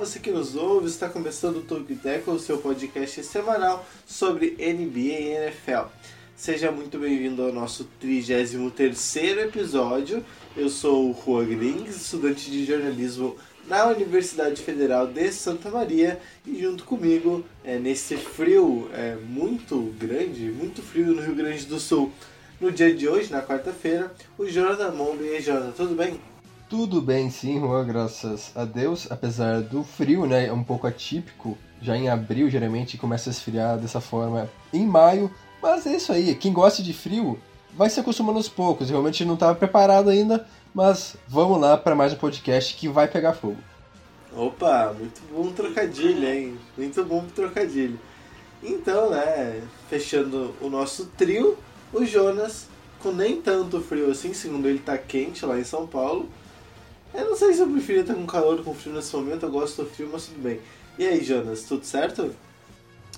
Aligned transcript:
você 0.00 0.18
que 0.18 0.30
nos 0.30 0.56
ouve, 0.56 0.86
está 0.86 1.10
começando 1.10 1.58
o 1.58 1.60
Talk 1.60 1.94
Tackle, 1.96 2.32
o 2.32 2.38
seu 2.38 2.56
podcast 2.56 3.22
semanal 3.22 3.84
sobre 4.06 4.52
NBA 4.52 4.98
e 4.98 5.28
NFL. 5.34 5.90
Seja 6.34 6.72
muito 6.72 6.98
bem-vindo 6.98 7.42
ao 7.42 7.52
nosso 7.52 7.86
33º 8.02 9.40
episódio. 9.40 10.24
Eu 10.56 10.70
sou 10.70 11.10
o 11.10 11.14
Juan 11.14 11.44
Grings, 11.44 11.96
estudante 11.96 12.50
de 12.50 12.64
jornalismo 12.64 13.36
na 13.68 13.88
Universidade 13.88 14.62
Federal 14.62 15.06
de 15.06 15.30
Santa 15.32 15.68
Maria 15.68 16.18
e 16.46 16.58
junto 16.58 16.84
comigo, 16.84 17.44
é, 17.62 17.78
nesse 17.78 18.16
frio 18.16 18.88
é, 18.94 19.16
muito 19.16 19.94
grande, 19.98 20.50
muito 20.50 20.80
frio 20.80 21.08
no 21.08 21.20
Rio 21.20 21.34
Grande 21.34 21.66
do 21.66 21.78
Sul, 21.78 22.10
no 22.58 22.72
dia 22.72 22.94
de 22.94 23.06
hoje, 23.06 23.30
na 23.30 23.42
quarta-feira, 23.42 24.10
o 24.38 24.46
Jonathan 24.46 24.92
Mondo. 24.92 25.22
E 25.22 25.36
aí, 25.36 25.42
Jonathan, 25.42 25.72
tudo 25.72 25.94
bem? 25.94 26.18
Tudo 26.70 27.02
bem, 27.02 27.28
sim, 27.30 27.58
Juan, 27.58 27.84
graças 27.84 28.52
a 28.54 28.64
Deus. 28.64 29.10
Apesar 29.10 29.60
do 29.60 29.82
frio, 29.82 30.24
né, 30.24 30.46
é 30.46 30.52
um 30.52 30.62
pouco 30.62 30.86
atípico. 30.86 31.58
Já 31.82 31.96
em 31.96 32.08
abril, 32.08 32.48
geralmente, 32.48 32.96
começa 32.96 33.28
a 33.28 33.32
esfriar 33.32 33.76
dessa 33.76 34.00
forma 34.00 34.48
em 34.72 34.86
maio. 34.86 35.28
Mas 35.60 35.84
é 35.84 35.96
isso 35.96 36.12
aí. 36.12 36.32
Quem 36.36 36.52
gosta 36.52 36.80
de 36.80 36.92
frio 36.92 37.40
vai 37.76 37.90
se 37.90 37.98
acostumando 37.98 38.38
aos 38.38 38.48
poucos. 38.48 38.88
Realmente 38.88 39.24
não 39.24 39.34
estava 39.34 39.52
preparado 39.56 40.10
ainda, 40.10 40.46
mas 40.72 41.16
vamos 41.26 41.60
lá 41.60 41.76
para 41.76 41.96
mais 41.96 42.12
um 42.12 42.16
podcast 42.16 42.76
que 42.76 42.88
vai 42.88 43.08
pegar 43.08 43.32
fogo. 43.32 43.58
Opa, 44.32 44.94
muito 44.96 45.20
bom 45.32 45.50
trocadilho, 45.50 46.24
hein? 46.24 46.56
Muito 46.78 47.04
bom 47.04 47.24
trocadilho. 47.34 47.98
Então, 48.62 49.10
né, 49.10 49.60
fechando 49.88 50.54
o 50.60 50.68
nosso 50.68 51.06
trio, 51.18 51.58
o 51.92 52.04
Jonas, 52.04 52.68
com 53.00 53.10
nem 53.10 53.42
tanto 53.42 53.80
frio 53.80 54.08
assim, 54.08 54.32
segundo 54.32 54.68
ele 54.68 54.78
tá 54.78 54.96
quente 54.96 55.44
lá 55.44 55.58
em 55.58 55.64
São 55.64 55.84
Paulo. 55.84 56.28
Eu 57.12 57.30
não 57.30 57.36
sei 57.36 57.52
se 57.52 57.60
eu 57.60 57.68
preferia 57.68 58.02
estar 58.02 58.14
com 58.14 58.26
calor 58.26 58.62
com 58.62 58.74
frio 58.74 58.94
nesse 58.94 59.14
momento, 59.16 59.44
eu 59.44 59.50
gosto 59.50 59.82
do 59.82 59.88
frio, 59.88 60.08
mas 60.12 60.26
tudo 60.26 60.42
bem. 60.42 60.60
E 60.98 61.06
aí, 61.06 61.24
Jonas, 61.24 61.64
tudo 61.64 61.84
certo? 61.84 62.34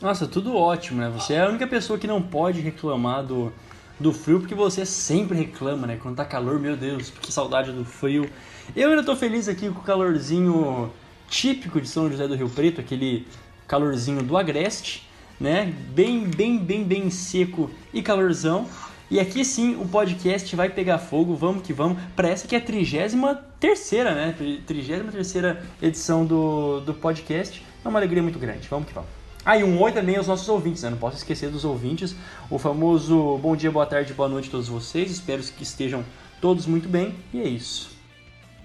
Nossa, 0.01 0.27
tudo 0.27 0.57
ótimo, 0.57 1.01
né? 1.01 1.11
Você 1.11 1.35
é 1.35 1.43
a 1.43 1.49
única 1.49 1.67
pessoa 1.67 1.99
que 1.99 2.07
não 2.07 2.23
pode 2.23 2.61
reclamar 2.61 3.25
do, 3.25 3.53
do 4.01 4.13
frio, 4.13 4.41
porque 4.41 4.55
você 4.55 4.85
sempre 4.87 5.39
reclama, 5.39 5.87
né? 5.87 5.99
Quando 6.01 6.17
tá 6.17 6.25
calor, 6.25 6.59
meu 6.59 6.77
Deus, 6.77 7.11
que 7.11 7.33
saudade 7.33 7.71
do 7.71 7.85
frio. 7.85 8.29
Eu 8.75 8.91
ainda 8.91 9.03
tô 9.03 9.15
feliz 9.15 9.49
aqui 9.49 9.69
com 9.69 9.81
o 9.81 9.83
calorzinho 9.83 10.93
típico 11.29 11.81
de 11.81 11.89
São 11.89 12.11
José 12.11 12.27
do 12.27 12.35
Rio 12.35 12.49
Preto, 12.49 12.81
aquele 12.81 13.27
calorzinho 13.67 14.23
do 14.23 14.37
Agreste, 14.37 15.09
né? 15.41 15.73
Bem, 15.95 16.25
bem, 16.25 16.59
bem, 16.59 16.85
bem 16.85 17.11
seco 17.11 17.71
e 17.93 18.03
calorzão. 18.03 18.69
E 19.13 19.21
aqui 19.21 19.45
sim 19.45 19.77
o 19.77 19.87
podcast 19.87 20.57
vai 20.57 20.71
pegar 20.71 20.97
fogo, 20.97 21.37
vamos 21.37 21.63
que 21.63 21.71
vamos, 21.75 22.03
para 22.17 22.31
essa 22.31 22.49
que 22.49 22.55
é 22.55 22.59
a 22.59 22.63
33 22.63 23.13
terceira, 23.61 24.15
né? 24.15 24.35
33 24.39 25.13
terceira 25.13 25.63
edição 25.83 26.25
do, 26.25 26.81
do 26.81 26.95
podcast. 26.95 27.63
É 27.85 27.89
uma 27.91 27.99
alegria 27.99 28.23
muito 28.23 28.39
grande, 28.39 28.67
vamos 28.69 28.89
que 28.89 28.95
vamos. 28.95 29.11
Ah, 29.45 29.59
e 29.59 29.65
um 29.65 29.79
oi 29.83 29.93
também 29.93 30.17
aos 30.17 30.29
nossos 30.29 30.49
ouvintes, 30.49 30.83
né? 30.83 30.89
Não 30.89 30.97
posso 30.97 31.19
esquecer 31.19 31.51
dos 31.51 31.63
ouvintes. 31.63 32.17
O 32.49 32.59
famoso 32.59 33.37
bom 33.37 33.55
dia, 33.55 33.71
boa 33.71 33.85
tarde, 33.85 34.15
boa 34.15 34.31
noite 34.31 34.49
a 34.49 34.53
todos 34.53 34.69
vocês. 34.69 35.11
Espero 35.11 35.43
que 35.43 35.63
estejam 35.63 36.03
todos 36.41 36.65
muito 36.65 36.89
bem. 36.89 37.15
E 37.35 37.41
é 37.43 37.47
isso. 37.47 37.92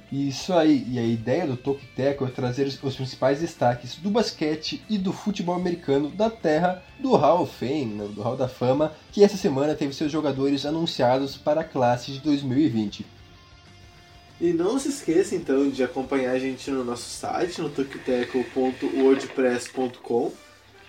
Isso 0.10 0.54
aí, 0.54 0.86
e 0.88 0.98
a 0.98 1.04
ideia 1.04 1.46
do 1.46 1.58
Teco 1.96 2.26
é 2.26 2.30
trazer 2.30 2.66
os 2.66 2.96
principais 2.96 3.42
destaques 3.42 3.98
do 3.98 4.10
basquete 4.10 4.82
e 4.90 4.98
do 4.98 5.12
futebol 5.12 5.54
americano 5.54 6.10
da 6.10 6.30
terra 6.30 6.82
do 6.98 7.14
Hall 7.16 7.44
of 7.44 7.54
Fame, 7.54 7.94
né, 7.94 8.08
do 8.16 8.22
Hall 8.22 8.38
da 8.38 8.48
Fama, 8.48 8.94
que 9.12 9.22
essa 9.22 9.36
semana 9.36 9.76
teve 9.76 9.94
seus 9.94 10.10
jogadores 10.10 10.66
anunciados 10.66 11.36
para 11.36 11.60
a 11.60 11.66
classe 11.66 12.14
de 12.14 12.20
2020. 12.20 13.06
E 14.40 14.54
não 14.54 14.78
se 14.80 14.88
esqueça 14.90 15.36
então 15.36 15.70
de 15.70 15.84
acompanhar 15.84 16.32
a 16.32 16.40
gente 16.40 16.72
no 16.72 16.86
nosso 16.86 17.10
site, 17.10 17.60
no 17.60 17.70
tokiteco.wordpress.com. 17.70 20.32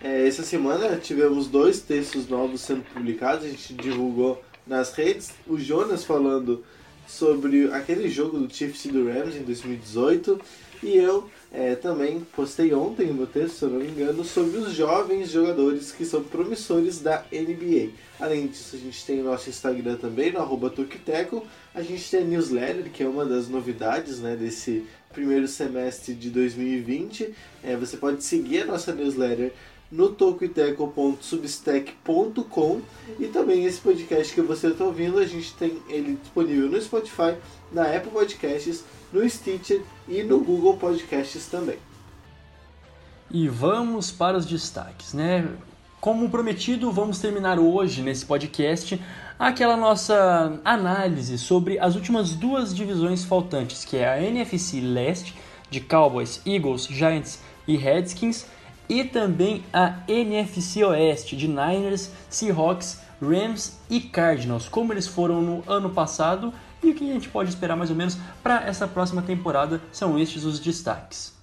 É, 0.00 0.28
essa 0.28 0.44
semana 0.44 0.96
tivemos 0.96 1.48
dois 1.48 1.80
textos 1.80 2.28
novos 2.28 2.60
sendo 2.60 2.84
publicados, 2.92 3.44
a 3.44 3.48
gente 3.48 3.74
divulgou 3.74 4.40
nas 4.64 4.92
redes. 4.92 5.32
O 5.46 5.58
Jonas 5.58 6.04
falando 6.04 6.64
sobre 7.08 7.72
aquele 7.72 8.08
jogo 8.08 8.38
do 8.38 8.54
Chiefs 8.54 8.84
e 8.84 8.88
do 8.88 9.08
Rams 9.08 9.34
em 9.34 9.42
2018 9.42 10.38
e 10.82 10.96
eu 10.96 11.28
é, 11.52 11.74
também 11.74 12.20
postei 12.36 12.72
ontem 12.72 13.10
o 13.10 13.14
meu 13.14 13.26
texto, 13.26 13.56
se 13.56 13.64
eu 13.64 13.70
não 13.70 13.80
me 13.80 13.88
engano, 13.88 14.24
sobre 14.24 14.58
os 14.58 14.72
jovens 14.72 15.30
jogadores 15.30 15.90
que 15.90 16.04
são 16.04 16.22
promissores 16.22 17.00
da 17.00 17.24
NBA. 17.32 17.90
Além 18.20 18.46
disso, 18.46 18.76
a 18.76 18.78
gente 18.78 19.04
tem 19.04 19.20
o 19.20 19.24
nosso 19.24 19.48
Instagram 19.48 19.96
também, 19.96 20.32
no 20.32 20.38
arroba 20.40 20.72
A 21.74 21.82
gente 21.82 22.10
tem 22.10 22.20
a 22.20 22.24
newsletter, 22.24 22.90
que 22.92 23.02
é 23.02 23.08
uma 23.08 23.24
das 23.24 23.48
novidades 23.48 24.20
né, 24.20 24.36
desse 24.36 24.84
primeiro 25.12 25.48
semestre 25.48 26.14
de 26.14 26.30
2020. 26.30 27.34
É, 27.64 27.76
você 27.76 27.96
pode 27.96 28.22
seguir 28.22 28.62
a 28.62 28.66
nossa 28.66 28.92
newsletter 28.94 29.52
no 29.90 30.10
tocoiteco.substack.com 30.10 32.82
e 33.18 33.26
também 33.26 33.64
esse 33.64 33.80
podcast 33.80 34.34
que 34.34 34.42
você 34.42 34.68
está 34.68 34.84
ouvindo, 34.84 35.18
a 35.18 35.26
gente 35.26 35.54
tem 35.54 35.82
ele 35.88 36.18
disponível 36.22 36.68
no 36.68 36.78
Spotify, 36.80 37.34
na 37.72 37.84
Apple 37.84 38.10
Podcasts, 38.10 38.84
no 39.12 39.28
Stitcher 39.28 39.82
e 40.06 40.22
no 40.22 40.38
Google 40.40 40.76
Podcasts 40.76 41.46
também. 41.46 41.78
E 43.30 43.48
vamos 43.48 44.10
para 44.10 44.36
os 44.36 44.44
destaques, 44.46 45.14
né? 45.14 45.48
Como 46.00 46.30
prometido, 46.30 46.92
vamos 46.92 47.18
terminar 47.18 47.58
hoje 47.58 48.02
nesse 48.02 48.24
podcast 48.24 49.00
aquela 49.38 49.76
nossa 49.76 50.60
análise 50.64 51.38
sobre 51.38 51.78
as 51.78 51.94
últimas 51.94 52.34
duas 52.34 52.74
divisões 52.74 53.24
faltantes, 53.24 53.84
que 53.84 53.96
é 53.96 54.08
a 54.08 54.22
NFC 54.22 54.80
Leste 54.80 55.34
de 55.70 55.80
Cowboys, 55.80 56.40
Eagles, 56.46 56.86
Giants 56.86 57.40
e 57.66 57.76
Redskins 57.76 58.46
e 58.88 59.04
também 59.04 59.62
a 59.72 59.98
NFC 60.08 60.82
Oeste 60.84 61.36
de 61.36 61.46
Niners, 61.46 62.10
Seahawks, 62.30 63.00
Rams 63.20 63.78
e 63.90 64.00
Cardinals, 64.00 64.68
como 64.68 64.92
eles 64.92 65.06
foram 65.06 65.42
no 65.42 65.62
ano 65.66 65.90
passado 65.90 66.52
e 66.82 66.90
o 66.90 66.94
que 66.94 67.08
a 67.08 67.12
gente 67.12 67.28
pode 67.28 67.50
esperar 67.50 67.76
mais 67.76 67.90
ou 67.90 67.96
menos 67.96 68.16
para 68.42 68.66
essa 68.66 68.86
próxima 68.86 69.20
temporada 69.22 69.80
são 69.92 70.18
estes 70.18 70.44
os 70.44 70.60
destaques. 70.60 71.36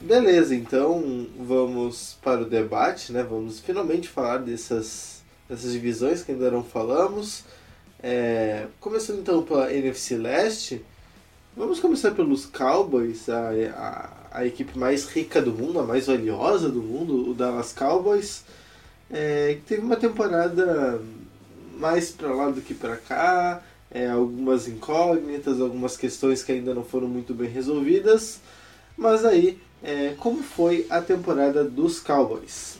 Beleza, 0.00 0.54
então 0.54 1.26
vamos 1.36 2.16
para 2.22 2.42
o 2.42 2.48
debate, 2.48 3.12
né? 3.12 3.24
Vamos 3.24 3.58
finalmente 3.58 4.08
falar 4.08 4.38
dessas 4.38 5.15
dessas 5.48 5.72
divisões 5.72 6.22
que 6.22 6.32
ainda 6.32 6.50
não 6.50 6.62
falamos. 6.62 7.44
É, 8.02 8.66
começando 8.78 9.20
então 9.20 9.42
pela 9.42 9.72
NFC 9.72 10.16
Leste, 10.16 10.84
vamos 11.56 11.80
começar 11.80 12.12
pelos 12.12 12.44
Cowboys, 12.46 13.28
a, 13.28 13.50
a, 13.74 14.40
a, 14.40 14.46
equipe 14.46 14.78
mais 14.78 15.06
rica 15.06 15.40
do 15.40 15.52
mundo, 15.52 15.80
a 15.80 15.82
mais 15.82 16.06
valiosa 16.06 16.68
do 16.68 16.82
mundo, 16.82 17.30
o 17.30 17.34
Dallas 17.34 17.72
Cowboys, 17.72 18.44
é, 19.10 19.54
que 19.54 19.62
teve 19.62 19.82
uma 19.82 19.96
temporada 19.96 21.00
mais 21.78 22.10
para 22.10 22.34
lá 22.34 22.50
do 22.50 22.60
que 22.60 22.74
para 22.74 22.96
cá, 22.96 23.62
é, 23.90 24.08
algumas 24.08 24.68
incógnitas, 24.68 25.60
algumas 25.60 25.96
questões 25.96 26.42
que 26.42 26.52
ainda 26.52 26.74
não 26.74 26.84
foram 26.84 27.08
muito 27.08 27.32
bem 27.32 27.48
resolvidas, 27.48 28.40
mas 28.96 29.24
aí, 29.24 29.58
é, 29.82 30.14
como 30.18 30.42
foi 30.42 30.86
a 30.90 31.00
temporada 31.00 31.64
dos 31.64 32.00
Cowboys? 32.00 32.78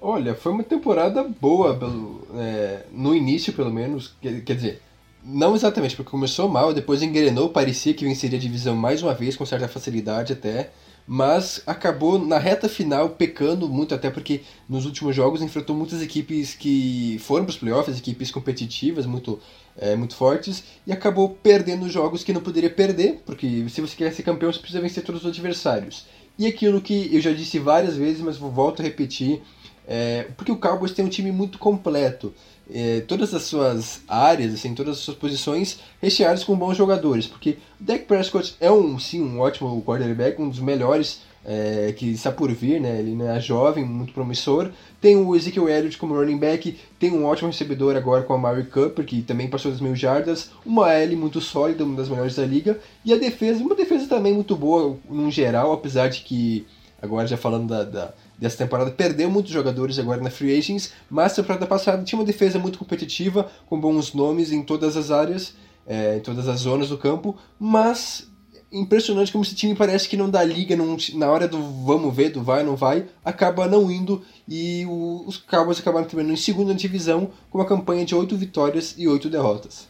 Olha, 0.00 0.34
foi 0.34 0.52
uma 0.52 0.62
temporada 0.62 1.24
boa 1.24 1.76
pelo, 1.76 2.26
é, 2.36 2.84
no 2.92 3.14
início, 3.14 3.52
pelo 3.52 3.72
menos. 3.72 4.14
Quer, 4.22 4.42
quer, 4.44 4.54
dizer, 4.54 4.82
não 5.24 5.56
exatamente, 5.56 5.96
porque 5.96 6.10
começou 6.10 6.48
mal, 6.48 6.72
depois 6.72 7.02
engrenou, 7.02 7.50
parecia 7.50 7.92
que 7.92 8.04
venceria 8.04 8.38
a 8.38 8.40
divisão 8.40 8.76
mais 8.76 9.02
uma 9.02 9.12
vez, 9.12 9.36
com 9.36 9.44
certa 9.44 9.66
facilidade 9.66 10.32
até. 10.32 10.70
Mas 11.10 11.62
acabou 11.66 12.18
na 12.18 12.38
reta 12.38 12.68
final 12.68 13.08
pecando 13.08 13.66
muito, 13.66 13.94
até 13.94 14.10
porque 14.10 14.42
nos 14.68 14.84
últimos 14.84 15.16
jogos 15.16 15.40
enfrentou 15.40 15.74
muitas 15.74 16.02
equipes 16.02 16.52
que 16.54 17.18
foram 17.20 17.46
para 17.46 17.52
os 17.52 17.56
playoffs, 17.56 17.98
equipes 17.98 18.30
competitivas, 18.30 19.06
muito, 19.06 19.40
é, 19.78 19.96
muito 19.96 20.14
fortes, 20.14 20.62
e 20.86 20.92
acabou 20.92 21.30
perdendo 21.42 21.88
jogos 21.88 22.22
que 22.22 22.32
não 22.32 22.42
poderia 22.42 22.68
perder, 22.68 23.22
porque 23.24 23.66
se 23.70 23.80
você 23.80 23.96
quer 23.96 24.12
ser 24.12 24.22
campeão, 24.22 24.52
você 24.52 24.58
precisa 24.58 24.82
vencer 24.82 25.02
todos 25.02 25.22
os 25.22 25.28
adversários. 25.28 26.04
E 26.38 26.46
aquilo 26.46 26.80
que 26.80 27.12
eu 27.12 27.20
já 27.20 27.32
disse 27.32 27.58
várias 27.58 27.96
vezes, 27.96 28.20
mas 28.20 28.36
volto 28.36 28.80
a 28.80 28.84
repetir, 28.84 29.42
é, 29.88 30.26
porque 30.36 30.52
o 30.52 30.56
Cowboys 30.56 30.92
tem 30.92 31.04
um 31.04 31.08
time 31.08 31.32
muito 31.32 31.58
completo. 31.58 32.34
É, 32.70 33.00
todas 33.00 33.32
as 33.32 33.44
suas 33.44 34.02
áreas, 34.06 34.52
assim, 34.52 34.74
todas 34.74 34.98
as 34.98 35.02
suas 35.02 35.16
posições 35.16 35.80
recheadas 36.02 36.44
com 36.44 36.54
bons 36.54 36.76
jogadores. 36.76 37.26
Porque 37.26 37.56
o 37.80 37.84
Dak 37.84 38.04
Prescott 38.04 38.54
é 38.60 38.70
um, 38.70 38.98
sim, 38.98 39.22
um 39.22 39.40
ótimo 39.40 39.82
quarterback, 39.82 40.40
um 40.40 40.50
dos 40.50 40.60
melhores 40.60 41.22
é, 41.46 41.94
que 41.96 42.10
está 42.10 42.30
por 42.30 42.52
vir, 42.52 42.78
né? 42.78 42.98
Ele 42.98 43.16
é 43.22 43.40
jovem, 43.40 43.82
muito 43.82 44.12
promissor. 44.12 44.70
Tem 45.00 45.16
o 45.16 45.34
Ezekiel 45.34 45.66
Elliott 45.66 45.96
como 45.96 46.14
running 46.14 46.36
back, 46.36 46.78
tem 46.98 47.10
um 47.10 47.24
ótimo 47.24 47.48
recebedor 47.48 47.96
agora 47.96 48.22
com 48.22 48.34
a 48.34 48.38
Mary 48.38 48.64
Cooper, 48.64 49.06
que 49.06 49.22
também 49.22 49.48
passou 49.48 49.72
das 49.72 49.80
mil 49.80 49.96
jardas, 49.96 50.50
uma 50.66 50.92
L 50.92 51.16
muito 51.16 51.40
sólida, 51.40 51.84
uma 51.84 51.96
das 51.96 52.10
melhores 52.10 52.36
da 52.36 52.44
liga, 52.44 52.78
e 53.02 53.14
a 53.14 53.16
defesa, 53.16 53.64
uma 53.64 53.74
defesa 53.74 54.06
também 54.06 54.34
muito 54.34 54.54
boa 54.54 54.98
no 55.08 55.30
geral, 55.30 55.72
apesar 55.72 56.08
de 56.08 56.20
que, 56.20 56.66
agora 57.00 57.26
já 57.26 57.38
falando 57.38 57.68
da, 57.68 57.84
da 57.84 58.14
dessa 58.38 58.56
temporada 58.56 58.90
perdeu 58.90 59.28
muitos 59.28 59.52
jogadores 59.52 59.98
agora 59.98 60.22
na 60.22 60.30
Free 60.30 60.56
Agents, 60.56 60.92
mas 61.10 61.32
a 61.32 61.36
temporada 61.36 61.66
passada 61.66 62.02
tinha 62.04 62.18
uma 62.18 62.24
defesa 62.24 62.58
muito 62.58 62.78
competitiva, 62.78 63.50
com 63.66 63.80
bons 63.80 64.14
nomes 64.14 64.52
em 64.52 64.62
todas 64.62 64.96
as 64.96 65.10
áreas, 65.10 65.54
é, 65.86 66.18
em 66.18 66.20
todas 66.20 66.46
as 66.48 66.60
zonas 66.60 66.88
do 66.88 66.96
campo, 66.96 67.36
mas 67.58 68.28
impressionante 68.70 69.32
como 69.32 69.42
esse 69.42 69.54
time 69.54 69.74
parece 69.74 70.08
que 70.08 70.16
não 70.16 70.28
dá 70.28 70.44
liga 70.44 70.76
não, 70.76 70.96
na 71.14 71.30
hora 71.30 71.48
do 71.48 71.58
vamos 71.84 72.14
ver, 72.14 72.30
do 72.30 72.42
vai, 72.42 72.62
não 72.62 72.76
vai, 72.76 73.06
acaba 73.24 73.66
não 73.66 73.90
indo 73.90 74.22
e 74.46 74.84
o, 74.86 75.24
os 75.26 75.38
Cowboys 75.38 75.80
acabaram 75.80 76.06
terminando 76.06 76.34
em 76.34 76.36
segunda 76.36 76.74
divisão 76.74 77.30
com 77.50 77.58
uma 77.58 77.66
campanha 77.66 78.04
de 78.04 78.14
8 78.14 78.36
vitórias 78.36 78.94
e 78.98 79.08
8 79.08 79.30
derrotas. 79.30 79.88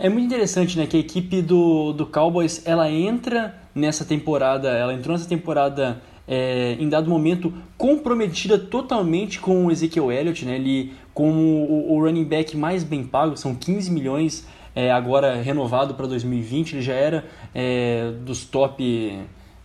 É 0.00 0.08
muito 0.08 0.26
interessante, 0.26 0.78
né, 0.78 0.86
que 0.86 0.96
a 0.96 1.00
equipe 1.00 1.42
do, 1.42 1.92
do 1.92 2.06
Cowboys, 2.06 2.62
ela 2.64 2.90
entra 2.90 3.60
nessa 3.74 4.04
temporada, 4.04 4.68
ela 4.68 4.94
entrou 4.94 5.16
nessa 5.16 5.28
temporada 5.28 6.00
é, 6.28 6.76
em 6.78 6.88
dado 6.88 7.08
momento 7.08 7.52
comprometida 7.76 8.58
totalmente 8.58 9.40
com 9.40 9.66
o 9.66 9.70
Ezekiel 9.70 10.12
Elliott, 10.12 10.44
né, 10.44 10.56
ele 10.56 10.92
como 11.14 11.40
o, 11.40 11.94
o 11.94 12.00
running 12.04 12.24
back 12.24 12.56
mais 12.56 12.84
bem 12.84 13.02
pago, 13.02 13.36
são 13.36 13.54
15 13.54 13.90
milhões 13.90 14.46
é, 14.74 14.92
agora 14.92 15.40
renovado 15.42 15.94
para 15.94 16.06
2020, 16.06 16.74
ele 16.74 16.82
já 16.82 16.92
era 16.92 17.24
é, 17.54 18.12
dos 18.20 18.44
top 18.44 19.18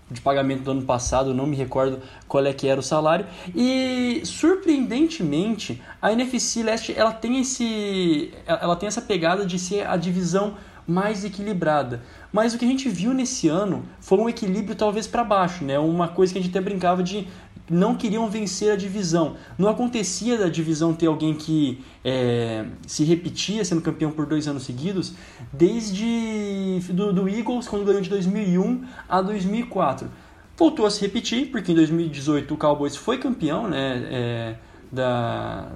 de 0.10 0.22
pagamento 0.22 0.64
do 0.64 0.72
ano 0.72 0.84
passado, 0.84 1.34
não 1.34 1.46
me 1.46 1.56
recordo 1.56 2.00
qual 2.28 2.46
é 2.46 2.54
que 2.54 2.68
era 2.68 2.80
o 2.80 2.84
salário. 2.84 3.26
E 3.56 4.22
surpreendentemente, 4.26 5.82
a 6.02 6.12
NFC 6.12 6.64
Leste 6.64 6.94
ela 6.96 7.12
tem 7.12 7.40
esse 7.40 8.32
ela 8.46 8.76
tem 8.76 8.88
essa 8.88 9.02
pegada 9.02 9.46
de 9.46 9.58
ser 9.58 9.88
a 9.88 9.98
divisão 9.98 10.56
mais 10.88 11.24
equilibrada. 11.24 12.02
Mas 12.32 12.54
o 12.54 12.58
que 12.58 12.66
a 12.66 12.68
gente 12.68 12.90
viu 12.90 13.14
nesse 13.14 13.48
ano 13.48 13.84
foi 14.00 14.18
um 14.18 14.30
equilíbrio 14.30 14.76
talvez 14.76 15.08
para 15.08 15.24
baixo, 15.24 15.64
né? 15.64 15.80
Uma 15.80 16.08
coisa 16.08 16.34
que 16.34 16.40
a 16.40 16.42
gente 16.42 16.52
até 16.52 16.62
brincava 16.62 17.02
de 17.02 17.28
não 17.70 17.96
queriam 17.96 18.30
vencer 18.30 18.72
a 18.72 18.76
divisão. 18.76 19.36
Não 19.58 19.70
acontecia 19.70 20.38
da 20.38 20.50
divisão 20.50 20.94
ter 20.94 21.08
alguém 21.08 21.34
que 21.34 21.82
é, 22.04 22.66
se 22.86 23.04
repetia 23.04 23.64
sendo 23.64 23.82
campeão 23.82 24.12
por 24.12 24.26
dois 24.26 24.48
anos 24.48 24.64
seguidos, 24.64 25.14
desde 25.52 26.80
do, 26.90 27.14
do 27.14 27.30
Eagles, 27.30 27.68
quando 27.68 27.86
ganhou 27.86 28.02
de 28.02 28.10
2001 28.10 28.84
a 29.08 29.22
2004. 29.22 30.10
Voltou 30.58 30.86
a 30.86 30.92
se 30.92 31.02
repetir, 31.02 31.50
porque 31.50 31.72
em 31.72 31.76
2018 31.76 32.54
o 32.54 32.58
Cowboys 32.58 32.96
foi 32.96 33.18
campeão 33.18 33.68
né, 33.68 34.08
é, 34.12 34.56
da, 34.92 35.72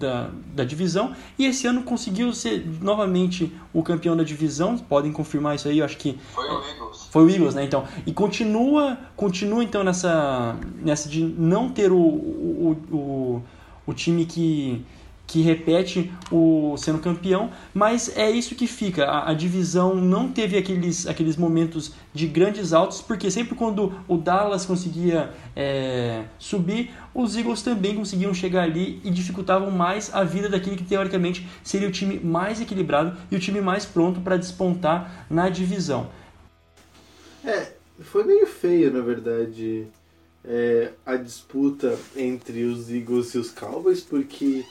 da, 0.00 0.30
da 0.54 0.64
divisão 0.64 1.14
e 1.38 1.44
esse 1.44 1.66
ano 1.66 1.82
conseguiu 1.82 2.32
ser 2.32 2.66
novamente 2.80 3.52
o 3.72 3.82
campeão 3.82 4.16
da 4.16 4.24
divisão. 4.24 4.78
Podem 4.78 5.12
confirmar 5.12 5.54
isso 5.54 5.68
aí, 5.68 5.78
eu 5.78 5.84
acho 5.84 5.98
que. 5.98 6.18
Foi 6.34 6.48
o 6.48 6.64
Eagles. 6.64 7.08
Foi 7.10 7.24
o 7.24 7.30
Eagles, 7.30 7.54
né? 7.54 7.64
Então, 7.64 7.84
e 8.06 8.12
continua, 8.12 8.98
continua 9.14 9.62
então 9.62 9.84
nessa, 9.84 10.56
nessa 10.82 11.08
de 11.08 11.22
não 11.22 11.68
ter 11.68 11.92
o, 11.92 11.98
o, 11.98 12.76
o, 12.90 13.42
o 13.86 13.94
time 13.94 14.24
que 14.24 14.82
que 15.30 15.42
repete 15.42 16.12
o 16.28 16.74
sendo 16.76 16.98
campeão, 16.98 17.52
mas 17.72 18.16
é 18.16 18.28
isso 18.28 18.56
que 18.56 18.66
fica. 18.66 19.04
A, 19.04 19.30
a, 19.30 19.34
divisão 19.34 19.94
não 19.94 20.28
teve 20.28 20.58
aqueles, 20.58 21.06
aqueles 21.06 21.36
momentos 21.36 21.92
de 22.12 22.26
grandes 22.26 22.72
altos, 22.72 23.00
porque 23.00 23.30
sempre 23.30 23.54
quando 23.54 23.94
o 24.08 24.16
Dallas 24.16 24.66
conseguia 24.66 25.32
é, 25.54 26.24
subir, 26.36 26.90
os 27.14 27.36
Eagles 27.36 27.62
também 27.62 27.94
conseguiam 27.94 28.34
chegar 28.34 28.64
ali 28.64 29.00
e 29.04 29.10
dificultavam 29.10 29.70
mais 29.70 30.12
a 30.12 30.24
vida 30.24 30.48
daquele 30.48 30.74
que 30.74 30.82
teoricamente 30.82 31.48
seria 31.62 31.86
o 31.86 31.92
time 31.92 32.18
mais 32.18 32.60
equilibrado 32.60 33.16
e 33.30 33.36
o 33.36 33.38
time 33.38 33.60
mais 33.60 33.86
pronto 33.86 34.20
para 34.20 34.36
despontar 34.36 35.26
na 35.30 35.48
divisão. 35.48 36.10
É, 37.44 37.70
foi 38.00 38.24
meio 38.24 38.48
feio, 38.48 38.92
na 38.92 39.00
verdade, 39.00 39.86
é, 40.44 40.90
a 41.06 41.14
disputa 41.14 41.96
entre 42.16 42.64
os 42.64 42.90
Eagles 42.90 43.32
e 43.34 43.38
os 43.38 43.52
Cowboys, 43.52 44.00
porque 44.00 44.64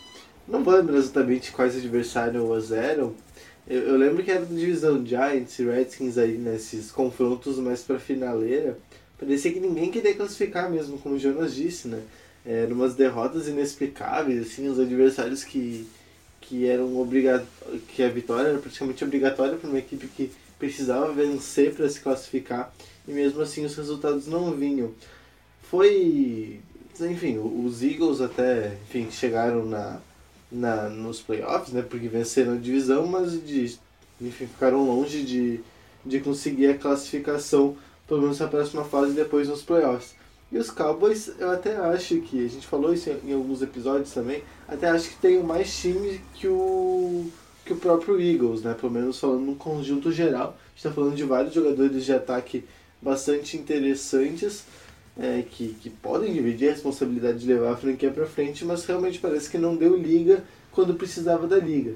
não 0.50 0.66
lembro 0.66 0.98
exatamente 0.98 1.52
quais 1.52 1.76
adversários 1.78 2.72
eram. 2.72 3.14
Eu, 3.68 3.82
eu 3.82 3.98
lembro 3.98 4.24
que 4.24 4.32
era 4.32 4.46
da 4.46 4.56
divisão 4.56 5.06
Giants 5.06 5.60
e 5.60 5.64
Redskins 5.64 6.18
aí 6.18 6.38
nesses 6.38 6.92
confrontos 6.92 7.58
mais 7.60 7.82
pra 7.82 8.00
finaleira. 8.00 8.78
Parecia 9.18 9.52
que 9.54 9.60
ninguém 9.60 9.92
queria 9.92 10.16
classificar 10.16 10.70
mesmo, 10.72 10.98
como 10.98 11.16
o 11.16 11.20
Jonas 11.20 11.54
disse, 11.54 11.88
né? 11.88 12.02
Eram 12.46 12.76
umas 12.76 12.96
derrotas 12.96 13.48
inexplicáveis, 13.48 14.48
assim, 14.48 14.68
os 14.68 14.80
adversários 14.80 15.44
que, 15.44 15.86
que 16.42 16.66
eram 16.66 16.98
obrigados. 16.98 17.46
que 17.90 18.02
a 18.02 18.10
vitória 18.10 18.48
era 18.48 18.58
praticamente 18.58 19.04
obrigatória 19.04 19.58
para 19.58 19.70
uma 19.70 19.78
equipe 19.78 20.08
que 20.08 20.32
precisava 20.58 21.14
vencer 21.14 21.74
para 21.74 21.88
se 21.88 22.00
classificar 22.00 22.74
e 23.08 23.12
mesmo 23.12 23.42
assim 23.42 23.66
os 23.66 23.76
resultados 23.76 24.26
não 24.26 24.52
vinham. 24.54 24.92
Foi. 25.64 26.60
Enfim, 27.00 27.38
os 27.38 27.82
Eagles 27.82 28.20
até 28.20 28.78
enfim, 28.90 29.10
chegaram 29.10 29.66
na, 29.66 30.02
na, 30.52 30.90
nos 30.90 31.22
playoffs, 31.22 31.74
né? 31.74 31.82
Porque 31.82 32.08
venceram 32.08 32.54
a 32.54 32.58
divisão, 32.58 33.06
mas 33.06 33.32
de, 33.46 33.78
enfim, 34.22 34.48
ficaram 34.48 34.86
longe 34.86 35.24
de, 35.24 35.60
de 36.06 36.20
conseguir 36.20 36.68
a 36.68 36.78
classificação, 36.78 37.78
pelo 38.08 38.22
menos 38.22 38.40
na 38.40 38.48
próxima 38.48 38.84
fase 38.84 39.14
depois 39.14 39.48
nos 39.48 39.62
playoffs. 39.62 40.16
E 40.52 40.58
os 40.58 40.72
Cowboys, 40.72 41.32
eu 41.38 41.52
até 41.52 41.76
acho 41.78 42.22
que, 42.22 42.44
a 42.44 42.50
gente 42.50 42.66
falou 42.66 42.92
isso 42.92 43.12
em, 43.24 43.34
alguns 43.34 43.62
episódios 43.62 44.12
também, 44.12 44.44
até 44.68 44.90
acho 44.90 45.10
que 45.10 45.18
tem 45.18 45.44
mais 45.44 45.76
time 45.78 46.20
que 46.34 46.48
o, 46.48 47.28
que 47.64 47.74
o 47.74 47.78
próprio 47.78 48.20
Eagles, 48.20 48.64
né? 48.64 48.74
Pelo 48.74 48.92
menos 48.92 49.20
falando 49.20 49.42
num 49.42 49.56
conjunto 49.56 50.12
geral. 50.12 50.58
A 50.58 50.70
gente 50.70 50.78
está 50.78 50.92
falando 50.92 51.16
de 51.16 51.24
vários 51.24 51.54
jogadores 51.54 52.04
de 52.04 52.14
ataque 52.14 52.66
bastante 53.00 53.58
interessantes 53.58 54.64
é, 55.20 55.44
que, 55.44 55.76
que 55.82 55.90
podem 55.90 56.34
dividir 56.34 56.70
a 56.70 56.72
responsabilidade 56.72 57.40
de 57.40 57.48
levar 57.48 57.74
a 57.74 57.78
franquia 57.78 58.10
para 58.10 58.26
frente, 58.26 58.64
mas 58.64 58.86
realmente 58.86 59.20
parece 59.20 59.50
que 59.50 59.58
não 59.58 59.76
deu 59.76 59.96
liga 59.96 60.44
quando 60.72 60.96
precisava 60.96 61.46
da 61.46 61.58
liga. 61.58 61.94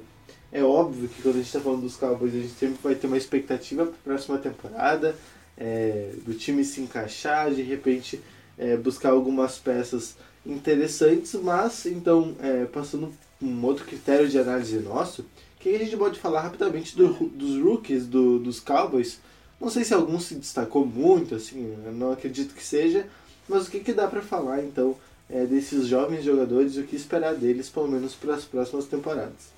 É 0.52 0.62
óbvio 0.62 1.08
que 1.08 1.22
quando 1.22 1.36
a 1.36 1.38
gente 1.38 1.48
está 1.48 1.62
falando 1.62 1.82
dos 1.82 1.96
Cowboys, 1.96 2.36
a 2.36 2.40
gente 2.40 2.54
sempre 2.54 2.78
vai 2.84 2.96
ter 2.96 3.08
uma 3.08 3.18
expectativa 3.18 3.86
para 3.86 3.96
a 3.96 4.04
próxima 4.04 4.38
temporada, 4.38 5.16
é, 5.58 6.12
do 6.26 6.34
time 6.34 6.66
se 6.66 6.82
encaixar, 6.82 7.52
de 7.52 7.62
repente 7.62 8.20
é, 8.58 8.76
buscar 8.76 9.12
algumas 9.12 9.58
peças 9.58 10.16
interessantes, 10.46 11.34
mas 11.34 11.86
então, 11.86 12.36
é, 12.40 12.66
passando 12.66 13.12
um 13.42 13.66
outro 13.66 13.86
critério 13.86 14.28
de 14.28 14.38
análise 14.38 14.78
nosso, 14.80 15.26
que 15.60 15.70
a 15.74 15.80
gente 15.80 15.96
pode 15.96 16.20
falar 16.20 16.42
rapidamente 16.42 16.96
do, 16.96 17.08
dos 17.30 17.62
rookies 17.62 18.06
do, 18.06 18.38
dos 18.38 18.60
Cowboys, 18.60 19.20
não 19.64 19.70
sei 19.70 19.84
se 19.84 19.94
algum 19.94 20.20
se 20.20 20.36
destacou 20.36 20.86
muito, 20.86 21.36
assim, 21.36 21.76
não 21.94 22.12
acredito 22.12 22.54
que 22.54 22.64
seja, 22.64 23.08
mas 23.48 23.68
o 23.68 23.72
que, 23.72 23.80
que 23.80 23.94
dá 23.94 24.08
para 24.08 24.22
falar 24.22 24.62
então 24.64 24.96
é, 25.30 25.46
desses 25.46 25.88
jovens 25.88 26.24
jogadores 26.24 26.76
e 26.76 26.82
o 26.82 26.84
que 26.84 26.96
esperar 26.96 27.34
deles, 27.36 27.70
pelo 27.70 27.88
menos 27.88 28.14
para 28.14 28.36
as 28.36 28.44
próximas 28.44 28.86
temporadas? 28.86 29.54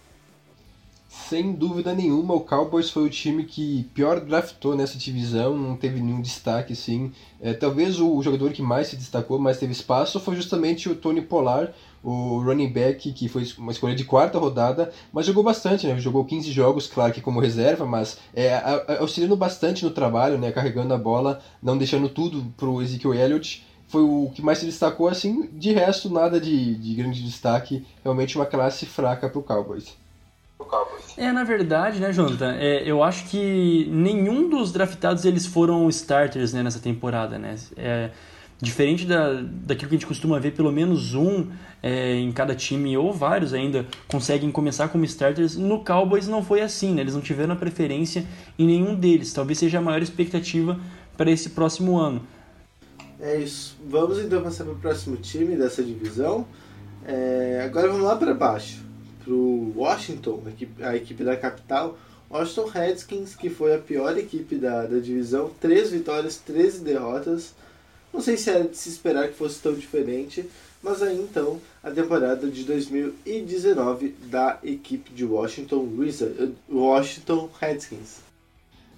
Sem 1.10 1.54
dúvida 1.54 1.94
nenhuma, 1.94 2.36
o 2.36 2.42
Cowboys 2.42 2.90
foi 2.90 3.06
o 3.06 3.10
time 3.10 3.46
que 3.46 3.90
pior 3.96 4.20
draftou 4.20 4.76
nessa 4.76 4.98
divisão, 4.98 5.58
não 5.58 5.76
teve 5.76 6.00
nenhum 6.00 6.22
destaque, 6.22 6.74
assim. 6.74 7.12
É, 7.42 7.54
talvez 7.54 8.00
o 8.00 8.22
jogador 8.22 8.52
que 8.52 8.62
mais 8.62 8.90
se 8.90 8.96
destacou, 8.96 9.40
mais 9.40 9.58
teve 9.58 9.72
espaço, 9.72 10.20
foi 10.20 10.36
justamente 10.36 10.88
o 10.88 10.96
Tony 10.96 11.22
Pollard, 11.22 11.74
o 12.06 12.40
running 12.40 12.72
back, 12.72 13.12
que 13.12 13.28
foi 13.28 13.44
uma 13.58 13.72
escolha 13.72 13.96
de 13.96 14.06
quarta 14.06 14.38
rodada, 14.38 14.92
mas 15.12 15.26
jogou 15.26 15.44
bastante, 15.44 15.88
né? 15.88 15.98
Jogou 16.00 16.24
15 16.24 16.52
jogos, 16.52 16.86
claro 16.86 17.12
que 17.12 17.20
como 17.20 17.40
reserva, 17.40 17.84
mas 17.84 18.20
é, 18.36 18.54
auxiliando 19.00 19.36
bastante 19.36 19.84
no 19.84 19.90
trabalho, 19.90 20.38
né? 20.38 20.52
Carregando 20.52 20.94
a 20.94 20.98
bola, 21.00 21.42
não 21.62 21.76
deixando 21.76 22.08
tudo 22.08 22.46
pro 22.56 22.80
Ezekiel 22.80 23.16
Elliott. 23.16 23.66
Foi 23.88 24.04
o 24.04 24.32
que 24.36 24.42
mais 24.42 24.60
se 24.60 24.66
destacou, 24.68 25.08
assim, 25.08 25.50
de 25.54 25.74
resto, 25.74 26.08
nada 26.08 26.40
de, 26.40 26.76
de 26.76 26.94
grande 26.94 27.24
destaque. 27.24 27.84
Realmente 28.04 28.36
uma 28.36 28.46
classe 28.46 28.86
fraca 28.86 29.28
pro 29.28 29.42
Cowboys. 29.42 29.98
É, 31.18 31.32
na 31.32 31.44
verdade, 31.44 32.00
né, 32.00 32.14
Jonathan, 32.14 32.56
é, 32.56 32.84
eu 32.90 33.04
acho 33.04 33.26
que 33.26 33.88
nenhum 33.90 34.48
dos 34.50 34.72
draftados 34.72 35.26
eles 35.26 35.46
foram 35.46 35.90
starters 35.90 36.54
né, 36.54 36.62
nessa 36.62 36.80
temporada, 36.80 37.38
né? 37.40 37.56
É, 37.76 38.12
diferente 38.62 39.06
da, 39.06 39.42
daquilo 39.42 39.90
que 39.90 39.96
a 39.96 39.98
gente 39.98 40.08
costuma 40.08 40.40
ver, 40.40 40.52
pelo 40.52 40.72
menos 40.72 41.14
um 41.14 41.48
é, 41.84 42.16
em 42.16 42.32
cada 42.32 42.56
time, 42.56 42.98
ou 42.98 43.12
vários 43.14 43.54
ainda, 43.54 43.86
conseguem 44.08 44.52
começar 44.52 44.88
como 44.88 45.06
starters. 45.06 45.56
No 45.56 45.84
Cowboys 45.84 46.28
não 46.28 46.44
foi 46.44 46.62
assim, 46.62 46.94
né? 46.94 47.02
Eles 47.02 47.14
não 47.14 47.22
tiveram 47.22 47.54
a 47.54 47.58
preferência 47.58 48.26
em 48.58 48.66
nenhum 48.66 48.96
deles. 48.96 49.34
Talvez 49.34 49.60
seja 49.60 49.80
a 49.80 49.82
maior 49.82 50.02
expectativa 50.02 50.80
para 51.18 51.32
esse 51.32 51.50
próximo 51.50 51.98
ano. 51.98 52.22
É 53.20 53.38
isso. 53.38 53.78
Vamos 53.88 54.20
então 54.20 54.42
passar 54.42 54.64
para 54.64 54.74
o 54.74 54.78
próximo 54.78 55.18
time 55.18 55.56
dessa 55.56 55.84
divisão. 55.84 56.46
É, 57.06 57.62
agora 57.66 57.88
vamos 57.88 58.04
lá 58.04 58.16
para 58.16 58.34
baixo 58.34 58.86
para 59.26 59.34
o 59.34 59.74
Washington, 59.76 60.44
a 60.46 60.50
equipe, 60.50 60.84
a 60.84 60.96
equipe 60.96 61.24
da 61.24 61.36
capital, 61.36 61.98
Washington 62.30 62.68
Redskins, 62.68 63.36
que 63.36 63.50
foi 63.50 63.74
a 63.74 63.80
pior 63.80 64.16
equipe 64.18 64.56
da, 64.56 64.86
da 64.86 65.00
divisão, 65.00 65.50
3 65.60 65.92
vitórias, 65.92 66.38
13 66.38 66.84
derrotas. 66.84 67.56
Não 68.16 68.22
sei 68.22 68.38
se 68.38 68.50
era 68.50 68.64
de 68.64 68.78
se 68.78 68.88
esperar 68.88 69.28
que 69.28 69.34
fosse 69.34 69.62
tão 69.62 69.74
diferente, 69.74 70.50
mas 70.82 71.02
aí 71.04 71.20
então 71.20 71.60
a 71.84 71.92
temporada 71.92 72.50
de 72.50 72.64
2019 72.64 74.16
da 74.28 74.58
equipe 74.64 75.12
de 75.12 75.26
Washington 75.26 75.86
Wizards, 75.98 76.52
Washington 76.72 77.50
Redskins. 77.60 78.22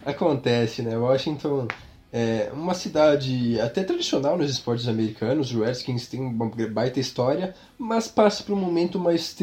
Acontece, 0.06 0.84
né? 0.84 0.96
Washington 0.96 1.68
é 2.14 2.52
uma 2.54 2.76
cidade 2.76 3.60
até 3.60 3.84
tradicional 3.84 4.38
nos 4.38 4.52
esportes 4.52 4.88
americanos, 4.88 5.52
o 5.52 5.64
Redskins 5.64 6.06
tem 6.06 6.22
uma 6.22 6.52
baita 6.70 7.00
história, 7.00 7.56
mas 7.76 8.08
passa 8.08 8.44
por 8.44 8.54
um 8.54 8.60
momento 8.60 9.00
mais 9.00 9.36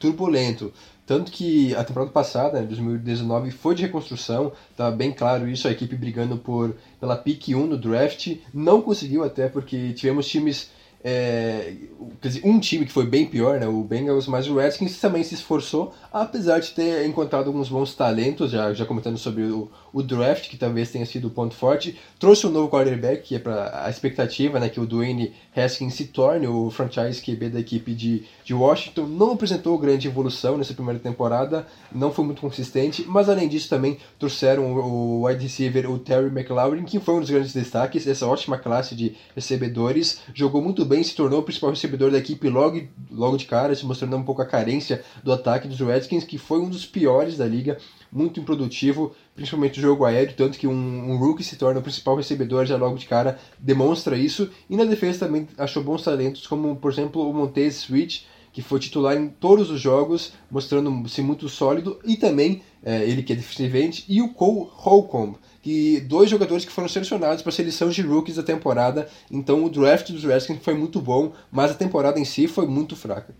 turbulento. 0.00 0.72
Tanto 1.10 1.32
que 1.32 1.74
a 1.74 1.82
temporada 1.82 2.12
passada, 2.12 2.62
2019, 2.62 3.50
foi 3.50 3.74
de 3.74 3.82
reconstrução, 3.82 4.52
tá 4.76 4.92
bem 4.92 5.10
claro 5.10 5.48
isso, 5.48 5.66
a 5.66 5.72
equipe 5.72 5.96
brigando 5.96 6.36
por 6.36 6.76
pela 7.00 7.16
pick 7.16 7.48
1 7.48 7.66
no 7.66 7.76
draft, 7.76 8.36
não 8.54 8.80
conseguiu 8.80 9.24
até 9.24 9.48
porque 9.48 9.92
tivemos 9.92 10.28
times 10.28 10.70
é, 11.02 11.74
quer 12.20 12.28
dizer, 12.28 12.42
um 12.44 12.60
time 12.60 12.84
que 12.84 12.92
foi 12.92 13.06
bem 13.06 13.26
pior, 13.26 13.58
né, 13.58 13.66
o 13.66 13.82
Bengals, 13.82 14.28
mas 14.28 14.46
o 14.46 14.54
Redskins 14.54 15.00
também 15.00 15.24
se 15.24 15.34
esforçou, 15.34 15.92
apesar 16.12 16.60
de 16.60 16.70
ter 16.70 17.06
encontrado 17.06 17.46
alguns 17.46 17.68
bons 17.68 17.94
talentos, 17.94 18.50
já, 18.50 18.72
já 18.72 18.84
comentando 18.84 19.18
sobre 19.18 19.44
o, 19.44 19.68
o 19.92 20.02
draft, 20.02 20.48
que 20.48 20.56
talvez 20.56 20.90
tenha 20.90 21.06
sido 21.06 21.28
o 21.28 21.30
ponto 21.30 21.54
forte, 21.54 21.96
trouxe 22.18 22.46
um 22.46 22.50
novo 22.50 22.70
quarterback, 22.70 23.22
que 23.22 23.36
é 23.36 23.38
para 23.38 23.84
a 23.84 23.90
expectativa 23.90 24.58
né, 24.60 24.68
que 24.68 24.80
o 24.80 24.86
Dwayne 24.86 25.32
Haskins 25.56 25.94
se 25.94 26.06
torne 26.06 26.46
o 26.46 26.70
franchise 26.70 27.20
QB 27.20 27.50
da 27.50 27.60
equipe 27.60 27.94
de, 27.94 28.24
de 28.44 28.54
Washington, 28.54 29.06
não 29.06 29.32
apresentou 29.32 29.76
grande 29.78 30.08
evolução 30.08 30.56
nessa 30.56 30.74
primeira 30.74 30.98
temporada, 30.98 31.66
não 31.92 32.12
foi 32.12 32.24
muito 32.24 32.40
consistente, 32.40 33.04
mas 33.06 33.28
além 33.28 33.48
disso 33.48 33.68
também 33.68 33.98
trouxeram 34.18 34.72
o, 34.74 35.26
wide 35.26 35.42
receiver, 35.42 35.90
o 35.90 35.98
Terry 35.98 36.28
McLaurin, 36.28 36.84
que 36.84 37.00
foi 37.00 37.14
um 37.14 37.20
dos 37.20 37.30
grandes 37.30 37.52
destaques 37.52 38.04
dessa 38.04 38.26
ótima 38.26 38.58
classe 38.58 38.94
de 38.94 39.16
recebedores, 39.34 40.20
jogou 40.34 40.62
muito 40.62 40.84
bem, 40.84 41.02
se 41.02 41.14
tornou 41.14 41.40
o 41.40 41.42
principal 41.42 41.70
recebedor 41.70 42.10
da 42.10 42.18
equipe 42.18 42.48
logo, 42.48 42.80
logo 43.10 43.36
de 43.36 43.46
cara, 43.46 43.74
se 43.74 43.84
mostrando 43.84 44.16
um 44.16 44.22
pouco 44.22 44.42
a 44.42 44.46
carência 44.46 45.02
do 45.22 45.32
ataque 45.32 45.68
dos 45.68 45.80
Redskins, 45.80 46.24
que 46.24 46.38
foi 46.38 46.60
um 46.60 46.68
dos 46.68 46.86
piores 46.86 47.36
da 47.36 47.46
liga, 47.46 47.76
muito 48.12 48.40
improdutivo, 48.40 49.14
principalmente 49.34 49.78
o 49.78 49.82
jogo 49.82 50.04
aéreo, 50.04 50.34
tanto 50.36 50.58
que 50.58 50.66
um, 50.66 51.10
um 51.10 51.16
rookie 51.16 51.44
se 51.44 51.56
torna 51.56 51.80
o 51.80 51.82
principal 51.82 52.16
recebedor 52.16 52.66
já 52.66 52.76
logo 52.76 52.96
de 52.96 53.06
cara, 53.06 53.38
demonstra 53.58 54.16
isso, 54.16 54.50
e 54.68 54.76
na 54.76 54.84
defesa 54.84 55.26
também 55.26 55.48
achou 55.56 55.82
bons 55.82 56.02
talentos, 56.02 56.46
como 56.46 56.74
por 56.76 56.90
exemplo 56.90 57.28
o 57.28 57.32
Montez 57.32 57.76
Switch, 57.76 58.22
que 58.52 58.62
foi 58.62 58.80
titular 58.80 59.16
em 59.16 59.28
todos 59.28 59.70
os 59.70 59.80
jogos, 59.80 60.32
mostrando-se 60.50 61.22
muito 61.22 61.48
sólido, 61.48 61.98
e 62.04 62.16
também 62.16 62.62
é, 62.82 63.04
ele 63.04 63.22
que 63.22 63.32
é 63.32 63.36
defensivente, 63.36 64.04
e 64.08 64.20
o 64.20 64.30
Cole 64.30 64.68
Holcomb, 64.72 65.36
que 65.62 66.00
dois 66.00 66.28
jogadores 66.28 66.64
que 66.64 66.72
foram 66.72 66.88
selecionados 66.88 67.42
para 67.42 67.50
a 67.50 67.54
seleção 67.54 67.90
de 67.90 68.02
rookies 68.02 68.36
da 68.36 68.42
temporada. 68.42 69.08
Então 69.30 69.64
o 69.64 69.70
draft 69.70 70.10
dos 70.10 70.24
Redskins 70.24 70.58
foi 70.62 70.74
muito 70.74 71.00
bom, 71.00 71.32
mas 71.50 71.70
a 71.70 71.74
temporada 71.74 72.18
em 72.18 72.24
si 72.24 72.48
foi 72.48 72.66
muito 72.66 72.96
fraca. 72.96 73.34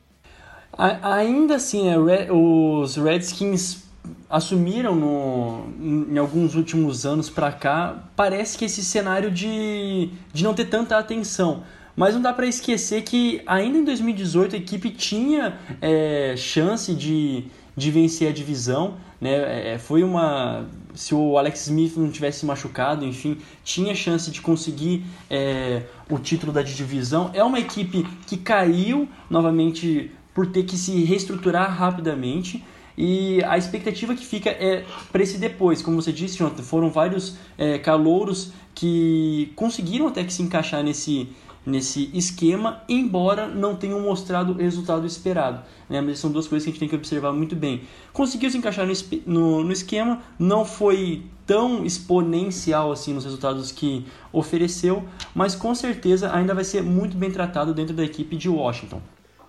Ainda 0.73 1.57
assim, 1.57 1.89
é, 1.89 2.29
os 2.31 2.97
Redskins 2.97 3.90
assumiram 4.29 4.95
no, 4.95 5.65
em 5.81 6.17
alguns 6.19 6.55
últimos 6.55 7.05
anos 7.05 7.29
para 7.29 7.51
cá, 7.53 8.05
parece 8.15 8.57
que 8.57 8.65
esse 8.65 8.85
cenário 8.85 9.31
de, 9.31 10.11
de 10.33 10.45
não 10.45 10.55
ter 10.55 10.67
tanta 10.67 10.97
atenção. 10.97 11.63
Mas 11.97 12.15
não 12.15 12.23
dá 12.23 12.33
para 12.33 12.47
esquecer 12.47 13.03
que 13.03 13.43
ainda 13.47 13.79
em 13.79 13.85
2018 13.85 14.55
a 14.55 14.59
equipe 14.59 14.91
tinha 14.91 15.59
é, 15.83 16.35
chance 16.37 16.95
de, 16.95 17.45
de 17.77 17.91
vencer 17.91 18.29
a 18.29 18.33
divisão. 18.33 18.95
Né? 19.21 19.75
É, 19.75 19.79
foi 19.79 20.03
uma 20.03 20.67
se 20.95 21.15
o 21.15 21.39
Alex 21.39 21.67
Smith 21.67 21.97
não 21.97 22.11
tivesse 22.11 22.45
machucado, 22.45 23.05
enfim, 23.05 23.39
tinha 23.65 23.95
chance 23.95 24.31
de 24.31 24.41
conseguir 24.41 25.05
é, 25.29 25.83
o 26.09 26.19
título 26.19 26.53
da 26.53 26.63
divisão. 26.63 27.31
É 27.33 27.43
uma 27.43 27.59
equipe 27.59 28.07
que 28.27 28.37
caiu 28.37 29.09
novamente 29.29 30.11
por 30.35 30.47
ter 30.47 30.65
que 30.65 30.77
se 30.77 31.05
reestruturar 31.05 31.75
rapidamente. 31.75 32.65
E 33.03 33.43
a 33.45 33.57
expectativa 33.57 34.15
que 34.15 34.27
fica 34.27 34.51
é 34.51 34.85
para 35.11 35.23
esse 35.23 35.39
depois, 35.39 35.81
como 35.81 36.03
você 36.03 36.13
disse, 36.13 36.37
foram 36.63 36.91
vários 36.91 37.35
é, 37.57 37.79
calouros 37.79 38.53
que 38.75 39.51
conseguiram 39.57 40.07
até 40.07 40.23
que 40.23 40.31
se 40.31 40.43
encaixar 40.43 40.85
nesse, 40.85 41.31
nesse 41.65 42.11
esquema, 42.13 42.83
embora 42.87 43.49
não 43.49 43.75
tenham 43.75 43.99
mostrado 44.01 44.53
o 44.53 44.57
resultado 44.57 45.07
esperado. 45.07 45.63
Né? 45.89 46.03
Mas 46.03 46.19
são 46.19 46.31
duas 46.31 46.47
coisas 46.47 46.63
que 46.63 46.69
a 46.69 46.73
gente 46.73 46.81
tem 46.81 46.89
que 46.91 46.95
observar 46.95 47.33
muito 47.33 47.57
bem. 47.57 47.85
Conseguiu 48.13 48.51
se 48.51 48.59
encaixar 48.59 48.87
no, 48.87 48.93
no, 49.25 49.65
no 49.65 49.73
esquema, 49.73 50.21
não 50.39 50.67
foi 50.67 51.23
tão 51.47 51.87
exponencial 51.87 52.93
assim 52.93 53.15
nos 53.15 53.25
resultados 53.25 53.73
que 53.73 54.05
ofereceu, 54.31 55.05
mas 55.35 55.55
com 55.55 55.75
certeza 55.75 56.37
ainda 56.37 56.55
vai 56.55 56.65
ser 56.65 56.83
muito 56.83 57.17
bem 57.17 57.31
tratado 57.31 57.73
dentro 57.73 57.97
da 57.97 58.05
equipe 58.05 58.37
de 58.37 58.51
Washington. 58.51 59.01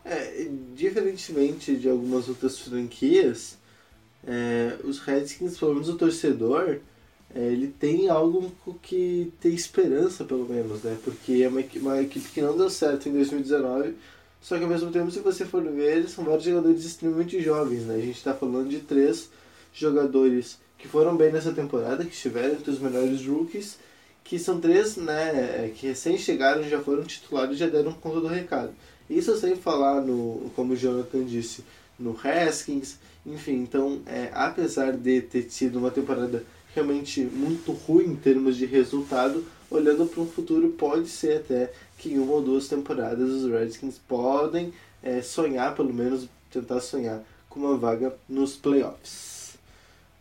É, 0.03 0.47
diferentemente 0.73 1.75
de 1.75 1.87
algumas 1.87 2.27
outras 2.27 2.57
franquias, 2.59 3.57
é, 4.25 4.77
os 4.83 4.99
Redskins, 4.99 5.57
pelo 5.57 5.73
menos 5.73 5.89
o 5.89 5.97
torcedor, 5.97 6.79
é, 7.33 7.39
ele 7.39 7.67
tem 7.67 8.09
algo 8.09 8.51
que 8.81 9.31
tem 9.39 9.53
esperança, 9.53 10.23
pelo 10.23 10.47
menos, 10.47 10.83
né? 10.83 10.97
Porque 11.03 11.43
é 11.43 11.47
uma, 11.47 11.63
uma 11.75 12.01
equipe 12.01 12.29
que 12.29 12.41
não 12.41 12.57
deu 12.57 12.69
certo 12.69 13.09
em 13.09 13.13
2019, 13.13 13.95
só 14.41 14.57
que 14.57 14.63
ao 14.63 14.69
mesmo 14.69 14.91
tempo, 14.91 15.11
se 15.11 15.19
você 15.19 15.45
for 15.45 15.63
ver, 15.63 16.09
são 16.09 16.25
vários 16.25 16.43
jogadores 16.43 16.83
extremamente 16.83 17.39
jovens, 17.41 17.85
né? 17.85 17.95
A 17.95 17.99
gente 17.99 18.17
está 18.17 18.33
falando 18.33 18.69
de 18.69 18.79
três 18.79 19.29
jogadores 19.73 20.59
que 20.77 20.87
foram 20.87 21.15
bem 21.15 21.31
nessa 21.31 21.51
temporada, 21.51 22.03
que 22.03 22.13
estiveram 22.13 22.55
entre 22.55 22.71
os 22.71 22.79
melhores 22.79 23.25
rookies, 23.25 23.77
que 24.23 24.39
são 24.39 24.59
três, 24.59 24.97
né, 24.97 25.71
que 25.75 25.87
recém 25.87 26.17
chegaram, 26.17 26.63
já 26.63 26.81
foram 26.81 27.03
titulares 27.03 27.55
e 27.55 27.59
já 27.59 27.67
deram 27.67 27.93
conta 27.93 28.19
do 28.19 28.27
recado. 28.27 28.73
Isso 29.11 29.35
sem 29.35 29.57
falar 29.57 30.01
no, 30.01 30.49
como 30.55 30.71
o 30.71 30.75
Jonathan 30.75 31.25
disse, 31.25 31.65
no 31.99 32.17
Haskins, 32.23 32.97
enfim, 33.25 33.55
então, 33.55 33.99
é, 34.05 34.31
apesar 34.33 34.93
de 34.93 35.21
ter 35.21 35.43
tido 35.43 35.79
uma 35.79 35.91
temporada 35.91 36.45
realmente 36.73 37.21
muito 37.21 37.73
ruim 37.73 38.05
em 38.05 38.15
termos 38.15 38.55
de 38.55 38.65
resultado, 38.65 39.43
olhando 39.69 40.05
para 40.05 40.21
um 40.21 40.25
futuro, 40.25 40.69
pode 40.69 41.09
ser 41.09 41.39
até 41.39 41.73
que 41.97 42.13
em 42.13 42.19
uma 42.19 42.31
ou 42.31 42.41
duas 42.41 42.69
temporadas 42.69 43.29
os 43.29 43.51
Redskins 43.51 43.99
podem 44.07 44.73
é, 45.03 45.21
sonhar, 45.21 45.75
pelo 45.75 45.93
menos 45.93 46.29
tentar 46.49 46.79
sonhar, 46.79 47.21
com 47.49 47.59
uma 47.59 47.75
vaga 47.75 48.15
nos 48.29 48.55
playoffs. 48.55 49.57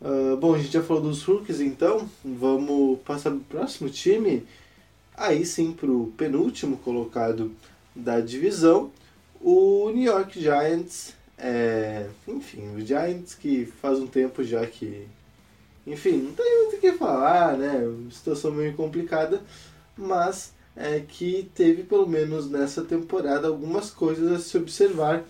Uh, 0.00 0.36
bom, 0.36 0.54
a 0.54 0.58
gente 0.58 0.72
já 0.72 0.82
falou 0.82 1.02
dos 1.02 1.22
rookies, 1.22 1.60
então 1.60 2.08
vamos 2.24 2.98
passar 3.00 3.30
para 3.30 3.38
o 3.38 3.44
próximo 3.44 3.88
time. 3.88 4.44
Aí 5.14 5.46
sim, 5.46 5.72
para 5.72 5.90
o 5.90 6.12
penúltimo 6.16 6.78
colocado 6.78 7.52
da 7.94 8.20
divisão, 8.20 8.90
o 9.40 9.90
New 9.90 10.04
York 10.04 10.40
Giants. 10.40 11.14
É, 11.36 12.06
enfim, 12.28 12.74
o 12.76 12.84
Giants 12.84 13.34
que 13.34 13.64
faz 13.64 13.98
um 13.98 14.06
tempo 14.06 14.44
já 14.44 14.66
que 14.66 15.08
enfim, 15.86 16.18
não 16.18 16.32
tem 16.32 16.58
muito 16.58 16.76
o 16.76 16.80
que 16.80 16.92
falar, 16.92 17.56
né? 17.56 17.80
Situação 18.10 18.52
meio 18.52 18.74
complicada, 18.74 19.40
mas 19.96 20.52
é 20.76 21.00
que 21.00 21.50
teve 21.54 21.82
pelo 21.82 22.06
menos 22.06 22.48
nessa 22.48 22.82
temporada 22.82 23.48
algumas 23.48 23.90
coisas 23.90 24.30
a 24.32 24.38
se 24.38 24.56
observar, 24.56 25.24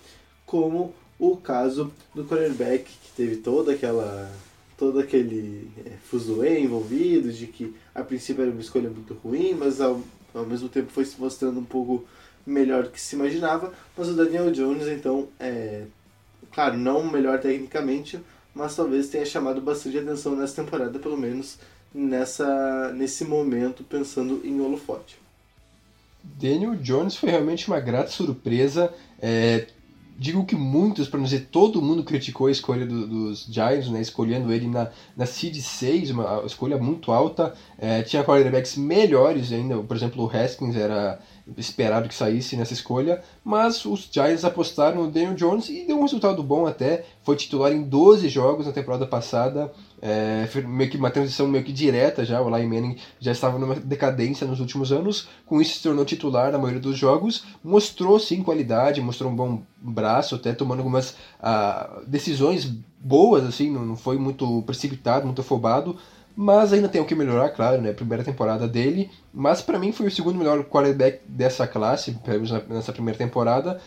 como 0.45 0.95
o 1.19 1.37
caso 1.37 1.93
do 2.15 2.25
quarterback 2.25 2.85
que 2.85 3.13
teve 3.17 3.37
toda 3.37 3.73
aquela 3.73 4.31
todo 4.77 4.99
aquele 4.99 5.71
é, 5.85 6.61
envolvido 6.61 7.31
de 7.31 7.47
que 7.47 7.75
a 7.95 8.03
princípio 8.03 8.43
era 8.43 8.51
uma 8.51 8.63
escolha 8.63 8.89
muito 8.89 9.13
ruim, 9.13 9.55
mas 9.55 9.79
ao, 9.79 10.01
ao 10.35 10.47
mesmo 10.47 10.71
tempo 10.71 10.91
foi 10.91 11.05
se 11.05 11.21
mostrando 11.21 11.61
um 11.61 11.65
pouco 11.65 12.07
melhor 12.47 12.89
que 12.89 13.01
se 13.01 13.17
imaginava. 13.17 13.73
Mas 13.97 14.09
o 14.09 14.15
Daniel 14.15 14.51
Jones, 14.51 14.89
então, 14.89 15.29
é 15.39 15.85
claro, 16.53 16.77
não 16.77 17.09
melhor 17.11 17.41
tecnicamente, 17.41 18.21
mas 18.55 18.75
talvez 18.75 19.09
tenha 19.09 19.25
chamado 19.25 19.61
bastante 19.61 19.99
atenção 19.99 20.37
nessa 20.37 20.63
temporada, 20.63 20.99
pelo 20.99 21.17
menos 21.17 21.59
nessa, 21.95 22.93
nesse 22.93 23.25
momento, 23.25 23.85
pensando 23.85 24.41
em 24.45 24.61
holofote. 24.61 25.19
Daniel 26.23 26.77
Jones 26.77 27.17
foi 27.17 27.31
realmente 27.31 27.69
uma 27.69 27.81
grata 27.81 28.11
surpresa. 28.11 28.93
É, 29.21 29.67
digo 30.19 30.45
que 30.45 30.55
muitos, 30.55 31.09
para 31.09 31.19
não 31.19 31.25
dizer 31.25 31.49
todo 31.51 31.81
mundo, 31.81 32.05
criticou 32.05 32.49
a 32.49 32.51
escolha 32.51 32.85
do, 32.85 33.07
dos 33.07 33.47
Giants, 33.47 33.89
né, 33.91 34.03
escolhendo 34.03 34.53
ele 34.53 34.67
na, 34.67 34.91
na 35.17 35.25
seed 35.25 35.57
6, 35.57 36.11
uma 36.11 36.43
escolha 36.45 36.77
muito 36.77 37.11
alta. 37.11 37.55
É, 37.79 38.03
tinha 38.03 38.23
quarterbacks 38.23 38.77
melhores 38.77 39.51
ainda, 39.51 39.79
por 39.79 39.97
exemplo, 39.97 40.23
o 40.23 40.31
Haskins 40.31 40.77
era 40.77 41.19
esperado 41.57 42.09
que 42.09 42.15
saísse 42.15 42.57
nessa 42.57 42.73
escolha, 42.73 43.23
mas 43.45 43.85
os 43.85 44.09
Giants 44.11 44.45
apostaram 44.45 45.05
no 45.05 45.11
Daniel 45.11 45.35
Jones 45.35 45.69
e 45.69 45.87
deu 45.87 45.99
um 45.99 46.03
resultado 46.03 46.43
bom 46.43 46.67
até. 46.67 47.05
Foi 47.23 47.37
titular 47.37 47.73
em 47.73 47.83
12 47.83 48.29
jogos 48.29 48.67
na 48.67 48.73
temporada 48.73 49.07
passada, 49.07 49.73
é, 50.01 50.47
meio 50.67 50.91
que 50.91 50.97
uma 50.97 51.11
transição 51.11 51.47
meio 51.49 51.65
que 51.65 51.73
direta 51.73 52.25
já. 52.25 52.41
O 52.41 52.57
Eli 52.57 52.67
Manning 52.67 52.97
já 53.19 53.33
estava 53.33 53.59
numa 53.59 53.75
decadência 53.75 54.47
nos 54.47 54.61
últimos 54.61 54.93
anos, 54.93 55.29
com 55.47 55.61
isso 55.61 55.75
se 55.75 55.83
tornou 55.83 56.05
titular 56.05 56.53
na 56.53 56.59
maioria 56.59 56.81
dos 56.81 56.97
jogos. 56.97 57.45
Mostrou 57.63 58.19
sim 58.19 58.43
qualidade, 58.43 59.01
mostrou 59.01 59.31
um 59.31 59.37
bom 59.37 59.63
braço, 59.81 60.35
até 60.35 60.53
tomando 60.53 60.79
algumas 60.79 61.17
ah, 61.41 62.01
decisões 62.07 62.71
boas, 62.99 63.45
assim, 63.45 63.71
não 63.71 63.97
foi 63.97 64.19
muito 64.19 64.63
precipitado, 64.63 65.25
muito 65.25 65.41
afobado 65.41 65.97
mas 66.37 66.73
ainda 66.73 66.89
tem 66.89 67.01
o 67.01 67.05
que 67.05 67.15
melhorar, 67.15 67.51
claro, 67.51 67.81
né? 67.81 67.93
Primeira 67.93 68.25
temporada 68.25 68.67
dele, 68.67 69.11
mas 69.33 69.61
para 69.61 69.79
mim 69.79 69.93
foi 69.93 70.07
o 70.07 70.11
segundo 70.11 70.39
melhor 70.39 70.65
quarterback 70.65 71.21
dessa 71.27 71.67
classe, 71.67 72.17
nessa 72.69 72.93
primeira 72.93 73.19
temporada, 73.19 73.81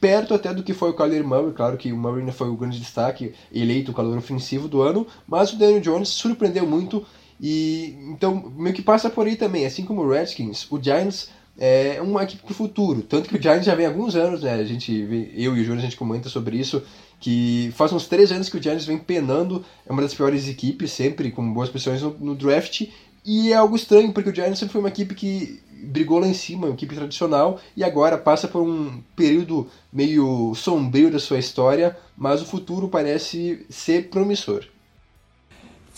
perto 0.00 0.34
até 0.34 0.54
do 0.54 0.62
que 0.62 0.72
foi 0.72 0.90
o 0.90 0.94
Kyler 0.94 1.24
Murray, 1.24 1.52
claro 1.52 1.76
que 1.76 1.92
o 1.92 1.96
Murray 1.96 2.30
foi 2.30 2.48
o 2.48 2.56
grande 2.56 2.78
destaque, 2.78 3.34
eleito 3.52 3.90
o 3.90 3.94
calor 3.94 4.16
ofensivo 4.16 4.68
do 4.68 4.82
ano, 4.82 5.06
mas 5.26 5.52
o 5.52 5.58
Daniel 5.58 5.80
Jones 5.80 6.08
surpreendeu 6.08 6.66
muito. 6.66 7.04
E 7.40 7.96
então 8.10 8.52
meio 8.56 8.74
que 8.74 8.82
passa 8.82 9.08
por 9.08 9.26
aí 9.26 9.36
também, 9.36 9.64
assim 9.64 9.84
como 9.84 10.02
o 10.02 10.10
Redskins, 10.10 10.66
o 10.70 10.82
Giants 10.82 11.30
é 11.58 12.00
uma 12.00 12.22
equipe 12.22 12.42
pro 12.42 12.54
futuro. 12.54 13.02
Tanto 13.02 13.28
que 13.28 13.36
o 13.36 13.42
Giants 13.42 13.66
já 13.66 13.74
vem 13.74 13.84
há 13.84 13.88
alguns 13.88 14.14
anos, 14.14 14.42
né? 14.42 14.54
A 14.54 14.64
gente, 14.64 14.92
eu 15.34 15.56
e 15.56 15.60
o 15.60 15.64
Júlio, 15.64 15.80
a 15.80 15.84
gente 15.84 15.96
comenta 15.96 16.28
sobre 16.28 16.56
isso, 16.56 16.82
que 17.20 17.72
faz 17.74 17.92
uns 17.92 18.06
três 18.06 18.30
anos 18.30 18.48
que 18.48 18.56
o 18.56 18.62
Giants 18.62 18.86
vem 18.86 18.98
penando, 18.98 19.64
é 19.84 19.92
uma 19.92 20.02
das 20.02 20.14
piores 20.14 20.48
equipes, 20.48 20.92
sempre 20.92 21.32
com 21.32 21.52
boas 21.52 21.68
posições 21.68 22.00
no, 22.00 22.16
no 22.20 22.34
draft, 22.36 22.86
e 23.24 23.52
é 23.52 23.56
algo 23.56 23.74
estranho, 23.74 24.12
porque 24.12 24.30
o 24.30 24.34
Giants 24.34 24.58
sempre 24.58 24.72
foi 24.72 24.80
uma 24.80 24.88
equipe 24.88 25.14
que 25.14 25.60
brigou 25.82 26.18
lá 26.18 26.28
em 26.28 26.34
cima, 26.34 26.66
uma 26.66 26.74
equipe 26.74 26.94
tradicional, 26.94 27.60
e 27.76 27.82
agora 27.82 28.16
passa 28.16 28.46
por 28.46 28.62
um 28.62 29.02
período 29.16 29.68
meio 29.92 30.54
sombrio 30.54 31.10
da 31.10 31.18
sua 31.18 31.38
história, 31.38 31.96
mas 32.16 32.40
o 32.40 32.46
futuro 32.46 32.88
parece 32.88 33.66
ser 33.68 34.08
promissor. 34.08 34.64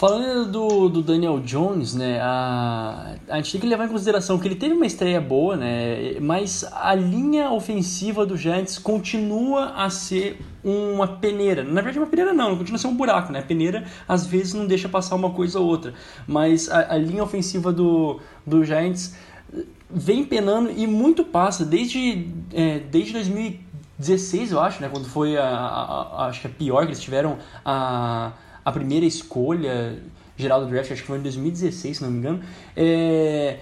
Falando 0.01 0.51
do, 0.51 0.89
do 0.89 1.03
Daniel 1.03 1.39
Jones, 1.41 1.93
né, 1.95 2.19
a, 2.23 3.17
a 3.29 3.37
gente 3.37 3.53
tem 3.53 3.61
que 3.61 3.67
levar 3.67 3.85
em 3.85 3.89
consideração 3.89 4.39
que 4.39 4.49
ele 4.49 4.55
teve 4.55 4.73
uma 4.73 4.87
estreia 4.87 5.21
boa, 5.21 5.59
né, 5.59 6.19
mas 6.23 6.65
a 6.73 6.95
linha 6.95 7.51
ofensiva 7.51 8.25
do 8.25 8.35
Giants 8.35 8.79
continua 8.79 9.75
a 9.77 9.91
ser 9.91 10.41
uma 10.65 11.07
peneira. 11.07 11.63
Na 11.63 11.83
verdade, 11.83 11.99
uma 11.99 12.07
peneira 12.07 12.33
não, 12.33 12.57
continua 12.57 12.77
a 12.77 12.79
ser 12.79 12.87
um 12.87 12.97
buraco, 12.97 13.31
né? 13.31 13.41
A 13.41 13.43
peneira 13.43 13.85
às 14.09 14.25
vezes 14.27 14.55
não 14.55 14.67
deixa 14.67 14.89
passar 14.89 15.17
uma 15.17 15.33
coisa 15.33 15.61
ou 15.61 15.67
outra, 15.67 15.93
mas 16.27 16.71
a, 16.71 16.95
a 16.95 16.97
linha 16.97 17.23
ofensiva 17.23 17.71
do, 17.71 18.21
do 18.47 18.65
Giants 18.65 19.15
vem 19.91 20.25
penando 20.25 20.71
e 20.71 20.87
muito 20.87 21.25
passa 21.25 21.63
desde, 21.63 22.27
é, 22.55 22.79
desde 22.79 23.13
2016, 23.13 24.53
eu 24.53 24.61
acho, 24.61 24.81
né, 24.81 24.89
quando 24.89 25.05
foi 25.05 25.37
a, 25.37 25.45
a, 25.45 26.23
a, 26.23 26.27
acho 26.29 26.41
que 26.41 26.47
a 26.47 26.51
pior 26.51 26.85
que 26.85 26.87
eles 26.87 27.03
tiveram 27.03 27.37
a 27.63 28.33
a 28.65 28.73
primeira 28.73 29.07
escolha 29.07 29.99
geral 30.37 30.65
do 30.65 30.71
draft, 30.71 30.91
acho 30.91 31.03
que 31.03 31.07
foi 31.07 31.19
em 31.19 31.23
2016, 31.23 31.99
se 31.99 32.03
não 32.03 32.11
me 32.11 32.19
engano. 32.19 32.41
É, 32.77 33.59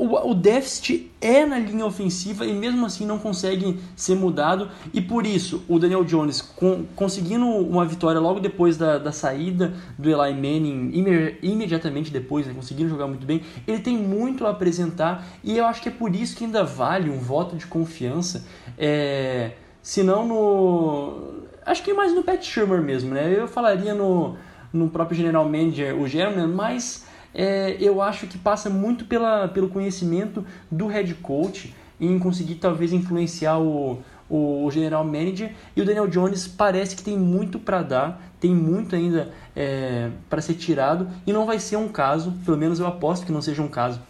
o, 0.00 0.30
o 0.30 0.34
déficit 0.34 1.10
é 1.20 1.44
na 1.44 1.58
linha 1.58 1.84
ofensiva 1.84 2.46
e 2.46 2.54
mesmo 2.54 2.86
assim 2.86 3.04
não 3.04 3.18
consegue 3.18 3.78
ser 3.94 4.14
mudado. 4.14 4.70
E 4.94 5.00
por 5.00 5.26
isso, 5.26 5.62
o 5.68 5.78
Daniel 5.78 6.04
Jones 6.04 6.40
com, 6.40 6.86
conseguindo 6.96 7.44
uma 7.44 7.84
vitória 7.84 8.18
logo 8.18 8.40
depois 8.40 8.78
da, 8.78 8.96
da 8.96 9.12
saída 9.12 9.74
do 9.98 10.08
Eli 10.08 10.32
Manning, 10.32 10.90
imer, 10.94 11.38
imediatamente 11.42 12.10
depois, 12.10 12.46
né, 12.46 12.54
conseguindo 12.54 12.88
jogar 12.88 13.06
muito 13.06 13.26
bem, 13.26 13.42
ele 13.66 13.80
tem 13.80 13.96
muito 13.96 14.46
a 14.46 14.50
apresentar 14.50 15.26
e 15.44 15.58
eu 15.58 15.66
acho 15.66 15.82
que 15.82 15.90
é 15.90 15.92
por 15.92 16.14
isso 16.14 16.34
que 16.34 16.44
ainda 16.44 16.64
vale 16.64 17.10
um 17.10 17.18
voto 17.18 17.54
de 17.54 17.66
confiança. 17.66 18.46
É, 18.78 19.52
se 19.82 20.02
não 20.02 20.26
no 20.26 21.40
Acho 21.64 21.82
que 21.82 21.92
mais 21.92 22.14
no 22.14 22.22
Pat 22.22 22.42
Shermer 22.42 22.80
mesmo, 22.80 23.14
né? 23.14 23.34
Eu 23.36 23.46
falaria 23.46 23.94
no, 23.94 24.36
no 24.72 24.88
próprio 24.88 25.16
General 25.16 25.44
Manager, 25.44 25.98
o 26.00 26.06
German, 26.06 26.48
mas 26.48 27.04
é, 27.34 27.76
eu 27.80 28.00
acho 28.00 28.26
que 28.26 28.38
passa 28.38 28.70
muito 28.70 29.04
pela, 29.04 29.48
pelo 29.48 29.68
conhecimento 29.68 30.44
do 30.70 30.86
head 30.86 31.14
coach 31.14 31.74
em 32.00 32.18
conseguir 32.18 32.54
talvez 32.56 32.92
influenciar 32.92 33.58
o, 33.58 34.02
o, 34.28 34.64
o 34.64 34.70
General 34.70 35.04
Manager. 35.04 35.52
E 35.76 35.82
o 35.82 35.84
Daniel 35.84 36.06
Jones 36.06 36.48
parece 36.48 36.96
que 36.96 37.02
tem 37.02 37.18
muito 37.18 37.58
para 37.58 37.82
dar, 37.82 38.22
tem 38.40 38.54
muito 38.54 38.96
ainda 38.96 39.30
é, 39.54 40.10
para 40.28 40.40
ser 40.40 40.54
tirado 40.54 41.08
e 41.26 41.32
não 41.32 41.44
vai 41.44 41.58
ser 41.58 41.76
um 41.76 41.88
caso, 41.88 42.32
pelo 42.44 42.56
menos 42.56 42.80
eu 42.80 42.86
aposto 42.86 43.26
que 43.26 43.32
não 43.32 43.42
seja 43.42 43.62
um 43.62 43.68
caso 43.68 44.00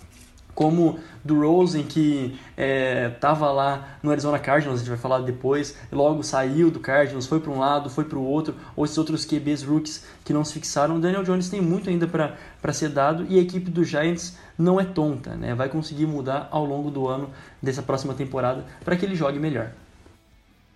como 0.60 0.98
do 1.24 1.40
Rosen, 1.40 1.84
que 1.84 2.38
estava 3.14 3.46
é, 3.46 3.48
lá 3.48 3.98
no 4.02 4.10
Arizona 4.10 4.38
Cardinals, 4.38 4.76
a 4.76 4.78
gente 4.80 4.90
vai 4.90 4.98
falar 4.98 5.20
depois, 5.20 5.74
logo 5.90 6.22
saiu 6.22 6.70
do 6.70 6.78
Cardinals, 6.78 7.26
foi 7.26 7.40
para 7.40 7.50
um 7.50 7.58
lado, 7.58 7.88
foi 7.88 8.04
para 8.04 8.18
o 8.18 8.22
outro, 8.22 8.54
ou 8.76 8.84
esses 8.84 8.98
outros 8.98 9.24
QBs 9.24 9.62
rookies 9.62 10.04
que 10.22 10.34
não 10.34 10.44
se 10.44 10.52
fixaram. 10.52 10.96
O 10.96 11.00
Daniel 11.00 11.22
Jones 11.22 11.48
tem 11.48 11.62
muito 11.62 11.88
ainda 11.88 12.06
para 12.06 12.72
ser 12.74 12.90
dado 12.90 13.24
e 13.30 13.38
a 13.38 13.40
equipe 13.40 13.70
do 13.70 13.82
Giants 13.82 14.36
não 14.58 14.78
é 14.78 14.84
tonta, 14.84 15.34
né? 15.34 15.54
vai 15.54 15.70
conseguir 15.70 16.04
mudar 16.04 16.46
ao 16.50 16.66
longo 16.66 16.90
do 16.90 17.08
ano 17.08 17.30
dessa 17.62 17.80
próxima 17.80 18.12
temporada 18.12 18.66
para 18.84 18.96
que 18.96 19.06
ele 19.06 19.14
jogue 19.14 19.38
melhor. 19.38 19.72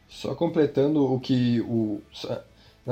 Só 0.08 0.34
completando 0.34 1.04
o 1.04 1.20
que 1.20 1.60
o. 1.60 2.00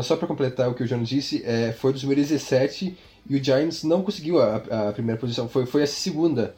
Só 0.03 0.17
para 0.17 0.29
completar 0.29 0.69
o 0.69 0.75
que 0.75 0.83
o 0.83 0.87
Jones 0.87 1.09
disse, 1.09 1.43
é, 1.43 1.73
foi 1.73 1.93
2017 1.93 2.99
e 3.31 3.37
o 3.37 3.43
Giants 3.43 3.83
não 3.83 4.03
conseguiu 4.03 4.43
a, 4.43 4.57
a 4.89 4.93
primeira 4.93 5.19
posição, 5.19 5.49
foi, 5.49 5.65
foi 5.65 5.85
a 5.85 5.87
segunda 5.87 6.55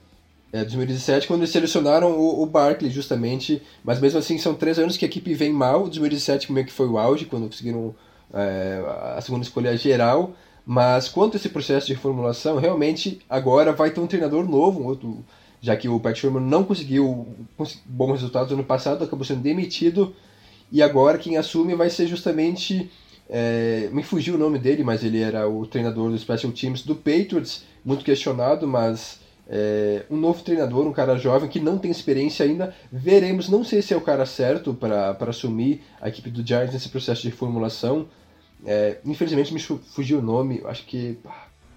é, 0.54 0.62
2017, 0.62 1.26
quando 1.26 1.40
eles 1.40 1.50
selecionaram 1.50 2.12
o, 2.12 2.40
o 2.40 2.46
Barkley, 2.46 2.88
justamente. 2.88 3.60
Mas 3.82 3.98
mesmo 3.98 4.20
assim, 4.20 4.38
são 4.38 4.54
três 4.54 4.78
anos 4.78 4.96
que 4.96 5.04
a 5.04 5.08
equipe 5.08 5.34
vem 5.34 5.52
mal. 5.52 5.88
2017 5.88 6.52
meio 6.52 6.64
que 6.64 6.72
foi 6.72 6.86
o 6.86 6.96
auge, 6.96 7.24
quando 7.24 7.48
conseguiram 7.48 7.92
é, 8.32 8.80
a 9.16 9.20
segunda 9.20 9.42
escolha 9.42 9.76
geral. 9.76 10.32
Mas 10.64 11.08
quanto 11.08 11.34
a 11.34 11.38
esse 11.38 11.48
processo 11.48 11.88
de 11.88 11.94
reformulação, 11.94 12.60
realmente 12.60 13.20
agora 13.28 13.72
vai 13.72 13.90
ter 13.90 13.98
um 13.98 14.06
treinador 14.06 14.48
novo, 14.48 14.80
um 14.80 14.86
outro, 14.86 15.24
já 15.60 15.76
que 15.76 15.88
o 15.88 15.98
Pat 15.98 16.16
Sherman 16.16 16.44
não 16.44 16.62
conseguiu 16.62 17.26
bons 17.84 18.12
resultados 18.12 18.50
no 18.52 18.58
ano 18.58 18.64
passado, 18.64 19.02
acabou 19.02 19.24
sendo 19.24 19.42
demitido. 19.42 20.14
E 20.70 20.80
agora 20.80 21.18
quem 21.18 21.36
assume 21.36 21.74
vai 21.74 21.90
ser 21.90 22.06
justamente. 22.06 22.88
É, 23.28 23.88
me 23.90 24.04
fugiu 24.04 24.36
o 24.36 24.38
nome 24.38 24.58
dele, 24.58 24.84
mas 24.84 25.02
ele 25.02 25.20
era 25.20 25.48
o 25.48 25.66
treinador 25.66 26.10
do 26.10 26.18
Special 26.18 26.52
Teams 26.52 26.82
do 26.82 26.94
Patriots, 26.94 27.64
muito 27.84 28.04
questionado, 28.04 28.68
mas 28.68 29.23
é, 29.48 30.04
um 30.10 30.16
novo 30.16 30.42
treinador, 30.42 30.86
um 30.86 30.92
cara 30.92 31.16
jovem 31.16 31.48
que 31.48 31.60
não 31.60 31.78
tem 31.78 31.90
experiência 31.90 32.44
ainda. 32.44 32.74
Veremos, 32.90 33.48
não 33.48 33.64
sei 33.64 33.82
se 33.82 33.92
é 33.92 33.96
o 33.96 34.00
cara 34.00 34.24
certo 34.24 34.74
para 34.74 35.16
assumir 35.28 35.82
a 36.00 36.08
equipe 36.08 36.30
do 36.30 36.46
Giants 36.46 36.72
nesse 36.72 36.88
processo 36.88 37.22
de 37.22 37.30
formulação. 37.30 38.08
É, 38.66 38.98
infelizmente 39.04 39.52
me 39.52 39.60
fugiu 39.60 40.18
o 40.18 40.22
nome, 40.22 40.62
acho 40.64 40.86
que. 40.86 41.18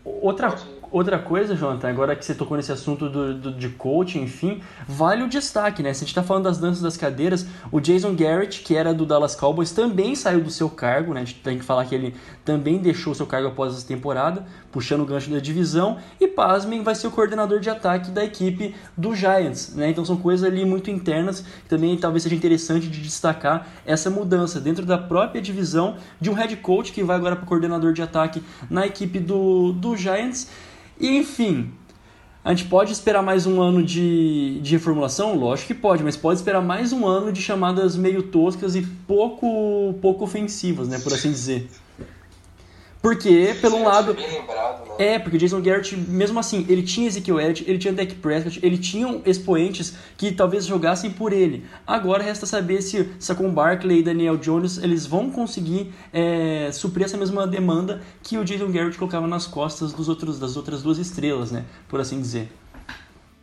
Outra, 0.05 0.55
outra 0.89 1.19
coisa, 1.19 1.53
Jonathan, 1.53 1.89
agora 1.89 2.15
que 2.15 2.23
você 2.23 2.33
tocou 2.33 2.55
nesse 2.55 2.71
assunto 2.71 3.09
do, 3.09 3.33
do, 3.33 3.53
de 3.53 3.67
coaching, 3.67 4.21
enfim, 4.21 4.61
vale 4.87 5.21
o 5.21 5.27
destaque, 5.27 5.83
né? 5.83 5.93
Se 5.93 6.05
a 6.05 6.07
gente 6.07 6.15
tá 6.15 6.23
falando 6.23 6.45
das 6.45 6.57
danças 6.57 6.81
das 6.81 6.95
cadeiras, 6.95 7.45
o 7.73 7.81
Jason 7.81 8.15
Garrett, 8.15 8.61
que 8.61 8.73
era 8.73 8.93
do 8.93 9.05
Dallas 9.05 9.35
Cowboys, 9.35 9.71
também 9.71 10.15
saiu 10.15 10.39
do 10.39 10.49
seu 10.49 10.69
cargo, 10.69 11.13
né? 11.13 11.21
A 11.21 11.25
gente 11.25 11.41
tem 11.41 11.59
que 11.59 11.65
falar 11.65 11.83
que 11.85 11.93
ele 11.93 12.15
também 12.47 12.77
deixou 12.77 13.13
seu 13.13 13.27
cargo 13.27 13.49
após 13.49 13.73
essa 13.73 13.85
temporada, 13.85 14.45
puxando 14.71 15.01
o 15.01 15.05
gancho 15.05 15.29
da 15.29 15.37
divisão, 15.37 15.97
e 16.17 16.29
pasmem, 16.29 16.81
vai 16.81 16.95
ser 16.95 17.07
o 17.07 17.11
coordenador 17.11 17.59
de 17.59 17.69
ataque 17.69 18.09
da 18.09 18.23
equipe 18.23 18.73
do 18.95 19.13
Giants, 19.13 19.75
né? 19.75 19.89
Então 19.89 20.05
são 20.05 20.15
coisas 20.15 20.49
ali 20.49 20.63
muito 20.63 20.89
internas, 20.89 21.41
que 21.41 21.67
também 21.67 21.97
talvez 21.97 22.23
seja 22.23 22.33
interessante 22.33 22.87
de 22.87 23.01
destacar 23.01 23.67
essa 23.85 24.09
mudança 24.09 24.61
dentro 24.61 24.85
da 24.85 24.97
própria 24.97 25.41
divisão 25.41 25.97
de 26.21 26.29
um 26.29 26.33
head 26.33 26.55
coach 26.55 26.93
que 26.93 27.03
vai 27.03 27.17
agora 27.17 27.35
para 27.35 27.45
coordenador 27.45 27.91
de 27.91 28.01
ataque 28.01 28.41
na 28.69 28.87
equipe 28.87 29.19
do, 29.19 29.73
do 29.73 29.97
Giants. 29.97 30.47
E 30.97 31.17
enfim, 31.17 31.73
a 32.45 32.53
gente 32.53 32.69
pode 32.69 32.93
esperar 32.93 33.21
mais 33.21 33.45
um 33.45 33.61
ano 33.61 33.83
de, 33.83 34.61
de 34.61 34.71
reformulação? 34.71 35.35
Lógico 35.35 35.67
que 35.67 35.73
pode, 35.73 36.01
mas 36.01 36.15
pode 36.15 36.39
esperar 36.39 36.61
mais 36.61 36.93
um 36.93 37.05
ano 37.05 37.29
de 37.29 37.41
chamadas 37.41 37.97
meio 37.97 38.23
toscas 38.23 38.73
e 38.73 38.83
pouco, 39.05 39.95
pouco 40.01 40.23
ofensivas, 40.23 40.87
né, 40.87 40.97
por 40.97 41.11
assim 41.11 41.29
dizer. 41.29 41.69
Porque, 43.01 43.55
pelo 43.61 43.77
um 43.77 43.83
lado. 43.83 44.13
Lembrado, 44.13 44.87
né? 44.89 44.95
É, 44.97 45.19
porque 45.19 45.37
o 45.37 45.39
Jason 45.39 45.61
Garrett, 45.61 45.95
mesmo 45.95 46.39
assim, 46.39 46.65
ele 46.67 46.81
tinha 46.81 47.07
Ezekiel 47.07 47.39
Elliott, 47.39 47.63
ele 47.67 47.77
tinha 47.77 47.93
Dak 47.93 48.15
Prescott, 48.15 48.59
ele 48.63 48.77
tinha 48.77 49.21
expoentes 49.25 49.93
que 50.17 50.31
talvez 50.31 50.65
jogassem 50.65 51.11
por 51.11 51.31
ele. 51.31 51.65
Agora 51.85 52.23
resta 52.23 52.45
saber 52.45 52.81
se 52.81 53.09
Saquon 53.19 53.51
Barkley 53.51 53.99
e 53.99 54.03
Daniel 54.03 54.37
Jones 54.37 54.77
eles 54.77 55.05
vão 55.05 55.29
conseguir 55.29 55.93
é, 56.11 56.69
suprir 56.71 57.05
essa 57.05 57.17
mesma 57.17 57.45
demanda 57.45 58.01
que 58.23 58.37
o 58.37 58.43
Jason 58.43 58.71
Garrett 58.71 58.97
colocava 58.97 59.27
nas 59.27 59.45
costas 59.45 59.93
dos 59.93 60.09
outros, 60.09 60.39
das 60.39 60.57
outras 60.57 60.81
duas 60.81 60.97
estrelas, 60.97 61.51
né? 61.51 61.65
Por 61.87 61.99
assim 61.99 62.19
dizer. 62.19 62.49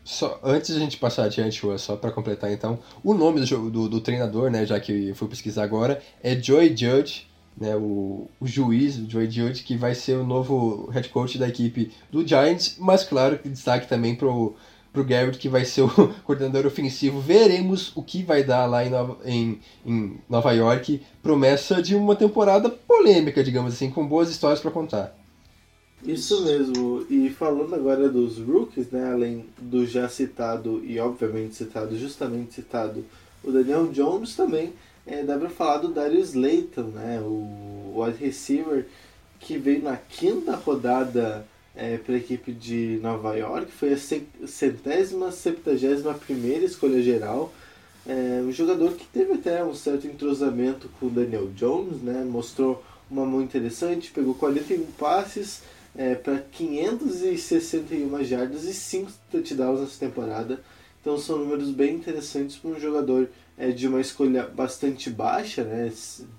Só, 0.04 0.38
antes 0.44 0.74
de 0.74 0.76
a 0.76 0.80
gente 0.80 0.98
passar 0.98 1.24
adiante, 1.24 1.62
só 1.78 1.96
para 1.96 2.10
completar 2.10 2.52
então, 2.52 2.78
o 3.02 3.14
nome 3.14 3.40
do, 3.40 3.70
do, 3.70 3.88
do, 3.88 4.00
treinador, 4.00 4.50
né, 4.50 4.66
já 4.66 4.78
que 4.78 5.08
eu 5.08 5.14
fui 5.14 5.26
pesquisar 5.28 5.64
agora, 5.64 6.02
é 6.22 6.38
Joy 6.38 6.76
Judge 6.76 7.26
né, 7.56 7.76
o, 7.76 8.28
o 8.40 8.46
juiz, 8.46 8.98
o 8.98 9.08
Joey 9.08 9.30
Judge, 9.30 9.62
que 9.62 9.76
vai 9.76 9.94
ser 9.94 10.16
o 10.16 10.26
novo 10.26 10.88
head 10.90 11.08
coach 11.08 11.38
da 11.38 11.48
equipe 11.48 11.92
do 12.10 12.26
Giants, 12.26 12.76
mas 12.78 13.04
claro 13.04 13.38
que 13.38 13.48
destaque 13.48 13.88
também 13.88 14.14
pro, 14.14 14.54
pro 14.94 15.04
Garrett, 15.04 15.38
que 15.38 15.48
vai 15.48 15.64
ser 15.64 15.82
o 15.82 15.88
coordenador 16.24 16.64
ofensivo. 16.66 17.20
Veremos 17.20 17.92
o 17.96 18.02
que 18.02 18.22
vai 18.22 18.44
dar 18.44 18.64
lá 18.66 18.86
em 18.86 18.90
Nova, 18.90 19.18
em, 19.24 19.58
em 19.84 20.18
Nova 20.30 20.52
York. 20.52 21.02
Promessa 21.20 21.82
de 21.82 21.96
uma 21.96 22.14
temporada 22.14 22.70
polêmica, 22.70 23.42
digamos 23.42 23.74
assim, 23.74 23.90
com 23.90 24.06
boas 24.06 24.30
histórias 24.30 24.60
para 24.60 24.70
contar. 24.70 25.16
Isso 26.04 26.44
mesmo. 26.44 27.04
E 27.10 27.28
falando 27.30 27.74
agora 27.74 28.08
dos 28.08 28.38
rookies, 28.38 28.90
né, 28.90 29.10
além 29.10 29.46
do 29.60 29.84
já 29.84 30.08
citado 30.08 30.82
e 30.84 30.98
obviamente 31.00 31.56
citado, 31.56 31.98
justamente 31.98 32.54
citado, 32.54 33.04
o 33.42 33.50
Daniel 33.50 33.88
Jones 33.88 34.36
também 34.36 34.72
é, 35.06 35.22
dá 35.22 35.36
pra 35.36 35.50
falar 35.50 35.78
do 35.78 35.88
Darius 35.88 36.34
Layton, 36.34 36.88
né? 36.94 37.20
O 37.20 37.94
wide 37.96 38.18
receiver 38.18 38.86
que 39.38 39.58
veio 39.58 39.82
na 39.82 39.96
quinta 39.96 40.56
rodada 40.56 41.46
é, 41.76 41.96
para 41.98 42.14
a 42.14 42.18
equipe 42.18 42.52
de 42.52 42.98
Nova 43.02 43.36
York, 43.36 43.70
foi 43.72 43.92
a 43.92 44.46
centésima, 44.46 45.32
septagésima 45.32 46.14
primeira 46.14 46.64
escolha 46.64 47.02
geral. 47.02 47.52
É, 48.06 48.42
um 48.42 48.52
jogador 48.52 48.92
que 48.92 49.06
teve 49.06 49.32
até 49.32 49.64
um 49.64 49.74
certo 49.74 50.06
entrosamento 50.06 50.88
com 51.00 51.06
o 51.06 51.10
Daniel 51.10 51.48
Jones, 51.54 52.00
né? 52.02 52.24
Mostrou 52.24 52.82
uma 53.10 53.26
mão 53.26 53.42
interessante, 53.42 54.10
pegou 54.10 54.34
41 54.34 54.86
passes, 54.98 55.62
é, 55.96 56.14
para 56.14 56.38
561 56.38 58.24
jardas 58.24 58.64
e 58.64 58.74
5 58.74 59.12
touchdowns 59.30 59.80
nessa 59.80 59.98
temporada. 59.98 60.60
Então 61.04 61.18
são 61.18 61.36
números 61.36 61.68
bem 61.68 61.96
interessantes 61.96 62.56
para 62.56 62.70
um 62.70 62.80
jogador 62.80 63.28
é, 63.58 63.70
de 63.70 63.86
uma 63.86 64.00
escolha 64.00 64.46
bastante 64.46 65.10
baixa, 65.10 65.62
né? 65.62 65.92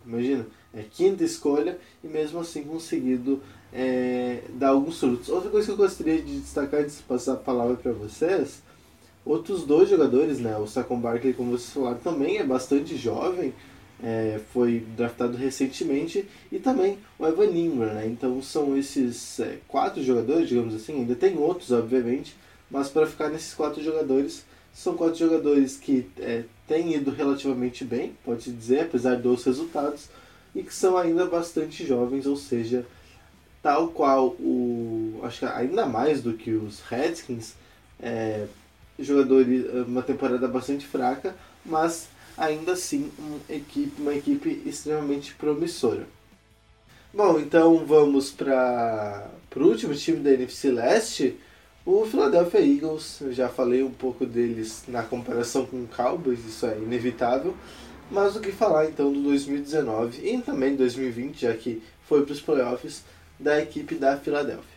Imagina, 0.03 0.47
é 0.73 0.81
quinta 0.81 1.23
escolha 1.23 1.77
e 2.03 2.07
mesmo 2.07 2.39
assim 2.39 2.63
conseguido 2.63 3.43
é, 3.71 4.41
dar 4.55 4.69
alguns 4.69 4.99
frutos. 4.99 5.29
Outra 5.29 5.51
coisa 5.51 5.67
que 5.67 5.71
eu 5.71 5.77
gostaria 5.77 6.19
de 6.19 6.39
destacar 6.39 6.79
antes 6.79 6.97
de 6.97 7.03
passar 7.03 7.33
a 7.33 7.37
palavra 7.37 7.75
para 7.75 7.91
vocês, 7.91 8.63
outros 9.23 9.67
dois 9.67 9.87
jogadores, 9.87 10.39
né? 10.39 10.57
O 10.57 10.65
Saquon 10.65 10.99
Barkley, 10.99 11.33
como 11.33 11.51
vocês 11.51 11.69
falaram, 11.71 11.99
também 11.99 12.39
é 12.39 12.43
bastante 12.43 12.97
jovem, 12.97 13.53
é, 14.01 14.39
foi 14.51 14.83
draftado 14.97 15.37
recentemente, 15.37 16.27
e 16.51 16.57
também 16.57 16.97
o 17.19 17.27
Evan 17.27 17.51
Ingram, 17.55 17.93
né? 17.93 18.07
Então 18.07 18.41
são 18.41 18.75
esses 18.75 19.39
é, 19.39 19.59
quatro 19.67 20.03
jogadores, 20.03 20.49
digamos 20.49 20.73
assim, 20.73 21.01
ainda 21.01 21.13
tem 21.13 21.37
outros, 21.37 21.71
obviamente, 21.71 22.35
mas 22.67 22.89
para 22.89 23.05
ficar 23.05 23.29
nesses 23.29 23.53
quatro 23.53 23.83
jogadores, 23.83 24.43
são 24.75 24.93
quatro 24.97 25.17
jogadores 25.17 25.77
que 25.77 26.05
é, 26.19 26.43
têm 26.67 26.93
ido 26.93 27.09
relativamente 27.09 27.85
bem, 27.85 28.13
pode-se 28.25 28.51
dizer, 28.51 28.81
apesar 28.81 29.15
dos 29.15 29.45
resultados, 29.45 30.09
e 30.53 30.61
que 30.61 30.75
são 30.75 30.97
ainda 30.97 31.25
bastante 31.25 31.87
jovens, 31.87 32.25
ou 32.25 32.35
seja, 32.35 32.85
tal 33.63 33.87
qual 33.87 34.27
o. 34.37 35.21
acho 35.23 35.39
que 35.39 35.45
ainda 35.45 35.85
mais 35.85 36.21
do 36.21 36.33
que 36.33 36.51
os 36.51 36.81
Redskins, 36.81 37.53
é, 38.01 38.47
jogadores, 38.99 39.65
uma 39.87 40.03
temporada 40.03 40.45
bastante 40.45 40.85
fraca, 40.85 41.33
mas 41.65 42.09
ainda 42.37 42.73
assim 42.73 43.09
uma 43.17 43.39
equipe, 43.49 44.01
uma 44.01 44.13
equipe 44.13 44.61
extremamente 44.65 45.33
promissora. 45.35 46.05
Bom, 47.13 47.39
então 47.39 47.85
vamos 47.85 48.29
para 48.29 49.29
o 49.55 49.63
último 49.63 49.95
time 49.95 50.19
da 50.19 50.31
NFC 50.31 50.69
Leste, 50.69 51.37
o 51.85 52.05
Philadelphia 52.05 52.59
Eagles. 52.59 53.21
Eu 53.21 53.31
já 53.31 53.47
falei 53.47 53.83
um 53.83 53.91
pouco 53.91 54.25
deles 54.25 54.83
na 54.87 55.03
comparação 55.03 55.65
com 55.65 55.77
o 55.77 55.87
Cowboys, 55.87 56.43
isso 56.45 56.65
é 56.65 56.77
inevitável. 56.77 57.55
Mas 58.09 58.35
o 58.35 58.39
que 58.39 58.51
falar 58.51 58.85
então 58.85 59.11
do 59.11 59.21
2019 59.21 60.27
e 60.27 60.37
também 60.39 60.75
2020, 60.75 61.41
já 61.41 61.53
que 61.53 61.81
foi 62.07 62.23
para 62.23 62.33
os 62.33 62.41
playoffs 62.41 63.03
da 63.39 63.59
equipe 63.61 63.95
da 63.95 64.17
Philadelphia. 64.17 64.75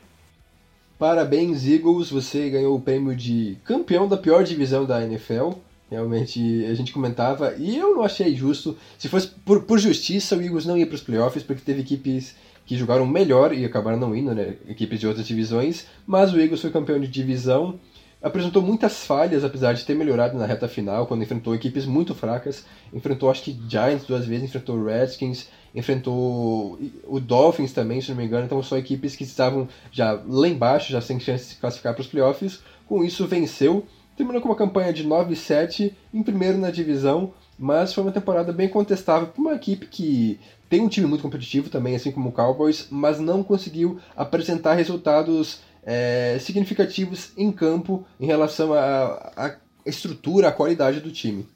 Parabéns, 0.98 1.64
Eagles, 1.66 2.10
você 2.10 2.50
ganhou 2.50 2.76
o 2.76 2.80
prêmio 2.80 3.14
de 3.14 3.56
campeão 3.64 4.08
da 4.08 4.16
pior 4.16 4.42
divisão 4.42 4.84
da 4.84 5.02
NFL. 5.04 5.52
Realmente 5.90 6.64
a 6.66 6.74
gente 6.74 6.92
comentava, 6.92 7.54
e 7.56 7.78
eu 7.78 7.94
não 7.94 8.02
achei 8.02 8.34
justo. 8.34 8.76
Se 8.98 9.08
fosse 9.08 9.28
por, 9.28 9.62
por 9.62 9.78
justiça, 9.78 10.36
o 10.36 10.42
Eagles 10.42 10.66
não 10.66 10.76
ia 10.76 10.86
para 10.86 10.96
os 10.96 11.00
playoffs, 11.00 11.42
porque 11.42 11.62
teve 11.62 11.82
equipes 11.82 12.34
que 12.68 12.76
jogaram 12.76 13.04
melhor 13.04 13.52
e 13.52 13.64
acabaram 13.64 13.98
não 13.98 14.14
indo, 14.14 14.32
né? 14.32 14.54
Equipes 14.68 15.00
de 15.00 15.08
outras 15.08 15.26
divisões, 15.26 15.86
mas 16.06 16.32
o 16.32 16.38
Eagles 16.38 16.60
foi 16.60 16.70
campeão 16.70 17.00
de 17.00 17.08
divisão 17.08 17.80
apresentou 18.22 18.62
muitas 18.62 19.04
falhas, 19.04 19.44
apesar 19.44 19.72
de 19.72 19.84
ter 19.84 19.94
melhorado 19.94 20.36
na 20.36 20.46
reta 20.46 20.68
final, 20.68 21.06
quando 21.06 21.22
enfrentou 21.22 21.54
equipes 21.54 21.86
muito 21.86 22.14
fracas. 22.14 22.64
Enfrentou, 22.92 23.30
acho 23.30 23.42
que, 23.42 23.58
Giants 23.68 24.04
duas 24.06 24.26
vezes, 24.26 24.44
enfrentou 24.44 24.84
Redskins, 24.84 25.48
enfrentou 25.74 26.78
o 27.06 27.20
Dolphins 27.20 27.72
também, 27.72 28.00
se 28.00 28.10
não 28.10 28.16
me 28.16 28.24
engano. 28.24 28.44
Então, 28.44 28.62
são 28.62 28.76
equipes 28.76 29.14
que 29.14 29.24
estavam 29.24 29.68
já 29.92 30.20
lá 30.26 30.48
embaixo, 30.48 30.92
já 30.92 31.00
sem 31.00 31.20
chance 31.20 31.44
de 31.44 31.50
se 31.50 31.60
classificar 31.60 31.94
para 31.94 32.02
os 32.02 32.08
playoffs. 32.08 32.60
Com 32.86 33.04
isso, 33.04 33.26
venceu. 33.26 33.86
Terminou 34.16 34.42
com 34.42 34.48
uma 34.48 34.56
campanha 34.56 34.92
de 34.92 35.06
9-7, 35.06 35.92
em 36.12 36.22
primeiro 36.24 36.58
na 36.58 36.72
divisão, 36.72 37.32
mas 37.56 37.92
foi 37.92 38.02
uma 38.02 38.10
temporada 38.10 38.52
bem 38.52 38.68
contestável 38.68 39.28
para 39.28 39.40
uma 39.40 39.54
equipe 39.54 39.86
que 39.86 40.40
tem 40.68 40.80
um 40.80 40.88
time 40.88 41.06
muito 41.06 41.22
competitivo 41.22 41.70
também, 41.70 41.96
assim 41.96 42.12
como 42.12 42.28
o 42.28 42.32
Cowboys, 42.32 42.88
mas 42.90 43.18
não 43.18 43.42
conseguiu 43.42 43.98
apresentar 44.16 44.74
resultados 44.74 45.60
é, 45.84 46.38
significativos 46.40 47.32
em 47.36 47.50
campo 47.50 48.06
em 48.20 48.26
relação 48.26 48.74
à 48.74 49.56
estrutura, 49.86 50.48
à 50.48 50.52
qualidade 50.52 51.00
do 51.00 51.10
time. 51.10 51.46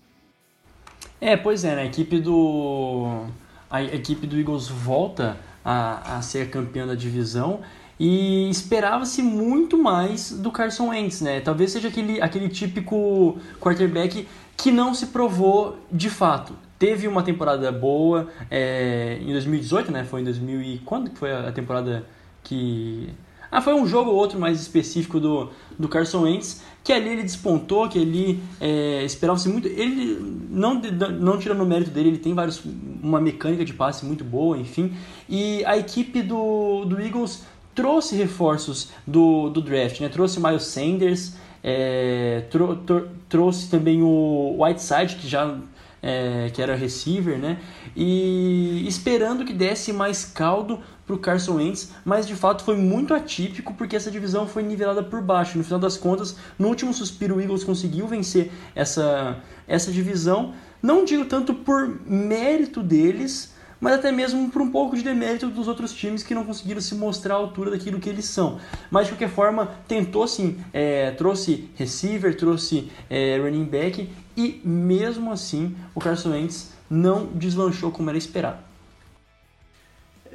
É, 1.20 1.36
pois 1.36 1.64
é, 1.64 1.76
né? 1.76 1.82
a 1.82 1.86
equipe 1.86 2.18
do 2.18 3.26
a 3.70 3.82
equipe 3.82 4.26
do 4.26 4.38
Eagles 4.38 4.68
volta 4.68 5.36
a, 5.64 6.16
a 6.16 6.22
ser 6.22 6.50
campeã 6.50 6.86
da 6.86 6.94
divisão 6.94 7.60
e 7.98 8.50
esperava-se 8.50 9.22
muito 9.22 9.78
mais 9.78 10.32
do 10.32 10.50
Carson 10.50 10.88
Wentz, 10.88 11.20
né? 11.20 11.40
Talvez 11.40 11.70
seja 11.70 11.88
aquele, 11.88 12.20
aquele 12.20 12.48
típico 12.48 13.38
quarterback 13.60 14.26
que 14.56 14.70
não 14.70 14.92
se 14.92 15.06
provou 15.06 15.78
de 15.90 16.10
fato. 16.10 16.54
Teve 16.82 17.06
uma 17.06 17.22
temporada 17.22 17.70
boa 17.70 18.26
é, 18.50 19.16
em 19.20 19.30
2018, 19.30 19.92
né? 19.92 20.02
Foi 20.02 20.20
em 20.20 20.24
2000 20.24 20.62
e 20.62 20.78
quando 20.84 21.10
que 21.10 21.16
foi 21.16 21.32
a 21.32 21.52
temporada 21.52 22.04
que 22.42 23.08
ah, 23.52 23.60
foi 23.60 23.72
um 23.72 23.86
jogo 23.86 24.10
ou 24.10 24.16
outro 24.16 24.36
mais 24.36 24.60
específico 24.60 25.20
do, 25.20 25.50
do 25.78 25.86
Carson 25.86 26.22
Wentz, 26.22 26.60
que 26.82 26.92
ali 26.92 27.10
ele 27.10 27.22
despontou, 27.22 27.88
que 27.88 28.00
ali 28.00 28.42
é, 28.60 29.04
esperava-se 29.04 29.48
muito. 29.48 29.68
Ele, 29.68 30.18
não, 30.50 30.74
não 31.20 31.38
tirando 31.38 31.60
o 31.60 31.64
mérito 31.64 31.92
dele, 31.92 32.08
ele 32.08 32.18
tem 32.18 32.34
vários, 32.34 32.60
uma 33.00 33.20
mecânica 33.20 33.64
de 33.64 33.72
passe 33.72 34.04
muito 34.04 34.24
boa, 34.24 34.58
enfim. 34.58 34.92
E 35.28 35.64
a 35.64 35.78
equipe 35.78 36.20
do, 36.20 36.84
do 36.84 37.00
Eagles 37.00 37.44
trouxe 37.76 38.16
reforços 38.16 38.90
do, 39.06 39.50
do 39.50 39.62
draft, 39.62 40.00
né? 40.00 40.08
Trouxe 40.08 40.40
o 40.40 40.42
Miles 40.42 40.64
Sanders, 40.64 41.36
é, 41.62 42.42
tro, 42.50 42.74
tro, 42.74 43.08
trouxe 43.28 43.70
também 43.70 44.02
o 44.02 44.56
Whiteside, 44.58 45.14
que 45.14 45.28
já 45.28 45.56
é, 46.02 46.50
que 46.52 46.60
era 46.60 46.74
receiver, 46.74 47.38
né? 47.38 47.58
E 47.94 48.84
esperando 48.88 49.44
que 49.44 49.52
desse 49.52 49.92
mais 49.92 50.24
caldo 50.24 50.80
para 51.06 51.14
o 51.14 51.18
Carson 51.18 51.56
Wentz, 51.56 51.92
mas 52.04 52.26
de 52.26 52.34
fato 52.34 52.64
foi 52.64 52.76
muito 52.76 53.14
atípico 53.14 53.74
porque 53.74 53.94
essa 53.94 54.10
divisão 54.10 54.46
foi 54.46 54.62
nivelada 54.62 55.02
por 55.02 55.22
baixo. 55.22 55.56
No 55.56 55.64
final 55.64 55.78
das 55.78 55.96
contas, 55.96 56.36
no 56.58 56.68
último 56.68 56.92
suspiro, 56.92 57.36
o 57.36 57.40
Eagles 57.40 57.62
conseguiu 57.62 58.06
vencer 58.08 58.50
essa, 58.74 59.38
essa 59.66 59.92
divisão. 59.92 60.54
Não 60.82 61.04
digo 61.04 61.24
tanto 61.24 61.54
por 61.54 62.00
mérito 62.04 62.82
deles, 62.82 63.51
mas 63.82 63.94
até 63.94 64.12
mesmo 64.12 64.48
por 64.48 64.62
um 64.62 64.70
pouco 64.70 64.96
de 64.96 65.02
demérito 65.02 65.48
dos 65.48 65.66
outros 65.66 65.92
times 65.92 66.22
que 66.22 66.36
não 66.36 66.44
conseguiram 66.44 66.80
se 66.80 66.94
mostrar 66.94 67.34
à 67.34 67.36
altura 67.36 67.72
daquilo 67.72 67.98
que 67.98 68.08
eles 68.08 68.26
são. 68.26 68.60
Mas 68.88 69.06
de 69.06 69.12
qualquer 69.12 69.28
forma, 69.28 69.74
tentou 69.88 70.28
sim, 70.28 70.56
é, 70.72 71.10
trouxe 71.10 71.68
receiver, 71.74 72.36
trouxe 72.36 72.88
é, 73.10 73.38
running 73.38 73.64
back 73.64 74.08
e 74.36 74.60
mesmo 74.64 75.32
assim 75.32 75.74
o 75.96 76.00
Carson 76.00 76.30
Wentz 76.30 76.70
não 76.88 77.26
deslanchou 77.26 77.90
como 77.90 78.08
era 78.08 78.16
esperado. 78.16 78.58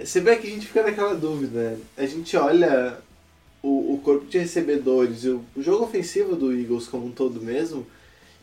Se 0.03 0.19
bem 0.19 0.37
que 0.41 0.47
a 0.47 0.49
gente 0.49 0.67
fica 0.67 0.83
naquela 0.83 1.15
dúvida, 1.15 1.79
a 1.97 2.05
gente 2.05 2.35
olha 2.35 2.97
o, 3.63 3.93
o 3.93 4.01
corpo 4.03 4.25
de 4.25 4.39
recebedores 4.39 5.23
e 5.23 5.29
o 5.29 5.45
jogo 5.55 5.85
ofensivo 5.85 6.35
do 6.35 6.51
Eagles 6.51 6.85
como 6.85 7.05
um 7.05 7.11
todo 7.11 7.39
mesmo, 7.39 7.87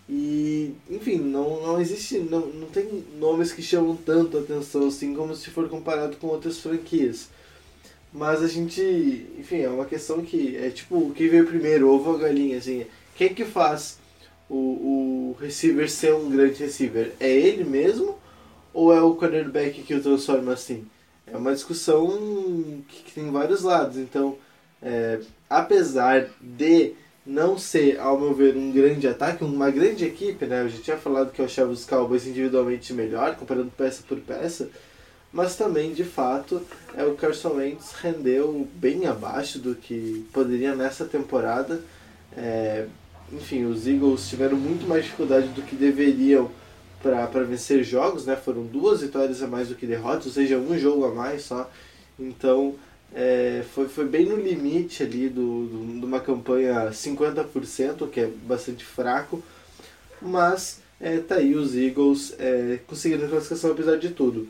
e, 0.09 0.75
enfim, 0.91 1.17
não, 1.17 1.63
não 1.63 1.81
existe, 1.81 2.19
não, 2.19 2.47
não 2.47 2.67
tem 2.69 3.05
nomes 3.19 3.53
que 3.53 3.63
chamam 3.63 3.97
tanto 3.97 4.39
atenção 4.39 4.89
assim 4.89 5.15
como 5.15 5.35
se 5.35 5.49
for 5.51 5.69
comparado 5.69 6.17
com 6.17 6.27
outras 6.27 6.59
franquias. 6.59 7.29
Mas 8.13 8.43
a 8.43 8.47
gente, 8.47 8.81
enfim, 9.39 9.63
é 9.63 9.69
uma 9.69 9.87
questão 9.87 10.23
que 10.23 10.57
é 10.57 10.71
tipo, 10.71 10.97
o 10.97 11.13
que 11.13 11.27
veio 11.27 11.47
primeiro, 11.47 11.91
ovo 11.91 12.13
ou 12.13 12.19
galinha, 12.19 12.59
assim, 12.59 12.87
quem 13.17 13.35
que 13.35 13.45
faz 13.45 13.99
o, 14.49 14.57
o 14.57 15.37
receiver 15.41 15.91
ser 15.91 16.15
um 16.15 16.31
grande 16.31 16.63
receiver? 16.63 17.13
É 17.19 17.31
ele 17.31 17.65
mesmo 17.65 18.17
ou 18.73 18.93
é 18.93 19.01
o 19.01 19.15
cornerback 19.15 19.83
que 19.83 19.95
o 19.95 20.03
transforma 20.03 20.53
assim? 20.53 20.87
É 21.27 21.37
uma 21.37 21.55
discussão 21.55 22.09
que, 22.87 23.05
que 23.05 23.13
tem 23.13 23.31
vários 23.31 23.63
lados, 23.63 23.97
então, 23.97 24.37
é, 24.83 25.21
apesar 25.49 26.29
de 26.41 26.93
não 27.27 27.57
ser, 27.57 27.99
ao 27.99 28.21
meu 28.21 28.35
ver, 28.35 28.57
um 28.57 28.71
grande 28.71 29.09
ataque, 29.09 29.45
uma 29.45 29.71
grande 29.71 30.05
equipe, 30.05 30.45
né? 30.45 30.63
Eu 30.63 30.69
já 30.69 30.79
tinha 30.79 30.97
falado 30.97 31.33
que 31.33 31.41
eu 31.41 31.47
achava 31.47 31.71
os 31.71 31.85
Cowboys 31.85 32.27
individualmente 32.27 32.93
melhor, 32.93 33.35
comparando 33.37 33.71
peça 33.71 34.03
por 34.07 34.19
peça, 34.19 34.69
mas 35.33 35.57
também, 35.57 35.93
de 35.93 36.05
fato, 36.05 36.63
é, 36.95 37.05
o 37.05 37.15
Carson 37.15 37.55
Wentz 37.55 37.93
rendeu 37.93 38.69
bem 38.75 39.07
abaixo 39.07 39.59
do 39.59 39.75
que 39.75 40.25
poderia 40.33 40.75
nessa 40.75 41.05
temporada. 41.07 41.81
É, 42.37 42.87
enfim, 43.33 43.65
os 43.65 43.87
Eagles 43.87 44.29
tiveram 44.29 44.57
muito 44.57 44.87
mais 44.87 45.05
dificuldade 45.05 45.49
do 45.49 45.63
que 45.63 45.75
deveriam 45.75 46.51
para 47.03 47.43
vencer 47.43 47.83
jogos, 47.83 48.25
né? 48.25 48.37
Foram 48.37 48.65
duas 48.65 49.01
vitórias 49.01 49.43
a 49.43 49.47
mais 49.47 49.69
do 49.69 49.75
que 49.75 49.87
derrotas, 49.87 50.27
ou 50.27 50.33
seja, 50.33 50.57
um 50.57 50.79
jogo 50.79 51.05
a 51.05 51.13
mais 51.13 51.43
só. 51.43 51.71
Então, 52.19 52.75
é, 53.15 53.63
foi, 53.73 53.89
foi 53.89 54.05
bem 54.07 54.27
no 54.27 54.37
limite 54.37 55.05
ali 55.05 55.29
do, 55.29 55.67
do, 55.67 56.01
de 56.01 56.05
uma 56.05 56.19
campanha 56.19 56.91
50%, 56.91 58.11
que 58.11 58.21
é 58.21 58.27
bastante 58.27 58.85
fraco, 58.85 59.41
mas 60.21 60.81
é, 61.01 61.19
tá 61.19 61.37
aí 61.37 61.55
os 61.55 61.77
Eagles 61.77 62.35
é, 62.39 62.81
conseguindo 62.89 63.25
a 63.25 63.29
classificação 63.29 63.71
apesar 63.71 63.97
de 63.97 64.11
tudo. 64.11 64.49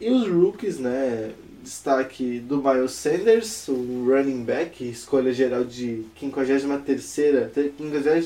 E 0.00 0.10
os 0.10 0.26
rookies, 0.28 0.78
né? 0.78 1.32
Destaque 1.62 2.38
do 2.38 2.62
Miles 2.62 2.92
Sanders, 2.92 3.68
um 3.68 4.06
running 4.06 4.44
back, 4.44 4.88
escolha 4.88 5.32
geral 5.32 5.64
de 5.64 6.04
53 6.20 7.02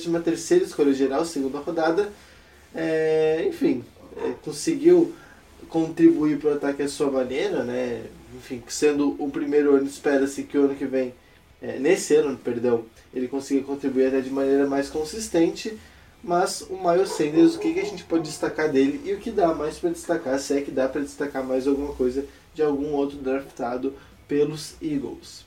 53 0.03 0.63
escolha 0.63 0.93
geral, 0.93 1.25
segunda 1.25 1.59
rodada. 1.59 2.13
É, 2.75 3.43
enfim, 3.49 3.83
é, 4.19 4.35
conseguiu 4.43 5.15
contribuir 5.71 6.39
para 6.39 6.51
o 6.51 6.55
ataque 6.55 6.83
à 6.83 6.89
sua 6.89 7.11
maneira, 7.11 7.65
né? 7.65 8.03
Enfim, 8.37 8.63
sendo 8.69 9.17
o 9.19 9.31
primeiro 9.31 9.75
ano, 9.77 9.87
espera-se 9.87 10.43
que 10.45 10.59
o 10.59 10.65
ano 10.65 10.75
que 10.75 10.85
vem, 10.85 11.15
é, 11.61 11.79
nesse 11.79 12.15
ano, 12.15 12.37
perdão, 12.37 12.85
ele 13.13 13.29
consiga 13.29 13.65
contribuir 13.65 14.07
até 14.07 14.21
de 14.21 14.31
maneira 14.31 14.67
mais 14.67 14.89
consistente. 14.89 15.79
Mas 16.23 16.61
o 16.63 16.77
Miles 16.77 17.11
Sanders, 17.11 17.55
o 17.55 17.59
que, 17.59 17.73
que 17.73 17.81
a 17.81 17.85
gente 17.85 18.05
pode 18.05 18.25
destacar 18.25 18.71
dele 18.71 19.01
e 19.05 19.15
o 19.15 19.19
que 19.19 19.31
dá 19.31 19.55
mais 19.55 19.79
para 19.79 19.91
destacar, 19.91 20.39
se 20.39 20.59
é 20.59 20.61
que 20.61 20.71
dá 20.71 20.87
para 20.87 21.01
destacar 21.01 21.43
mais 21.43 21.67
alguma 21.67 21.95
coisa 21.95 22.27
de 22.55 22.63
algum 22.63 22.93
outro 22.93 23.17
draftado 23.17 23.95
pelos 24.29 24.75
Eagles. 24.83 25.45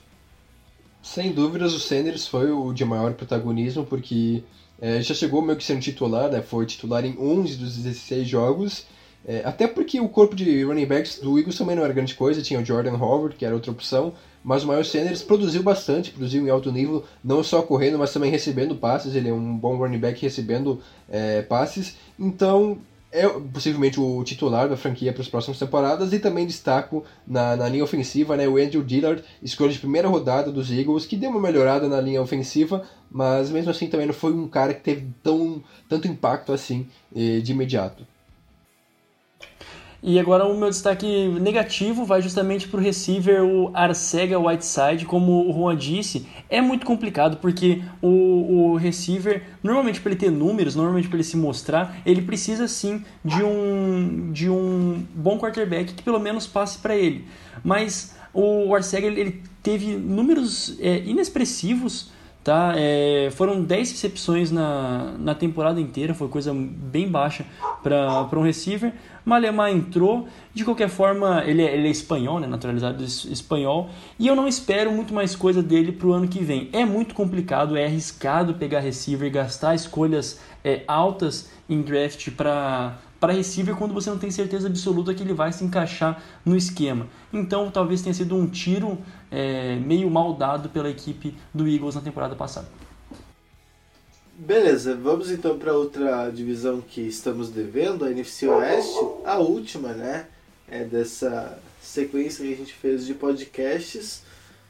Sem 1.02 1.32
dúvidas, 1.32 1.74
o 1.74 1.78
Sanders 1.78 2.26
foi 2.26 2.50
o 2.50 2.72
de 2.72 2.84
maior 2.84 3.12
protagonismo, 3.12 3.84
porque 3.84 4.42
é, 4.80 5.00
já 5.00 5.14
chegou 5.14 5.42
meio 5.42 5.56
que 5.56 5.64
sendo 5.64 5.80
titular, 5.80 6.30
né? 6.30 6.42
foi 6.42 6.66
titular 6.66 7.04
em 7.04 7.16
11 7.18 7.56
dos 7.56 7.76
16 7.76 8.26
jogos, 8.26 8.86
é, 9.26 9.42
até 9.44 9.66
porque 9.66 10.00
o 10.00 10.08
corpo 10.08 10.36
de 10.36 10.62
running 10.64 10.86
backs 10.86 11.18
do 11.18 11.38
Eagles 11.38 11.56
também 11.56 11.74
não 11.74 11.84
era 11.84 11.92
grande 11.92 12.14
coisa, 12.14 12.42
tinha 12.42 12.60
o 12.60 12.64
Jordan 12.64 12.96
Howard, 12.96 13.36
que 13.36 13.44
era 13.44 13.54
outra 13.54 13.72
opção, 13.72 14.12
mas 14.42 14.64
o 14.64 14.68
Miles 14.68 14.88
Sanders 14.88 15.22
produziu 15.22 15.62
bastante, 15.62 16.10
produziu 16.10 16.46
em 16.46 16.50
alto 16.50 16.70
nível, 16.70 17.04
não 17.22 17.42
só 17.42 17.62
correndo, 17.62 17.98
mas 17.98 18.12
também 18.12 18.30
recebendo 18.30 18.74
passes, 18.74 19.14
ele 19.14 19.30
é 19.30 19.32
um 19.32 19.56
bom 19.56 19.76
running 19.76 19.98
back 19.98 20.20
recebendo 20.20 20.80
é, 21.08 21.40
passes, 21.40 21.96
então 22.18 22.78
é 23.10 23.28
possivelmente 23.28 23.98
o 24.00 24.24
titular 24.24 24.68
da 24.68 24.76
franquia 24.76 25.12
para 25.12 25.22
as 25.22 25.28
próximas 25.28 25.58
temporadas 25.58 26.12
e 26.12 26.18
também 26.18 26.44
destaco 26.44 27.04
na, 27.24 27.56
na 27.56 27.68
linha 27.68 27.84
ofensiva 27.84 28.36
né, 28.36 28.46
o 28.48 28.58
Andrew 28.58 28.82
Dillard, 28.82 29.22
escolha 29.40 29.72
de 29.72 29.78
primeira 29.78 30.08
rodada 30.08 30.50
dos 30.50 30.70
Eagles, 30.70 31.06
que 31.06 31.16
deu 31.16 31.30
uma 31.30 31.40
melhorada 31.40 31.88
na 31.88 32.00
linha 32.00 32.20
ofensiva, 32.20 32.84
mas 33.08 33.50
mesmo 33.50 33.70
assim 33.70 33.86
também 33.86 34.06
não 34.06 34.12
foi 34.12 34.32
um 34.32 34.48
cara 34.48 34.74
que 34.74 34.82
teve 34.82 35.06
tão, 35.22 35.62
tanto 35.88 36.08
impacto 36.08 36.52
assim 36.52 36.88
eh, 37.14 37.38
de 37.38 37.52
imediato. 37.52 38.04
E 40.06 40.20
agora 40.20 40.44
o 40.44 40.54
meu 40.54 40.68
destaque 40.68 41.28
negativo 41.40 42.04
vai 42.04 42.20
justamente 42.20 42.68
para 42.68 42.78
o 42.78 42.82
receiver, 42.82 43.42
o 43.42 43.70
Arcega 43.72 44.38
Whiteside, 44.38 45.06
como 45.06 45.48
o 45.48 45.50
Juan 45.50 45.74
disse, 45.74 46.26
é 46.50 46.60
muito 46.60 46.84
complicado 46.84 47.38
porque 47.38 47.82
o, 48.02 48.72
o 48.72 48.76
receiver, 48.76 49.42
normalmente 49.62 50.02
para 50.02 50.10
ele 50.12 50.20
ter 50.20 50.30
números, 50.30 50.74
normalmente 50.74 51.08
para 51.08 51.16
ele 51.16 51.24
se 51.24 51.38
mostrar, 51.38 52.02
ele 52.04 52.20
precisa 52.20 52.68
sim 52.68 53.02
de 53.24 53.42
um, 53.42 54.30
de 54.30 54.50
um 54.50 55.02
bom 55.14 55.38
quarterback 55.38 55.94
que 55.94 56.02
pelo 56.02 56.20
menos 56.20 56.46
passe 56.46 56.76
para 56.76 56.94
ele. 56.94 57.24
Mas 57.64 58.14
o 58.34 58.74
Arcega 58.74 59.06
ele 59.06 59.42
teve 59.62 59.96
números 59.96 60.76
é, 60.80 60.98
inexpressivos 60.98 62.12
Tá? 62.44 62.74
É, 62.76 63.30
foram 63.32 63.62
10 63.62 63.92
recepções 63.92 64.50
na, 64.50 65.14
na 65.18 65.34
temporada 65.34 65.80
inteira, 65.80 66.12
foi 66.12 66.28
coisa 66.28 66.52
bem 66.54 67.08
baixa 67.08 67.46
para 67.82 68.38
um 68.38 68.42
receiver. 68.42 68.92
Malema 69.24 69.70
entrou, 69.70 70.28
de 70.52 70.62
qualquer 70.62 70.90
forma, 70.90 71.42
ele 71.46 71.62
é, 71.62 71.74
ele 71.74 71.88
é 71.88 71.90
espanhol, 71.90 72.38
né, 72.38 72.46
naturalizado 72.46 73.02
espanhol, 73.02 73.88
e 74.18 74.26
eu 74.26 74.36
não 74.36 74.46
espero 74.46 74.92
muito 74.92 75.14
mais 75.14 75.34
coisa 75.34 75.62
dele 75.62 75.90
para 75.92 76.06
o 76.06 76.12
ano 76.12 76.28
que 76.28 76.44
vem. 76.44 76.68
É 76.74 76.84
muito 76.84 77.14
complicado, 77.14 77.78
é 77.78 77.86
arriscado 77.86 78.52
pegar 78.52 78.80
receiver, 78.80 79.32
gastar 79.32 79.74
escolhas 79.74 80.38
é, 80.62 80.82
altas 80.86 81.50
em 81.66 81.80
draft 81.80 82.30
para 82.32 82.98
para 83.24 83.32
receiver 83.32 83.74
quando 83.74 83.94
você 83.94 84.10
não 84.10 84.18
tem 84.18 84.30
certeza 84.30 84.68
absoluta 84.68 85.14
que 85.14 85.22
ele 85.22 85.32
vai 85.32 85.50
se 85.50 85.64
encaixar 85.64 86.22
no 86.44 86.54
esquema. 86.54 87.08
Então 87.32 87.70
talvez 87.70 88.02
tenha 88.02 88.12
sido 88.12 88.36
um 88.36 88.46
tiro 88.46 88.98
é, 89.30 89.76
meio 89.76 90.10
mal 90.10 90.34
dado 90.34 90.68
pela 90.68 90.90
equipe 90.90 91.34
do 91.54 91.66
Eagles 91.66 91.94
na 91.94 92.02
temporada 92.02 92.36
passada. 92.36 92.68
Beleza, 94.36 94.94
vamos 94.94 95.30
então 95.30 95.58
para 95.58 95.72
outra 95.72 96.28
divisão 96.28 96.82
que 96.82 97.00
estamos 97.00 97.48
devendo, 97.48 98.04
a 98.04 98.10
NFC 98.10 98.46
Oeste, 98.46 99.00
a 99.24 99.38
última, 99.38 99.94
né? 99.94 100.26
É 100.68 100.84
dessa 100.84 101.58
sequência 101.80 102.44
que 102.44 102.52
a 102.52 102.56
gente 102.56 102.74
fez 102.74 103.06
de 103.06 103.14
podcasts 103.14 104.22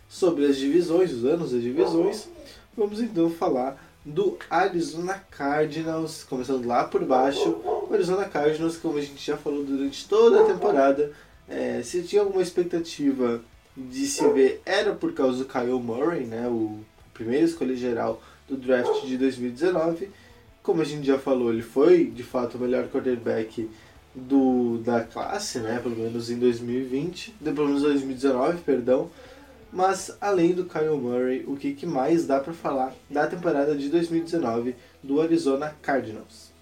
sobre 0.08 0.46
as 0.46 0.56
divisões, 0.56 1.12
os 1.12 1.24
anos 1.24 1.50
das 1.50 1.60
divisões. 1.60 2.28
Vamos 2.76 3.00
então 3.00 3.28
falar 3.30 3.84
do 4.04 4.38
Arizona 4.48 5.20
Cardinals, 5.28 6.22
começando 6.22 6.66
lá 6.66 6.84
por 6.84 7.04
baixo. 7.04 7.73
Arizona 7.94 8.24
Cardinals, 8.24 8.76
como 8.76 8.98
a 8.98 9.00
gente 9.00 9.24
já 9.24 9.36
falou 9.36 9.64
durante 9.64 10.08
toda 10.08 10.42
a 10.42 10.44
temporada, 10.44 11.12
é, 11.48 11.82
se 11.82 12.02
tinha 12.02 12.22
alguma 12.22 12.42
expectativa 12.42 13.42
de 13.76 14.06
se 14.06 14.26
ver, 14.28 14.62
era 14.64 14.92
por 14.92 15.12
causa 15.12 15.38
do 15.38 15.44
Kyle 15.44 15.80
Murray, 15.80 16.24
né, 16.24 16.48
o 16.48 16.80
primeiro 17.12 17.44
escolha 17.44 17.76
geral 17.76 18.22
do 18.48 18.56
draft 18.56 19.04
de 19.04 19.16
2019. 19.18 20.10
Como 20.62 20.80
a 20.80 20.84
gente 20.84 21.06
já 21.06 21.18
falou, 21.18 21.52
ele 21.52 21.62
foi 21.62 22.06
de 22.06 22.22
fato 22.22 22.56
o 22.56 22.60
melhor 22.60 22.88
quarterback 22.88 23.68
do, 24.14 24.78
da 24.78 25.02
classe, 25.02 25.58
né, 25.58 25.80
pelo 25.82 25.96
menos 25.96 26.30
em 26.30 26.38
2020, 26.38 27.34
pelo 27.42 27.66
menos 27.66 27.82
2019, 27.82 28.58
perdão. 28.62 29.10
Mas 29.72 30.16
além 30.20 30.52
do 30.52 30.64
Kyle 30.64 30.96
Murray, 30.96 31.44
o 31.48 31.56
que, 31.56 31.74
que 31.74 31.84
mais 31.84 32.26
dá 32.26 32.38
para 32.38 32.52
falar 32.52 32.94
da 33.10 33.26
temporada 33.26 33.74
de 33.74 33.88
2019 33.88 34.76
do 35.02 35.20
Arizona 35.20 35.74
Cardinals? 35.82 36.53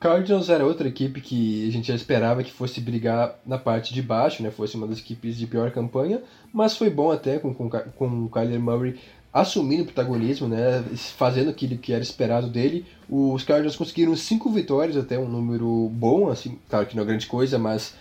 Cardinals 0.00 0.48
era 0.48 0.64
outra 0.64 0.86
equipe 0.86 1.20
que 1.20 1.68
a 1.68 1.72
gente 1.72 1.88
já 1.88 1.94
esperava 1.94 2.44
que 2.44 2.52
fosse 2.52 2.80
brigar 2.80 3.34
na 3.44 3.58
parte 3.58 3.92
de 3.92 4.00
baixo, 4.00 4.42
né? 4.42 4.50
Fosse 4.50 4.76
uma 4.76 4.86
das 4.86 4.98
equipes 4.98 5.36
de 5.36 5.46
pior 5.46 5.70
campanha, 5.72 6.22
mas 6.52 6.76
foi 6.76 6.88
bom 6.88 7.10
até 7.10 7.38
com, 7.38 7.52
com, 7.52 7.68
com 7.68 8.24
o 8.24 8.28
Kyler 8.28 8.60
Murray 8.60 8.96
assumindo 9.32 9.82
o 9.82 9.86
protagonismo, 9.86 10.48
né? 10.48 10.84
Fazendo 11.16 11.50
aquilo 11.50 11.76
que 11.78 11.92
era 11.92 12.02
esperado 12.02 12.48
dele. 12.48 12.86
Os 13.08 13.42
Cardinals 13.42 13.76
conseguiram 13.76 14.14
cinco 14.14 14.50
vitórias, 14.50 14.96
até 14.96 15.18
um 15.18 15.28
número 15.28 15.90
bom, 15.92 16.28
assim, 16.28 16.58
claro 16.68 16.86
que 16.86 16.96
não 16.96 17.02
é 17.02 17.06
grande 17.06 17.26
coisa, 17.26 17.58
mas 17.58 17.94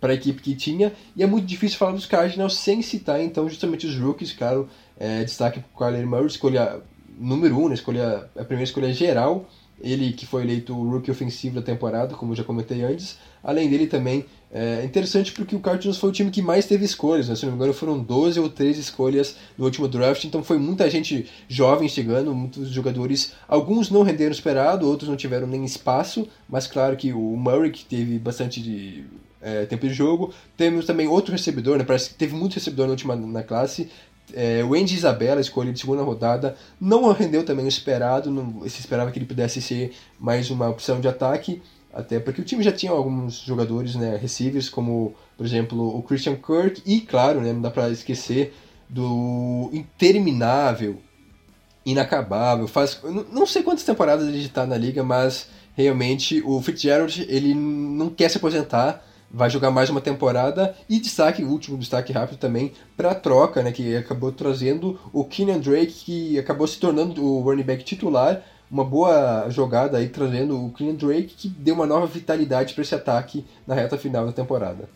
para 0.00 0.12
a 0.12 0.14
equipe 0.14 0.42
que 0.42 0.54
tinha. 0.54 0.92
E 1.16 1.22
é 1.22 1.26
muito 1.26 1.46
difícil 1.46 1.78
falar 1.78 1.92
dos 1.92 2.06
Cardinals 2.06 2.56
sem 2.56 2.82
citar, 2.82 3.20
então, 3.20 3.48
justamente 3.48 3.86
os 3.86 3.96
rookies, 3.96 4.32
claro. 4.32 4.68
É, 4.98 5.22
destaque 5.22 5.60
para 5.60 5.86
o 5.86 5.90
Kyler 5.90 6.06
Murray, 6.06 6.26
escolha 6.26 6.80
número 7.16 7.56
1, 7.56 7.64
um, 7.64 7.68
né, 7.68 7.74
escolha, 7.74 8.28
a 8.36 8.44
primeira 8.44 8.64
escolha 8.64 8.92
geral. 8.92 9.48
Ele 9.80 10.12
que 10.12 10.26
foi 10.26 10.42
eleito 10.42 10.74
o 10.74 10.90
rookie 10.90 11.10
ofensivo 11.10 11.56
da 11.56 11.62
temporada, 11.62 12.14
como 12.14 12.32
eu 12.32 12.36
já 12.36 12.44
comentei 12.44 12.82
antes. 12.82 13.18
Além 13.42 13.68
dele 13.68 13.86
também, 13.86 14.24
é 14.50 14.82
interessante 14.84 15.32
porque 15.32 15.54
o 15.54 15.60
Cardinals 15.60 15.98
foi 15.98 16.10
o 16.10 16.12
time 16.12 16.30
que 16.30 16.42
mais 16.42 16.66
teve 16.66 16.84
escolhas, 16.84 17.28
né? 17.28 17.36
se 17.36 17.44
não 17.44 17.52
me 17.52 17.56
engano 17.56 17.72
foram 17.72 17.98
12 17.98 18.40
ou 18.40 18.48
13 18.48 18.80
escolhas 18.80 19.36
no 19.56 19.64
último 19.64 19.86
draft, 19.86 20.24
então 20.24 20.42
foi 20.42 20.58
muita 20.58 20.88
gente 20.88 21.26
jovem 21.48 21.88
chegando, 21.88 22.34
muitos 22.34 22.70
jogadores, 22.70 23.34
alguns 23.46 23.90
não 23.90 24.02
renderam 24.02 24.32
esperado, 24.32 24.88
outros 24.88 25.08
não 25.08 25.16
tiveram 25.16 25.46
nem 25.46 25.64
espaço, 25.64 26.26
mas 26.48 26.66
claro 26.66 26.96
que 26.96 27.12
o 27.12 27.36
Murray, 27.36 27.70
que 27.70 27.84
teve 27.84 28.18
bastante 28.18 28.60
de 28.62 29.04
é, 29.40 29.64
tempo 29.66 29.86
de 29.86 29.94
jogo. 29.94 30.32
Temos 30.56 30.84
também 30.84 31.06
outro 31.06 31.32
recebedor, 31.32 31.78
né? 31.78 31.84
Parece 31.84 32.10
que 32.10 32.16
teve 32.16 32.34
muito 32.34 32.54
recebedor 32.54 32.86
na 32.86 32.92
última 32.92 33.14
na 33.14 33.42
classe. 33.42 33.90
É, 34.34 34.62
o 34.64 34.74
Andy 34.74 34.94
Isabella, 34.94 35.40
escolha 35.40 35.72
de 35.72 35.80
segunda 35.80 36.02
rodada, 36.02 36.56
não 36.80 37.10
rendeu 37.12 37.44
também 37.44 37.64
o 37.64 37.68
esperado. 37.68 38.30
Não, 38.30 38.60
se 38.68 38.80
esperava 38.80 39.10
que 39.10 39.18
ele 39.18 39.26
pudesse 39.26 39.60
ser 39.60 39.92
mais 40.18 40.50
uma 40.50 40.68
opção 40.68 41.00
de 41.00 41.08
ataque. 41.08 41.62
Até 41.92 42.20
porque 42.20 42.40
o 42.40 42.44
time 42.44 42.62
já 42.62 42.70
tinha 42.70 42.92
alguns 42.92 43.40
jogadores, 43.40 43.94
né, 43.94 44.16
receivers, 44.16 44.68
como, 44.68 45.14
por 45.36 45.44
exemplo, 45.44 45.96
o 45.96 46.02
Christian 46.02 46.36
Kirk. 46.36 46.82
E, 46.84 47.00
claro, 47.00 47.40
né, 47.40 47.52
não 47.52 47.62
dá 47.62 47.70
para 47.70 47.90
esquecer 47.90 48.54
do 48.88 49.70
interminável, 49.72 50.98
inacabável. 51.84 52.68
Faz, 52.68 53.00
não 53.32 53.46
sei 53.46 53.62
quantas 53.62 53.84
temporadas 53.84 54.28
ele 54.28 54.38
está 54.38 54.66
na 54.66 54.76
liga, 54.76 55.02
mas 55.02 55.48
realmente 55.74 56.42
o 56.44 56.60
Fitzgerald 56.60 57.24
ele 57.28 57.54
não 57.54 58.10
quer 58.10 58.28
se 58.28 58.36
aposentar 58.36 59.04
vai 59.30 59.50
jogar 59.50 59.70
mais 59.70 59.90
uma 59.90 60.00
temporada 60.00 60.74
e 60.88 60.98
destaque, 60.98 61.44
último 61.44 61.76
destaque 61.76 62.12
rápido 62.12 62.38
também 62.38 62.72
para 62.96 63.10
a 63.10 63.14
troca, 63.14 63.62
né, 63.62 63.72
que 63.72 63.96
acabou 63.96 64.32
trazendo 64.32 64.98
o 65.12 65.24
Kenyan 65.24 65.58
Drake, 65.58 66.04
que 66.04 66.38
acabou 66.38 66.66
se 66.66 66.78
tornando 66.78 67.22
o 67.24 67.40
running 67.40 67.62
back 67.62 67.84
titular, 67.84 68.42
uma 68.70 68.84
boa 68.84 69.48
jogada 69.48 69.98
aí 69.98 70.08
trazendo 70.08 70.64
o 70.64 70.72
Kenyan 70.72 70.94
Drake, 70.94 71.34
que 71.36 71.48
deu 71.48 71.74
uma 71.74 71.86
nova 71.86 72.06
vitalidade 72.06 72.74
para 72.74 72.82
esse 72.82 72.94
ataque 72.94 73.44
na 73.66 73.74
reta 73.74 73.96
final 73.96 74.26
da 74.26 74.32
temporada. 74.32 74.88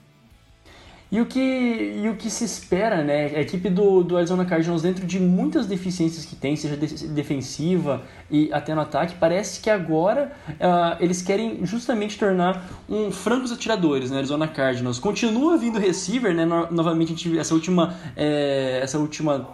E 1.13 1.21
o 1.21 1.27
que, 1.27 1.39
e 1.39 2.09
o 2.09 2.17
que 2.17 2.31
se 2.31 2.43
espera, 2.43 3.05
né? 3.05 3.27
A 3.27 3.41
equipe 3.43 3.69
do, 3.69 4.03
do 4.03 4.17
Arizona 4.17 4.47
Cardinals, 4.47 4.81
dentro 4.81 5.07
de 5.07 5.21
muitas 5.21 5.67
deficiências 5.67 6.25
que 6.25 6.35
tem, 6.35 6.57
seja 6.57 6.75
de, 6.75 7.07
defensiva 7.09 8.01
e 8.31 8.51
até 8.51 8.75
no 8.75 8.81
ataque, 8.81 9.17
parece 9.21 9.61
que 9.61 9.69
agora 9.69 10.33
uh, 10.49 10.97
eles 11.01 11.21
querem 11.21 11.67
justamente 11.67 12.19
tornar 12.19 12.65
um 12.89 13.13
francos 13.13 13.53
atiradores, 13.53 14.11
né? 14.11 14.17
Arizona 14.17 14.49
Cardinals. 14.49 14.99
Continua 14.99 15.59
vindo 15.59 15.79
receiver, 15.79 16.35
né? 16.35 16.47
No, 16.47 16.71
novamente, 16.71 17.11
gente, 17.11 17.39
essa 17.39 17.53
última, 17.53 17.95
é, 18.17 18.81
essa 18.83 18.99
última 18.99 19.47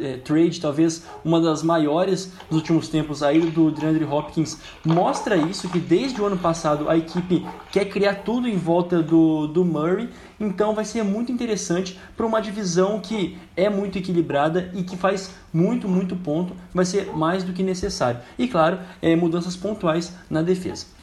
é, 0.00 0.16
trade, 0.16 0.60
talvez 0.60 1.04
uma 1.24 1.40
das 1.40 1.62
maiores 1.62 2.32
dos 2.48 2.58
últimos 2.58 2.88
tempos, 2.88 3.22
a 3.22 3.32
ida 3.32 3.46
do 3.46 3.70
DeAndre 3.70 4.04
Hopkins, 4.04 4.58
mostra 4.84 5.36
isso, 5.36 5.68
que 5.68 5.78
desde 5.78 6.20
o 6.20 6.26
ano 6.26 6.36
passado 6.36 6.88
a 6.88 6.96
equipe 6.96 7.46
quer 7.70 7.86
criar 7.86 8.16
tudo 8.16 8.48
em 8.48 8.56
volta 8.56 9.02
do, 9.02 9.46
do 9.46 9.64
Murray, 9.64 10.08
então 10.38 10.74
vai 10.74 10.84
ser 10.84 11.02
muito 11.02 11.32
interessante 11.32 11.98
para 12.16 12.26
uma 12.26 12.40
divisão 12.40 13.00
que 13.00 13.38
é 13.56 13.68
muito 13.68 13.98
equilibrada 13.98 14.70
e 14.74 14.82
que 14.82 14.96
faz 14.96 15.30
muito, 15.52 15.88
muito 15.88 16.14
ponto, 16.16 16.54
vai 16.74 16.84
ser 16.84 17.16
mais 17.16 17.42
do 17.42 17.52
que 17.52 17.62
necessário. 17.62 18.20
E 18.38 18.46
claro, 18.46 18.78
é, 19.00 19.16
mudanças 19.16 19.56
pontuais 19.56 20.12
na 20.28 20.42
defesa. 20.42 20.95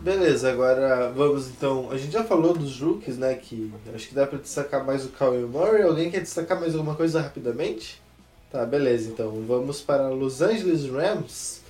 Beleza, 0.00 0.50
agora 0.50 1.10
vamos 1.10 1.48
então. 1.48 1.90
A 1.90 1.98
gente 1.98 2.12
já 2.12 2.24
falou 2.24 2.54
dos 2.54 2.80
rookies, 2.80 3.18
né? 3.18 3.34
Que 3.34 3.70
acho 3.94 4.08
que 4.08 4.14
dá 4.14 4.26
pra 4.26 4.38
destacar 4.38 4.82
mais 4.82 5.04
o 5.04 5.10
Kyle 5.10 5.46
Murray. 5.46 5.82
Alguém 5.82 6.10
quer 6.10 6.22
destacar 6.22 6.58
mais 6.58 6.74
alguma 6.74 6.94
coisa 6.94 7.20
rapidamente? 7.20 8.00
Tá, 8.50 8.64
beleza, 8.64 9.10
então 9.10 9.44
vamos 9.46 9.82
para 9.82 10.08
Los 10.08 10.40
Angeles 10.40 10.86
Rams, 10.86 11.60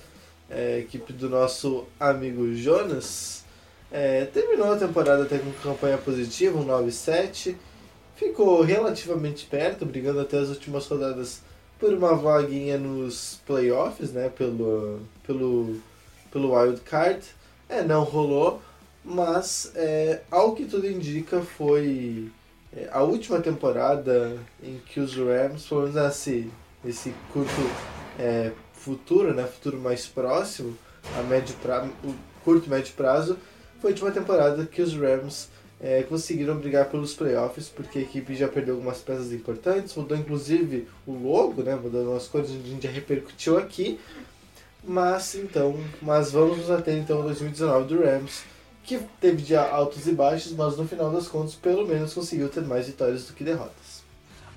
é, 0.49 0.79
equipe 0.79 1.11
do 1.11 1.29
nosso 1.29 1.85
amigo 1.99 2.55
Jonas. 2.55 3.43
É, 3.91 4.23
terminou 4.25 4.71
a 4.71 4.77
temporada 4.77 5.23
até 5.23 5.37
com 5.37 5.51
campanha 5.61 5.97
positiva, 5.97 6.57
um 6.57 6.65
9-7. 6.65 7.55
Ficou 8.15 8.61
relativamente 8.61 9.45
perto, 9.45 9.85
brigando 9.85 10.21
até 10.21 10.37
as 10.37 10.47
últimas 10.47 10.87
rodadas 10.87 11.41
por 11.77 11.93
uma 11.93 12.15
vaguinha 12.15 12.77
nos 12.77 13.41
playoffs, 13.45 14.13
né? 14.13 14.29
Pelo, 14.29 15.01
pelo, 15.27 15.75
pelo 16.31 16.55
wild 16.55 16.79
card. 16.81 17.21
É, 17.71 17.81
não 17.81 18.03
rolou, 18.03 18.61
mas 19.01 19.71
é, 19.75 20.23
ao 20.29 20.53
que 20.53 20.65
tudo 20.65 20.85
indica 20.85 21.39
foi 21.39 22.29
é, 22.75 22.89
a 22.91 23.01
última 23.01 23.39
temporada 23.39 24.37
em 24.61 24.77
que 24.85 24.99
os 24.99 25.15
Rams, 25.15 25.71
menos 25.71 25.95
nesse, 25.95 26.51
nesse 26.83 27.13
curto 27.31 27.49
é, 28.19 28.51
futuro, 28.73 29.33
né, 29.33 29.45
futuro 29.45 29.79
mais 29.79 30.05
próximo, 30.05 30.77
a 31.17 31.23
médio 31.23 31.55
pra, 31.61 31.87
o 32.03 32.13
curto 32.43 32.67
e 32.67 32.69
médio 32.69 32.93
prazo, 32.93 33.37
foi 33.79 33.91
a 33.91 33.93
última 33.93 34.11
temporada 34.11 34.65
que 34.65 34.81
os 34.81 34.93
Rams 34.93 35.47
é, 35.79 36.03
conseguiram 36.03 36.57
brigar 36.57 36.89
pelos 36.89 37.13
playoffs, 37.13 37.69
porque 37.69 37.99
a 37.99 38.01
equipe 38.01 38.35
já 38.35 38.49
perdeu 38.49 38.75
algumas 38.75 38.97
peças 38.97 39.31
importantes, 39.31 39.95
mudou 39.95 40.17
inclusive 40.17 40.89
o 41.07 41.13
logo, 41.13 41.63
né, 41.63 41.73
mudando 41.73 42.13
as 42.17 42.27
cores, 42.27 42.49
a 42.49 42.53
gente 42.53 42.83
já 42.83 42.91
repercutiu 42.91 43.57
aqui, 43.57 43.97
mas 44.83 45.35
então, 45.35 45.75
mas 46.01 46.31
vamos 46.31 46.57
nos 46.57 46.71
ater 46.71 46.97
então 46.97 47.17
ao 47.17 47.23
2019 47.23 47.87
do 47.87 48.03
Rams, 48.03 48.43
que 48.83 48.99
teve 49.19 49.41
dia 49.41 49.61
altos 49.61 50.07
e 50.07 50.11
baixos, 50.11 50.53
mas 50.53 50.77
no 50.77 50.87
final 50.87 51.11
das 51.11 51.27
contas 51.27 51.55
pelo 51.55 51.87
menos 51.87 52.13
conseguiu 52.13 52.49
ter 52.49 52.61
mais 52.61 52.87
vitórias 52.87 53.27
do 53.27 53.33
que 53.33 53.43
derrotas. 53.43 54.01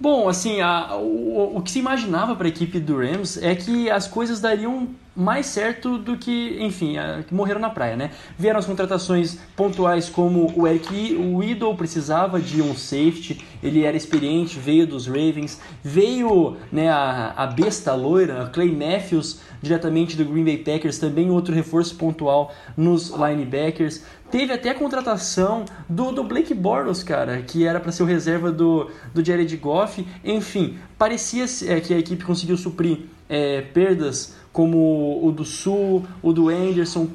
Bom, 0.01 0.29
assim, 0.29 0.61
a, 0.61 0.97
o, 0.97 1.57
o 1.57 1.63
que 1.63 1.71
se 1.71 1.79
imaginava 1.79 2.35
para 2.35 2.47
a 2.47 2.49
equipe 2.49 2.81
do 2.81 2.99
Rams 2.99 3.37
é 3.37 3.55
que 3.55 3.89
as 3.89 4.09
coisas 4.09 4.41
dariam 4.41 4.89
mais 5.17 5.47
certo 5.47 5.99
do 5.99 6.17
que, 6.17 6.57
enfim, 6.61 6.97
a, 6.97 7.23
que 7.23 7.33
morreram 7.33 7.61
na 7.61 7.71
praia, 7.71 7.97
né? 7.97 8.11
Vieram 8.39 8.59
as 8.59 8.67
contratações 8.67 9.39
pontuais 9.57 10.09
como 10.09 10.53
o 10.57 10.67
Eric, 10.67 11.15
o 11.15 11.43
Idol 11.43 11.77
precisava 11.77 12.41
de 12.41 12.61
um 12.61 12.75
safety, 12.75 13.45
ele 13.63 13.85
era 13.85 13.97
experiente, 13.97 14.59
veio 14.59 14.87
dos 14.87 15.07
Ravens, 15.07 15.61
veio 15.83 16.57
né, 16.73 16.89
a, 16.89 17.33
a 17.37 17.47
besta 17.47 17.95
loira, 17.95 18.51
Clay 18.53 18.71
Matthews, 18.71 19.41
diretamente 19.63 20.17
do 20.17 20.25
Green 20.25 20.45
Bay 20.45 20.59
Packers, 20.59 20.99
também 20.99 21.31
outro 21.31 21.55
reforço 21.55 21.97
pontual 21.97 22.53
nos 22.77 23.11
linebackers. 23.11 24.03
Teve 24.31 24.53
até 24.53 24.71
a 24.71 24.75
contratação 24.75 25.65
do, 25.89 26.11
do 26.11 26.25
Blake 26.25 26.53
Bortles, 26.53 27.03
cara, 27.03 27.41
que 27.43 27.65
era 27.67 27.79
para 27.81 27.93
ser 27.93 28.03
o 28.03 28.07
reserva 28.07 28.51
do, 28.51 28.91
do 29.15 29.25
Jared 29.25 29.57
Goff. 29.57 30.07
Enfim, 30.25 30.77
parecia 30.99 31.45
é, 31.69 31.81
que 31.81 31.95
a 31.95 31.99
equipe 31.99 32.25
conseguiu 32.25 32.57
suprir 32.57 33.07
é, 33.29 33.63
perdas 33.63 34.35
como 34.55 35.27
o 35.27 35.33
do 35.33 35.45
Sul, 35.45 36.07
o 36.23 36.33
do 36.33 36.49
Anderson, 36.49 37.09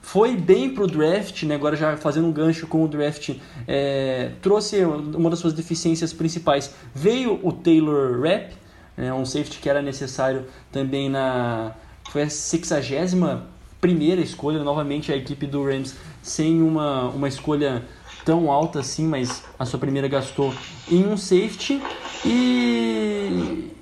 foi 0.00 0.34
bem 0.34 0.70
pro 0.70 0.86
draft, 0.86 1.42
né? 1.42 1.54
agora 1.54 1.76
já 1.76 1.98
fazendo 1.98 2.26
um 2.26 2.32
gancho 2.32 2.66
com 2.66 2.82
o 2.82 2.88
draft, 2.88 3.36
é, 3.66 4.30
trouxe 4.40 4.82
uma 4.82 5.28
das 5.28 5.38
suas 5.38 5.52
deficiências 5.52 6.14
principais. 6.14 6.74
Veio 6.94 7.38
o 7.42 7.52
Taylor 7.52 8.22
Rapp, 8.22 8.54
né? 8.96 9.12
um 9.12 9.26
safety 9.26 9.58
que 9.58 9.68
era 9.68 9.82
necessário 9.82 10.46
também 10.72 11.10
na. 11.10 11.74
Foi 12.10 12.22
a 12.22 12.30
61 12.30 13.42
primeira 13.82 14.22
escolha, 14.22 14.64
novamente 14.64 15.12
a 15.12 15.16
equipe 15.16 15.46
do 15.46 15.62
Rams 15.62 15.94
sem 16.22 16.62
uma, 16.62 17.10
uma 17.10 17.28
escolha 17.28 17.84
tão 18.24 18.50
alta 18.50 18.80
assim, 18.80 19.06
mas 19.06 19.44
a 19.58 19.66
sua 19.66 19.78
primeira 19.78 20.08
gastou 20.08 20.54
em 20.90 21.04
um 21.06 21.18
safety. 21.18 21.82
E 22.24 23.76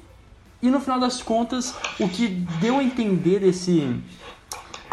e 0.66 0.70
no 0.70 0.80
final 0.80 0.98
das 0.98 1.22
contas, 1.22 1.76
o 2.00 2.08
que 2.08 2.26
deu 2.60 2.78
a 2.78 2.82
entender 2.82 3.38
desse, 3.38 4.02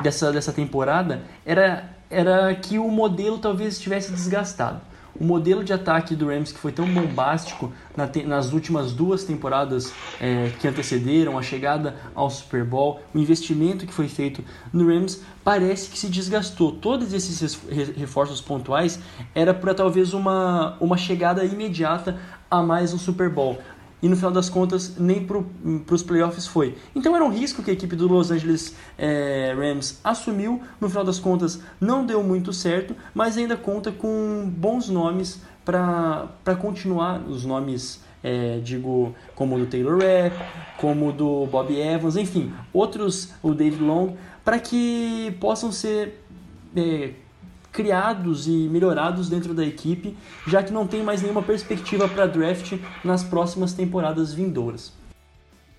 dessa, 0.04 0.32
dessa 0.32 0.54
temporada 0.54 1.24
era, 1.44 1.90
era 2.12 2.54
que 2.54 2.78
o 2.78 2.88
modelo 2.90 3.40
talvez 3.40 3.74
estivesse 3.74 4.12
desgastado. 4.12 4.82
O 5.20 5.24
modelo 5.24 5.64
de 5.64 5.74
ataque 5.74 6.16
do 6.16 6.28
Rams, 6.28 6.52
que 6.52 6.60
foi 6.60 6.72
tão 6.72 6.88
bombástico 6.88 7.72
na 7.98 8.08
te, 8.08 8.24
nas 8.24 8.54
últimas 8.54 8.92
duas 8.92 9.24
temporadas 9.24 9.92
é, 10.22 10.52
que 10.60 10.68
antecederam 10.68 11.40
a 11.40 11.42
chegada 11.42 11.96
ao 12.14 12.30
Super 12.30 12.64
Bowl, 12.64 13.00
o 13.12 13.18
investimento 13.18 13.88
que 13.88 13.94
foi 13.94 14.08
feito 14.08 14.44
no 14.72 14.88
Rams, 14.88 15.24
parece 15.44 15.90
que 15.90 15.98
se 15.98 16.08
desgastou. 16.08 16.72
Todos 16.72 17.14
esses 17.14 17.60
reforços 17.98 18.42
pontuais 18.42 19.00
era 19.34 19.56
para 19.56 19.74
talvez 19.74 20.14
uma, 20.14 20.78
uma 20.80 20.98
chegada 20.98 21.44
imediata 21.44 22.20
a 22.50 22.62
mais 22.62 22.94
um 22.94 23.00
Super 23.00 23.30
Bowl 23.32 23.60
e 24.04 24.10
no 24.10 24.18
final 24.18 24.32
das 24.32 24.50
contas 24.50 24.98
nem 25.00 25.26
para 25.26 25.96
os 25.96 26.04
playoffs 26.04 26.46
foi. 26.46 26.76
Então 26.94 27.16
era 27.16 27.24
um 27.24 27.30
risco 27.30 27.64
que 27.64 27.72
a 27.72 27.74
equipe 27.74 27.96
do 27.96 28.06
Los 28.06 28.30
Angeles 28.32 28.76
é, 28.98 29.56
Rams 29.58 30.02
assumiu, 30.04 30.62
no 30.80 30.90
final 30.90 31.06
das 31.06 31.20
contas 31.20 31.62
não 31.80 32.06
deu 32.06 32.22
muito 32.22 32.52
certo, 32.52 32.94
mas 33.16 33.38
ainda 33.38 33.56
conta 33.56 33.94
com 33.94 34.52
bons 34.54 34.90
nomes 34.90 35.42
para 35.64 36.28
continuar, 36.60 37.22
os 37.22 37.46
nomes, 37.46 38.02
é, 38.22 38.60
digo, 38.62 39.16
como 39.36 39.56
o 39.56 39.60
do 39.60 39.68
Taylor 39.68 39.98
Rapp, 39.98 40.36
como 40.78 41.08
o 41.08 41.14
do 41.14 41.46
Bob 41.46 41.74
Evans, 41.74 42.18
enfim, 42.18 42.52
outros, 42.74 43.30
o 43.42 43.54
Dave 43.54 43.82
Long, 43.82 44.18
para 44.44 44.60
que 44.60 45.34
possam 45.40 45.72
ser 45.72 46.22
é, 46.76 47.12
criados 47.74 48.48
e 48.48 48.52
melhorados 48.52 49.28
dentro 49.28 49.54
da 49.54 49.66
equipe, 49.66 50.16
já 50.48 50.62
que 50.62 50.72
não 50.72 50.86
tem 50.86 51.02
mais 51.04 51.22
nenhuma 51.22 51.42
perspectiva 51.42 52.08
para 52.08 52.28
draft 52.28 52.78
nas 53.04 53.24
próximas 53.24 53.74
temporadas 53.74 54.34
vindouras. 54.34 54.94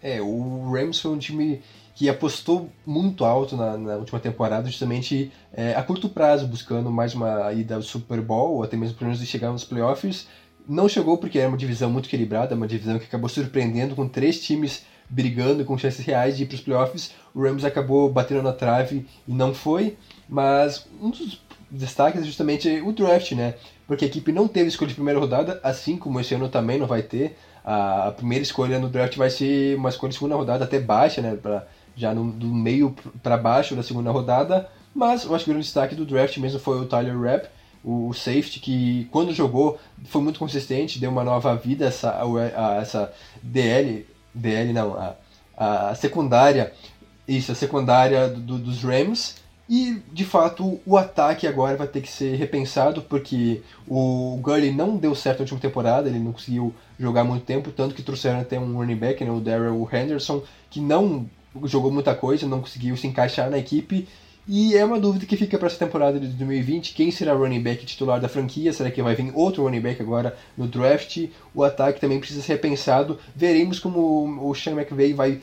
É, 0.02 0.20
o 0.20 0.70
Rams 0.70 0.98
foi 0.98 1.12
um 1.12 1.18
time 1.18 1.62
que 1.94 2.08
apostou 2.08 2.68
muito 2.84 3.24
alto 3.24 3.56
na, 3.56 3.78
na 3.78 3.94
última 3.94 4.18
temporada, 4.18 4.68
justamente 4.68 5.32
é, 5.52 5.74
a 5.76 5.82
curto 5.82 6.08
prazo, 6.08 6.46
buscando 6.48 6.90
mais 6.90 7.14
uma 7.14 7.52
ida 7.52 7.76
ao 7.76 7.82
Super 7.82 8.20
Bowl, 8.20 8.56
ou 8.56 8.62
até 8.64 8.76
mesmo 8.76 8.96
pelo 8.96 9.06
menos 9.06 9.20
de 9.20 9.26
chegar 9.26 9.52
nos 9.52 9.64
playoffs. 9.64 10.26
Não 10.68 10.88
chegou 10.88 11.16
porque 11.16 11.38
era 11.38 11.48
uma 11.48 11.56
divisão 11.56 11.88
muito 11.88 12.08
equilibrada, 12.08 12.56
uma 12.56 12.66
divisão 12.66 12.98
que 12.98 13.04
acabou 13.04 13.28
surpreendendo 13.28 13.94
com 13.94 14.08
três 14.08 14.42
times 14.42 14.84
brigando 15.08 15.64
com 15.64 15.78
chances 15.78 16.04
reais 16.04 16.36
de 16.36 16.42
ir 16.42 16.46
para 16.46 16.56
os 16.56 16.60
playoffs. 16.60 17.12
O 17.34 17.42
Rams 17.42 17.64
acabou 17.64 18.10
batendo 18.10 18.42
na 18.42 18.52
trave 18.52 19.06
e 19.28 19.32
não 19.32 19.54
foi, 19.54 19.96
mas 20.28 20.86
um 21.00 21.10
dos 21.10 21.40
destaques 21.70 22.22
é 22.22 22.24
justamente 22.24 22.68
o 22.80 22.92
draft, 22.92 23.32
né? 23.32 23.54
Porque 23.86 24.04
a 24.04 24.08
equipe 24.08 24.32
não 24.32 24.48
teve 24.48 24.68
escolha 24.68 24.88
de 24.88 24.94
primeira 24.94 25.20
rodada, 25.20 25.60
assim 25.62 25.96
como 25.96 26.20
esse 26.20 26.34
ano 26.34 26.48
também 26.48 26.78
não 26.78 26.86
vai 26.86 27.02
ter. 27.02 27.36
A 27.64 28.12
primeira 28.16 28.42
escolha 28.42 28.78
no 28.78 28.88
draft 28.88 29.16
vai 29.16 29.30
ser 29.30 29.76
uma 29.76 29.88
escolha 29.88 30.10
de 30.10 30.16
segunda 30.16 30.36
rodada, 30.36 30.64
até 30.64 30.78
baixa, 30.78 31.20
né? 31.20 31.36
Pra, 31.40 31.66
já 31.96 32.14
no, 32.14 32.30
do 32.30 32.46
meio 32.46 32.94
para 33.22 33.36
baixo 33.36 33.74
da 33.74 33.82
segunda 33.82 34.10
rodada. 34.10 34.68
Mas 34.94 35.24
eu 35.24 35.34
acho 35.34 35.44
que 35.44 35.50
o 35.50 35.54
grande 35.54 35.66
destaque 35.66 35.94
do 35.94 36.06
draft 36.06 36.36
mesmo 36.38 36.60
foi 36.60 36.80
o 36.80 36.86
Tyler 36.86 37.20
Rapp, 37.20 37.48
o 37.82 38.12
safety, 38.14 38.60
que 38.60 39.08
quando 39.10 39.34
jogou 39.34 39.78
foi 40.04 40.22
muito 40.22 40.38
consistente, 40.38 40.98
deu 40.98 41.10
uma 41.10 41.24
nova 41.24 41.54
vida 41.56 41.84
a 41.84 41.88
essa, 41.88 42.22
a, 42.56 42.74
essa 42.80 43.12
DL, 43.42 44.06
DL 44.32 44.72
não, 44.72 44.94
a, 44.94 45.90
a 45.90 45.94
secundária, 45.94 46.72
isso, 47.26 47.52
a 47.52 47.54
secundária 47.54 48.28
do, 48.28 48.58
dos 48.58 48.82
Rams. 48.82 49.36
E, 49.68 50.02
de 50.12 50.24
fato, 50.24 50.78
o 50.84 50.96
ataque 50.96 51.46
agora 51.46 51.76
vai 51.76 51.86
ter 51.86 52.02
que 52.02 52.10
ser 52.10 52.36
repensado, 52.36 53.00
porque 53.02 53.62
o 53.88 54.38
Gurley 54.42 54.72
não 54.72 54.96
deu 54.96 55.14
certo 55.14 55.38
na 55.38 55.44
última 55.44 55.60
temporada, 55.60 56.08
ele 56.08 56.18
não 56.18 56.32
conseguiu 56.32 56.74
jogar 56.98 57.24
muito 57.24 57.46
tempo, 57.46 57.70
tanto 57.70 57.94
que 57.94 58.02
trouxeram 58.02 58.40
até 58.40 58.60
um 58.60 58.76
running 58.76 58.96
back, 58.96 59.24
né, 59.24 59.30
o 59.30 59.40
Daryl 59.40 59.88
Henderson, 59.90 60.42
que 60.68 60.80
não 60.80 61.26
jogou 61.64 61.90
muita 61.90 62.14
coisa, 62.14 62.46
não 62.46 62.60
conseguiu 62.60 62.94
se 62.96 63.06
encaixar 63.06 63.48
na 63.48 63.56
equipe, 63.56 64.06
e 64.46 64.76
é 64.76 64.84
uma 64.84 65.00
dúvida 65.00 65.24
que 65.24 65.38
fica 65.38 65.56
para 65.56 65.68
essa 65.68 65.78
temporada 65.78 66.20
de 66.20 66.26
2020, 66.26 66.92
quem 66.92 67.10
será 67.10 67.34
o 67.34 67.38
running 67.38 67.62
back 67.62 67.86
titular 67.86 68.20
da 68.20 68.28
franquia? 68.28 68.74
Será 68.74 68.90
que 68.90 69.02
vai 69.02 69.14
vir 69.14 69.32
outro 69.34 69.62
running 69.62 69.80
back 69.80 70.02
agora 70.02 70.36
no 70.54 70.68
draft? 70.68 71.28
O 71.54 71.64
ataque 71.64 71.98
também 71.98 72.18
precisa 72.18 72.42
ser 72.42 72.52
repensado. 72.52 73.18
Veremos 73.34 73.78
como 73.78 74.46
o 74.46 74.54
Sean 74.54 74.74
McVay 74.74 75.14
vai 75.14 75.40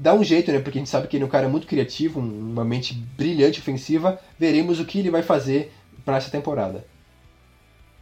dá 0.00 0.14
um 0.14 0.24
jeito, 0.24 0.50
né? 0.50 0.58
Porque 0.58 0.78
a 0.78 0.80
gente 0.80 0.90
sabe 0.90 1.06
que 1.06 1.16
ele 1.16 1.24
é 1.24 1.26
um 1.26 1.30
cara 1.30 1.48
muito 1.48 1.66
criativo, 1.66 2.18
uma 2.18 2.64
mente 2.64 2.94
brilhante 2.94 3.60
ofensiva. 3.60 4.18
Veremos 4.38 4.80
o 4.80 4.86
que 4.86 4.98
ele 4.98 5.10
vai 5.10 5.22
fazer 5.22 5.70
para 6.04 6.16
essa 6.16 6.30
temporada. 6.30 6.84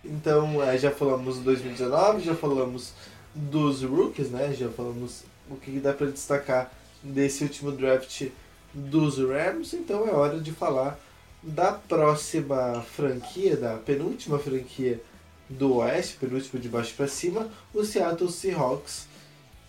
Então, 0.05 0.62
é, 0.62 0.78
já 0.78 0.92
falamos 0.92 1.38
do 1.38 1.42
2019, 1.42 2.24
já 2.24 2.36
falamos 2.36 2.92
dos 3.34 3.82
rookies, 3.82 4.30
né? 4.30 4.55
Já 4.57 4.68
falamos 4.68 5.24
o 5.51 5.57
que 5.57 5.72
dá 5.80 5.92
para 5.92 6.07
destacar 6.07 6.72
desse 7.03 7.42
último 7.42 7.72
draft 7.72 8.28
dos 8.72 9.18
Rams. 9.18 9.74
Então 9.74 10.07
é 10.07 10.12
hora 10.12 10.38
de 10.38 10.53
falar 10.53 10.99
da 11.42 11.72
próxima 11.72 12.80
franquia, 12.94 13.57
da 13.57 13.76
penúltima 13.76 14.38
franquia 14.38 15.01
do 15.49 15.76
Oeste, 15.76 16.16
penúltima 16.16 16.61
de 16.61 16.68
baixo 16.68 16.94
para 16.94 17.09
cima, 17.09 17.49
o 17.72 17.84
Seattle 17.84 18.30
Seahawks 18.30 19.09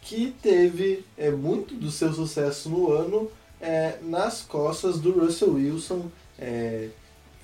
que 0.02 0.34
teve 0.42 1.06
é, 1.18 1.30
muito 1.30 1.76
do 1.76 1.92
seu 1.92 2.12
sucesso 2.14 2.70
no 2.70 2.92
ano 2.92 3.30
é, 3.62 3.98
nas 4.02 4.42
costas 4.42 5.00
do 5.00 5.12
Russell 5.12 5.54
Wilson. 5.54 6.10
É, 6.38 6.90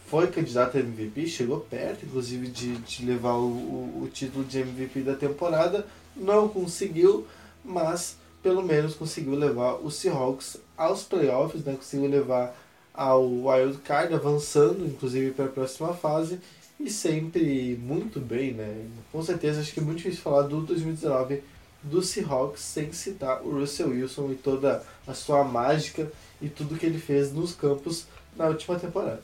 foi 0.07 0.27
candidato 0.27 0.77
a 0.77 0.79
MVP, 0.79 1.27
chegou 1.27 1.61
perto, 1.61 2.05
inclusive, 2.05 2.47
de, 2.47 2.75
de 2.77 3.05
levar 3.05 3.33
o, 3.33 3.47
o, 3.47 4.03
o 4.03 4.07
título 4.07 4.45
de 4.45 4.59
MVP 4.59 5.01
da 5.01 5.15
temporada. 5.15 5.85
Não 6.15 6.47
conseguiu, 6.47 7.25
mas 7.63 8.17
pelo 8.41 8.61
menos 8.61 8.93
conseguiu 8.93 9.33
levar 9.33 9.73
o 9.75 9.89
Seahawks 9.89 10.57
aos 10.77 11.03
playoffs, 11.03 11.63
né? 11.65 11.75
conseguiu 11.75 12.07
levar 12.07 12.55
ao 12.93 13.27
Wild 13.27 13.79
Card, 13.79 14.13
avançando 14.13 14.85
inclusive 14.85 15.31
para 15.31 15.45
a 15.45 15.49
próxima 15.49 15.93
fase 15.93 16.39
e 16.79 16.89
sempre 16.89 17.77
muito 17.81 18.19
bem, 18.19 18.53
né? 18.53 18.85
Com 19.11 19.21
certeza 19.23 19.61
acho 19.61 19.73
que 19.73 19.79
é 19.79 19.83
muito 19.83 19.97
difícil 19.97 20.21
falar 20.21 20.43
do 20.43 20.61
2019 20.61 21.41
do 21.85 22.01
Seahawks 22.01 22.61
sem 22.61 22.91
citar 22.91 23.41
o 23.43 23.59
Russell 23.59 23.89
Wilson 23.89 24.31
e 24.31 24.35
toda 24.35 24.83
a 25.07 25.13
sua 25.13 25.43
mágica 25.43 26.11
e 26.41 26.49
tudo 26.49 26.75
que 26.75 26.85
ele 26.85 26.99
fez 26.99 27.31
nos 27.31 27.53
campos 27.53 28.05
na 28.35 28.47
última 28.47 28.77
temporada. 28.77 29.21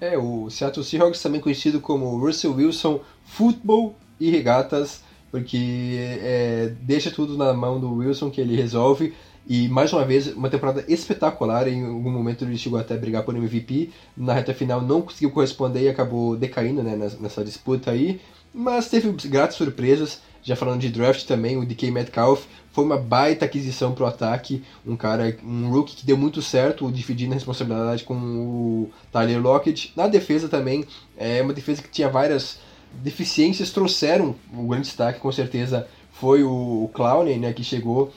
É, 0.00 0.18
o 0.18 0.50
Seattle 0.50 0.84
Seahawks 0.84 1.22
também 1.22 1.40
conhecido 1.40 1.80
como 1.80 2.18
Russell 2.18 2.54
Wilson 2.54 3.00
Football 3.24 3.94
e 4.18 4.30
Regatas, 4.30 5.00
porque 5.30 5.96
é, 6.20 6.74
deixa 6.80 7.10
tudo 7.10 7.36
na 7.36 7.52
mão 7.54 7.80
do 7.80 7.94
Wilson 7.94 8.30
que 8.30 8.40
ele 8.40 8.56
resolve. 8.56 9.14
E 9.46 9.68
mais 9.68 9.92
uma 9.92 10.04
vez, 10.04 10.28
uma 10.34 10.50
temporada 10.50 10.84
espetacular. 10.88 11.66
Em 11.66 11.84
algum 11.84 12.10
momento 12.10 12.44
ele 12.44 12.56
chegou 12.56 12.78
até 12.78 12.94
a 12.94 12.98
brigar 12.98 13.24
por 13.24 13.34
MVP. 13.36 13.90
Na 14.16 14.34
reta 14.34 14.54
final 14.54 14.80
não 14.80 15.02
conseguiu 15.02 15.30
corresponder 15.30 15.82
e 15.82 15.88
acabou 15.88 16.36
decaindo 16.36 16.82
né, 16.82 16.96
nessa 17.20 17.44
disputa 17.44 17.90
aí. 17.90 18.20
Mas 18.54 18.88
teve 18.88 19.10
gratas 19.28 19.56
surpresas. 19.56 20.20
Já 20.42 20.56
falando 20.56 20.80
de 20.80 20.88
draft 20.88 21.24
também, 21.24 21.56
o 21.56 21.64
DK 21.64 21.90
Metcalf 21.90 22.46
foi 22.72 22.84
uma 22.84 22.96
baita 22.96 23.44
aquisição 23.44 23.92
pro 23.92 24.06
ataque. 24.06 24.64
Um 24.84 24.96
cara, 24.96 25.36
um 25.44 25.70
rookie 25.70 25.96
que 25.96 26.06
deu 26.06 26.16
muito 26.16 26.42
certo, 26.42 26.90
dividindo 26.90 27.32
a 27.32 27.34
responsabilidade 27.34 28.04
com 28.04 28.14
o 28.14 28.90
Tyler 29.12 29.40
Lockett. 29.40 29.92
Na 29.94 30.08
defesa 30.08 30.48
também, 30.48 30.84
é 31.16 31.40
uma 31.42 31.52
defesa 31.52 31.82
que 31.82 31.88
tinha 31.88 32.08
várias 32.08 32.58
deficiências, 32.92 33.70
trouxeram 33.70 34.34
o 34.52 34.66
grande 34.66 34.86
destaque, 34.86 35.20
com 35.20 35.30
certeza, 35.30 35.86
foi 36.12 36.42
o 36.42 36.90
Clowney, 36.92 37.38
né, 37.38 37.52
que 37.52 37.64
chegou 37.64 38.12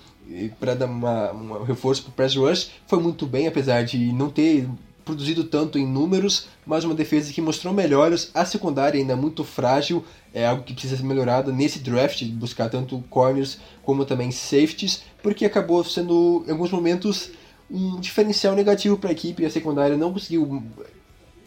para 0.59 0.73
dar 0.73 0.87
uma, 0.87 1.31
um 1.31 1.63
reforço 1.63 2.03
para 2.03 2.09
o 2.09 2.13
press 2.13 2.35
rush. 2.35 2.71
Foi 2.87 2.99
muito 2.99 3.25
bem, 3.25 3.47
apesar 3.47 3.83
de 3.83 4.11
não 4.11 4.29
ter 4.29 4.67
produzido 5.05 5.43
tanto 5.43 5.77
em 5.77 5.87
números, 5.87 6.47
mas 6.65 6.83
uma 6.83 6.95
defesa 6.95 7.31
que 7.31 7.39
mostrou 7.39 7.71
melhores. 7.73 8.31
A 8.33 8.43
secundária 8.43 8.99
ainda 8.99 9.15
muito 9.15 9.43
frágil, 9.43 10.03
é 10.33 10.45
algo 10.45 10.63
que 10.63 10.73
precisa 10.73 10.97
ser 10.97 11.03
melhorado 11.03 11.53
nesse 11.53 11.79
draft, 11.79 12.25
buscar 12.31 12.69
tanto 12.69 13.01
corners 13.09 13.59
como 13.83 14.03
também 14.03 14.31
safeties, 14.31 15.03
porque 15.21 15.45
acabou 15.45 15.83
sendo, 15.83 16.43
em 16.47 16.51
alguns 16.51 16.71
momentos, 16.71 17.31
um 17.69 17.99
diferencial 17.99 18.55
negativo 18.55 18.97
para 18.97 19.11
a 19.11 19.13
equipe. 19.13 19.45
A 19.45 19.49
secundária 19.49 19.95
não 19.95 20.11
conseguiu 20.11 20.63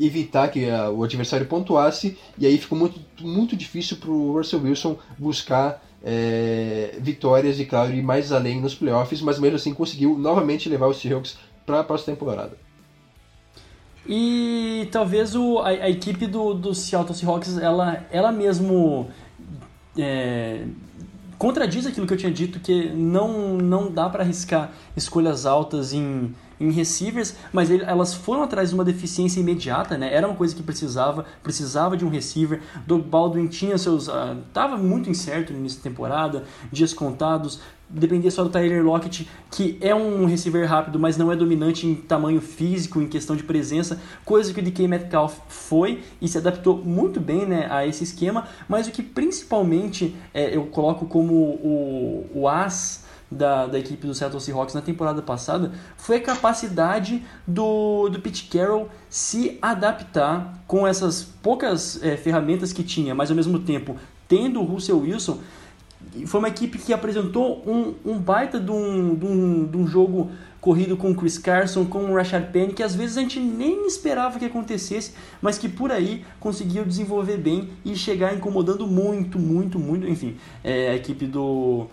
evitar 0.01 0.49
que 0.49 0.71
a, 0.71 0.89
o 0.89 1.03
adversário 1.03 1.47
pontuasse, 1.47 2.17
e 2.39 2.47
aí 2.47 2.57
ficou 2.57 2.79
muito, 2.79 3.01
muito 3.21 3.57
difícil 3.57 3.97
para 3.97 4.11
o 4.11 4.33
Russell 4.33 4.63
Wilson 4.63 4.97
buscar 5.19 5.85
é, 6.03 6.97
vitórias 7.01 7.59
e, 7.59 7.65
claro, 7.65 7.93
ir 7.93 8.03
mais 8.03 8.31
além 8.31 8.61
nos 8.61 8.75
playoffs, 8.75 9.21
mas 9.21 9.39
mesmo 9.41 9.57
assim 9.57 9.75
conseguiu 9.75 10.17
novamente 10.17 10.69
levar 10.69 10.87
os 10.87 10.99
Seahawks 10.99 11.37
para 11.67 11.81
a 11.81 11.85
próxima 11.85 12.15
temporada. 12.15 12.68
E 14.09 14.89
talvez 14.91 15.35
o, 15.35 15.59
a, 15.59 15.69
a, 15.69 15.91
equipe 15.91 16.27
do, 16.27 16.55
do 16.55 16.75
Seattle 16.75 17.15
Seahawks, 17.15 17.59
ela, 17.59 18.07
ela 18.11 18.33
mesmo 18.33 19.09
é, 19.99 20.65
contradiz 21.37 21.87
aquilo 21.87 22.07
que 22.07 22.15
eu 22.15 22.17
tinha 22.17 22.33
dito, 22.33 22.59
que 22.59 22.89
não, 22.89 23.59
não 23.59 23.91
dá 23.91 24.09
para 24.09 24.23
arriscar 24.23 24.73
escolhas 24.97 25.45
altas 25.45 25.93
em 25.93 26.35
em 26.61 26.71
receivers, 26.71 27.35
mas 27.53 27.71
ele, 27.71 27.85
elas 27.85 28.15
foram 28.15 28.43
atrás 28.43 28.71
de 28.71 28.75
uma 28.75 28.85
deficiência 28.85 29.41
imediata, 29.41 29.97
né? 29.97 30.13
Era 30.13 30.27
uma 30.27 30.37
coisa 30.37 30.55
que 30.55 30.63
precisava, 30.63 31.25
precisava 31.43 31.97
de 31.97 32.05
um 32.05 32.09
receiver. 32.09 32.61
Doug 32.87 33.03
Baldwin 33.03 33.47
tinha 33.47 33.79
seus. 33.79 34.09
Uh, 34.09 34.37
tava 34.53 34.77
muito 34.77 35.09
incerto 35.09 35.53
no 35.53 35.59
início 35.59 35.79
da 35.79 35.85
temporada, 35.89 36.45
dias 36.73 36.93
contados. 36.93 37.61
Dependia 37.91 38.31
só 38.31 38.45
do 38.45 38.51
Tyler 38.51 38.85
Lockett, 38.85 39.27
que 39.51 39.79
é 39.81 39.95
um 39.95 40.27
receiver 40.27 40.69
rápido, 40.69 40.99
mas 40.99 41.17
não 41.17 41.33
é 41.33 41.37
dominante 41.37 41.87
em 41.87 41.95
tamanho 41.95 42.39
físico, 42.39 43.01
em 43.01 43.09
questão 43.09 43.35
de 43.35 43.43
presença, 43.43 43.99
coisa 44.27 44.53
que 44.53 44.61
o 44.61 44.63
DK 44.63 44.87
Metcalf 44.87 45.39
foi 45.49 46.03
e 46.21 46.29
se 46.29 46.37
adaptou 46.37 46.77
muito 46.77 47.19
bem 47.19 47.47
né, 47.47 47.67
a 47.71 47.87
esse 47.87 48.05
esquema. 48.05 48.47
Mas 48.69 48.87
o 48.87 48.91
que 48.91 49.03
principalmente 49.03 50.15
é, 50.35 50.55
eu 50.55 50.67
coloco 50.67 51.07
como 51.07 51.33
o, 51.33 52.31
o 52.35 52.47
as 52.47 53.08
da, 53.31 53.67
da 53.67 53.79
equipe 53.79 54.07
do 54.07 54.15
Seattle 54.15 54.41
Seahawks 54.41 54.75
na 54.75 54.81
temporada 54.81 55.21
passada 55.21 55.73
foi 55.97 56.17
a 56.17 56.21
capacidade 56.21 57.23
do, 57.47 58.09
do 58.09 58.21
Pete 58.21 58.45
Carroll 58.45 58.89
se 59.11 59.59
adaptar 59.61 60.63
com 60.67 60.87
essas 60.87 61.23
poucas 61.23 62.03
é, 62.03 62.17
ferramentas 62.17 62.73
que 62.73 62.83
tinha, 62.83 63.15
mas 63.15 63.31
ao 63.31 63.37
mesmo 63.37 63.59
tempo 63.59 63.97
tendo 64.27 64.61
o 64.61 64.65
Russell 64.65 65.01
Wilson. 65.01 65.39
Foi 66.27 66.39
uma 66.39 66.49
equipe 66.49 66.79
que 66.79 66.93
apresentou 66.93 67.63
um, 67.67 67.95
um 68.05 68.19
baita 68.19 68.61
de 68.61 68.71
um, 68.71 69.15
de, 69.15 69.27
um, 69.27 69.67
de 69.67 69.77
um 69.77 69.87
jogo 69.87 70.31
corrido 70.61 70.97
com 70.97 71.11
o 71.11 71.15
Chris 71.15 71.39
Carson, 71.39 71.85
com 71.85 72.11
o 72.11 72.15
Rashad 72.15 72.51
Penny, 72.51 72.73
que 72.73 72.83
às 72.83 72.95
vezes 72.95 73.17
a 73.17 73.21
gente 73.21 73.39
nem 73.41 73.87
esperava 73.87 74.39
que 74.39 74.45
acontecesse, 74.45 75.13
mas 75.41 75.59
que 75.59 75.69
por 75.69 75.91
aí 75.91 76.25
conseguiu 76.41 76.85
desenvolver 76.85 77.37
bem 77.37 77.71
e 77.85 77.97
chegar 77.97 78.35
incomodando 78.35 78.87
muito, 78.87 79.39
muito, 79.39 79.79
muito. 79.79 80.07
Enfim, 80.07 80.37
é, 80.63 80.91
a 80.91 80.95
equipe 80.95 81.27
do, 81.27 81.87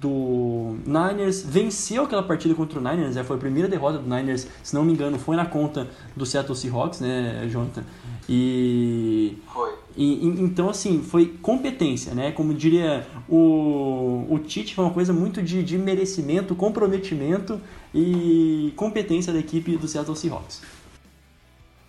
do 0.00 0.76
Niners, 0.86 1.42
venceu 1.42 2.04
aquela 2.04 2.22
partida 2.22 2.54
contra 2.54 2.78
o 2.78 2.82
Niners, 2.82 3.16
né? 3.16 3.24
foi 3.24 3.36
a 3.36 3.38
primeira 3.38 3.68
derrota 3.68 3.98
do 3.98 4.08
Niners, 4.08 4.46
se 4.62 4.74
não 4.74 4.84
me 4.84 4.92
engano, 4.92 5.18
foi 5.18 5.36
na 5.36 5.46
conta 5.46 5.88
do 6.16 6.26
Seattle 6.26 6.56
Seahawks, 6.56 7.00
né, 7.00 7.48
Jonathan? 7.50 7.84
E. 8.28 9.38
Foi. 9.52 9.72
E, 9.96 10.26
então, 10.26 10.68
assim, 10.68 11.02
foi 11.02 11.26
competência, 11.40 12.14
né? 12.14 12.32
Como 12.32 12.52
diria 12.52 13.06
o, 13.28 14.26
o 14.28 14.38
Tite, 14.40 14.74
foi 14.74 14.84
uma 14.84 14.92
coisa 14.92 15.12
muito 15.12 15.40
de, 15.40 15.62
de 15.62 15.78
merecimento, 15.78 16.54
comprometimento 16.54 17.60
e 17.94 18.72
competência 18.74 19.32
da 19.32 19.38
equipe 19.38 19.76
do 19.76 19.86
Seattle 19.86 20.16
Seahawks. 20.16 20.62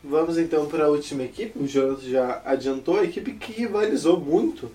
Vamos 0.03 0.37
então 0.37 0.67
para 0.67 0.85
a 0.85 0.89
última 0.89 1.23
equipe. 1.23 1.57
O 1.57 1.67
Jonathan 1.67 2.07
já 2.07 2.41
adiantou, 2.45 2.99
a 2.99 3.03
equipe 3.03 3.33
que 3.33 3.51
rivalizou 3.53 4.19
muito 4.19 4.69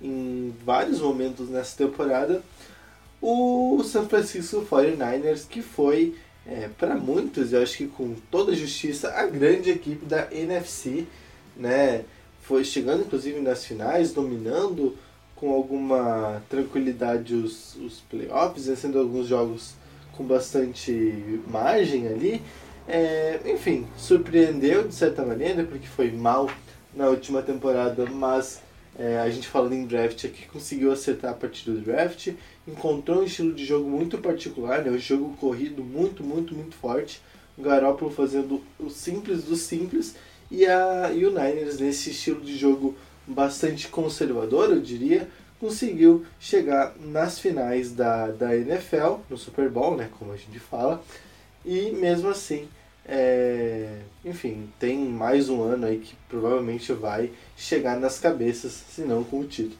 em 0.00 0.54
vários 0.64 1.00
momentos 1.00 1.50
nessa 1.50 1.76
temporada, 1.76 2.42
o 3.20 3.82
San 3.84 4.06
Francisco 4.06 4.66
49ers, 4.70 5.46
que 5.48 5.60
foi, 5.62 6.14
é, 6.46 6.68
para 6.78 6.94
muitos, 6.94 7.52
eu 7.52 7.62
acho 7.62 7.76
que 7.76 7.86
com 7.86 8.14
toda 8.30 8.54
justiça, 8.54 9.12
a 9.12 9.26
grande 9.26 9.70
equipe 9.70 10.06
da 10.06 10.28
NFC, 10.32 11.06
né? 11.56 12.04
Foi 12.42 12.64
chegando 12.64 13.02
inclusive 13.02 13.40
nas 13.40 13.64
finais, 13.64 14.12
dominando 14.12 14.96
com 15.36 15.52
alguma 15.52 16.42
tranquilidade 16.48 17.34
os, 17.34 17.76
os 17.76 18.00
playoffs, 18.00 18.66
vencendo 18.66 18.98
alguns 18.98 19.26
jogos 19.26 19.74
com 20.16 20.24
bastante 20.24 21.40
margem 21.46 22.08
ali. 22.08 22.42
É, 22.88 23.40
enfim, 23.46 23.86
surpreendeu 23.96 24.88
de 24.88 24.94
certa 24.94 25.24
maneira, 25.24 25.64
porque 25.64 25.86
foi 25.86 26.10
mal 26.10 26.50
na 26.94 27.08
última 27.08 27.40
temporada, 27.40 28.04
mas 28.06 28.60
é, 28.98 29.18
a 29.18 29.30
gente 29.30 29.48
falando 29.48 29.72
em 29.72 29.86
draft 29.86 30.24
aqui, 30.24 30.46
conseguiu 30.46 30.92
acertar 30.92 31.30
a 31.30 31.34
partir 31.34 31.70
do 31.70 31.80
draft, 31.80 32.32
encontrou 32.66 33.20
um 33.20 33.24
estilo 33.24 33.54
de 33.54 33.64
jogo 33.64 33.88
muito 33.88 34.18
particular, 34.18 34.84
né? 34.84 34.90
um 34.90 34.98
jogo 34.98 35.36
corrido 35.36 35.82
muito, 35.82 36.22
muito, 36.22 36.54
muito 36.54 36.74
forte. 36.76 37.20
O 37.56 37.62
Garoppolo 37.62 38.10
fazendo 38.10 38.62
o 38.78 38.90
simples 38.90 39.44
do 39.44 39.56
simples 39.56 40.14
e, 40.50 40.66
a, 40.66 41.12
e 41.12 41.24
o 41.24 41.30
Niners 41.30 41.78
nesse 41.78 42.10
estilo 42.10 42.40
de 42.40 42.56
jogo 42.56 42.96
bastante 43.26 43.88
conservador, 43.88 44.70
eu 44.70 44.80
diria, 44.80 45.28
conseguiu 45.60 46.24
chegar 46.40 46.94
nas 46.98 47.38
finais 47.38 47.92
da, 47.92 48.28
da 48.28 48.56
NFL, 48.56 49.20
no 49.28 49.36
Super 49.36 49.68
Bowl, 49.68 49.96
né, 49.96 50.08
como 50.18 50.32
a 50.32 50.36
gente 50.36 50.58
fala, 50.58 51.02
e 51.64 51.90
mesmo 51.92 52.28
assim 52.28 52.66
é, 53.12 54.02
enfim, 54.24 54.68
tem 54.78 54.98
mais 54.98 55.48
um 55.48 55.62
ano 55.62 55.86
aí 55.86 55.98
que 55.98 56.14
provavelmente 56.28 56.92
vai 56.92 57.32
chegar 57.56 57.98
nas 57.98 58.20
cabeças, 58.20 58.70
se 58.70 59.02
não 59.02 59.24
com 59.24 59.40
o 59.40 59.44
título. 59.44 59.76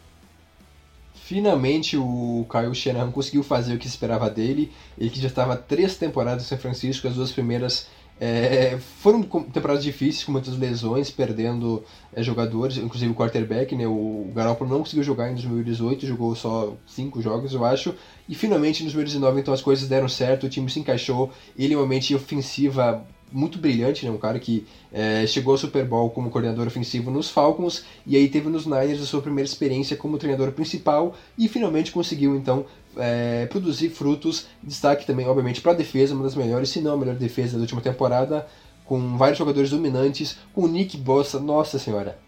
Finalmente 1.15 1.97
o 1.97 2.45
Kyle 2.51 2.75
Shanahan 2.75 3.13
conseguiu 3.13 3.45
fazer 3.45 3.75
o 3.75 3.79
que 3.79 3.87
esperava 3.87 4.29
dele. 4.29 4.73
Ele 4.99 5.11
que 5.11 5.21
já 5.21 5.29
estava 5.29 5.57
três 5.57 5.97
temporadas 5.97 6.43
em 6.43 6.47
São 6.47 6.59
Francisco, 6.59 7.07
as 7.07 7.15
duas 7.15 7.31
primeiras 7.31 7.87
é, 8.21 8.79
foram 9.01 9.23
temporadas 9.23 9.83
difíceis, 9.83 10.25
com 10.25 10.33
muitas 10.33 10.59
lesões, 10.59 11.11
perdendo 11.11 11.83
é, 12.13 12.23
jogadores, 12.23 12.77
inclusive 12.77 13.11
o 13.13 13.15
quarterback, 13.15 13.75
né? 13.75 13.87
O 13.87 14.31
Garoppolo 14.35 14.69
não 14.69 14.81
conseguiu 14.81 15.03
jogar 15.03 15.31
em 15.31 15.35
2018, 15.35 16.05
jogou 16.07 16.35
só 16.35 16.75
cinco 16.87 17.23
jogos, 17.23 17.55
eu 17.55 17.65
acho. 17.65 17.95
E 18.29 18.35
finalmente 18.35 18.83
em 18.83 18.87
2019, 18.87 19.41
então 19.41 19.55
as 19.55 19.63
coisas 19.63 19.89
deram 19.89 20.09
certo, 20.09 20.47
o 20.47 20.51
time 20.51 20.69
se 20.69 20.81
encaixou. 20.81 21.31
Ele 21.57 21.75
realmente 21.75 22.15
ofensiva 22.15 23.07
muito 23.33 23.59
brilhante, 23.59 24.05
né? 24.05 24.11
Um 24.11 24.19
cara 24.19 24.39
que 24.39 24.67
é, 24.93 25.27
chegou 25.27 25.53
ao 25.53 25.59
Super 25.59 25.85
Bowl 25.85 26.11
como 26.11 26.31
coordenador 26.31 26.67
ofensivo 26.67 27.11
nos 27.11 27.31
Falcons 27.31 27.85
e 28.07 28.17
aí 28.17 28.29
teve 28.29 28.49
nos 28.49 28.67
Niners 28.67 29.01
a 29.01 29.07
sua 29.07 29.23
primeira 29.23 29.49
experiência 29.49 29.97
como 29.97 30.19
treinador 30.19 30.53
principal 30.53 31.15
e 31.39 31.49
finalmente 31.49 31.93
conseguiu 31.93 32.37
então 32.37 32.67
é, 32.97 33.47
produzir 33.47 33.91
frutos. 33.91 34.47
Destaque 34.63 35.07
também, 35.07 35.27
obviamente, 35.27 35.61
para 35.61 35.73
a 35.73 35.75
defesa, 35.75 36.15
uma 36.15 36.25
das 36.25 36.35
melhores, 36.35 36.71
se 36.71 36.81
não 36.81 36.95
a 36.95 36.97
melhor 36.97 37.15
defesa 37.15 37.57
da 37.57 37.63
última 37.63 37.81
temporada, 37.81 38.47
com 38.85 39.17
vários 39.17 39.39
jogadores 39.39 39.71
dominantes, 39.71 40.37
com 40.53 40.63
o 40.63 40.69
Nick 40.69 40.97
Bossa, 40.97 41.39
nossa 41.39 41.79
senhora. 41.79 42.19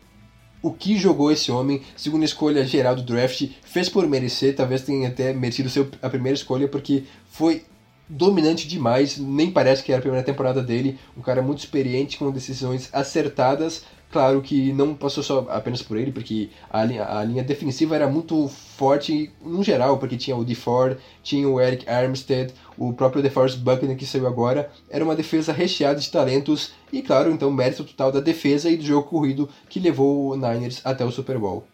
O 0.62 0.72
que 0.72 0.96
jogou 0.96 1.32
esse 1.32 1.50
homem, 1.50 1.82
segunda 1.96 2.24
escolha 2.24 2.64
geral 2.64 2.94
do 2.94 3.03
draft, 3.03 3.50
fez 3.64 3.88
por 3.88 4.07
merecer, 4.07 4.55
talvez 4.55 4.82
tenha 4.82 5.09
até 5.09 5.32
merecido 5.32 5.68
a 6.00 6.09
primeira 6.09 6.36
escolha, 6.36 6.68
porque 6.68 7.03
foi 7.28 7.64
dominante 8.09 8.68
demais, 8.68 9.18
nem 9.18 9.50
parece 9.50 9.82
que 9.82 9.92
era 9.92 9.98
a 9.98 10.03
primeira 10.03 10.24
temporada 10.24 10.62
dele, 10.62 10.98
um 11.16 11.22
cara 11.22 11.42
muito 11.42 11.61
experiente, 11.61 12.18
com 12.18 12.30
decisões 12.30 12.88
acertadas, 12.92 13.84
Claro 14.12 14.42
que 14.42 14.74
não 14.74 14.94
passou 14.94 15.22
só 15.22 15.46
apenas 15.48 15.80
por 15.80 15.96
ele, 15.96 16.12
porque 16.12 16.50
a 16.70 16.84
linha, 16.84 17.03
a 17.09 17.24
linha 17.24 17.42
defensiva 17.42 17.96
era 17.96 18.07
muito 18.07 18.46
forte 18.46 19.32
no 19.42 19.64
geral, 19.64 19.96
porque 19.96 20.18
tinha 20.18 20.36
o 20.36 20.44
DeFord, 20.44 20.98
tinha 21.22 21.48
o 21.48 21.59
Eric 21.59 21.88
Armstead, 21.88 22.53
o 22.76 22.92
próprio 22.92 23.22
DeForest 23.22 23.57
Buckner 23.61 23.96
que 23.96 24.05
saiu 24.05 24.26
agora. 24.26 24.70
Era 24.90 25.03
uma 25.03 25.16
defesa 25.16 25.50
recheada 25.50 25.98
de 25.98 26.11
talentos 26.11 26.74
e, 26.92 27.00
claro, 27.00 27.32
então 27.32 27.50
mérito 27.50 27.84
total 27.84 28.12
da 28.12 28.20
defesa 28.20 28.68
e 28.68 28.76
do 28.76 28.84
jogo 28.84 29.09
corrido 29.09 29.48
que 29.70 29.80
levou 29.80 30.32
o 30.32 30.36
Niners 30.36 30.82
até 30.84 31.03
o 31.07 31.11
Super 31.11 31.38
Bowl. 31.38 31.66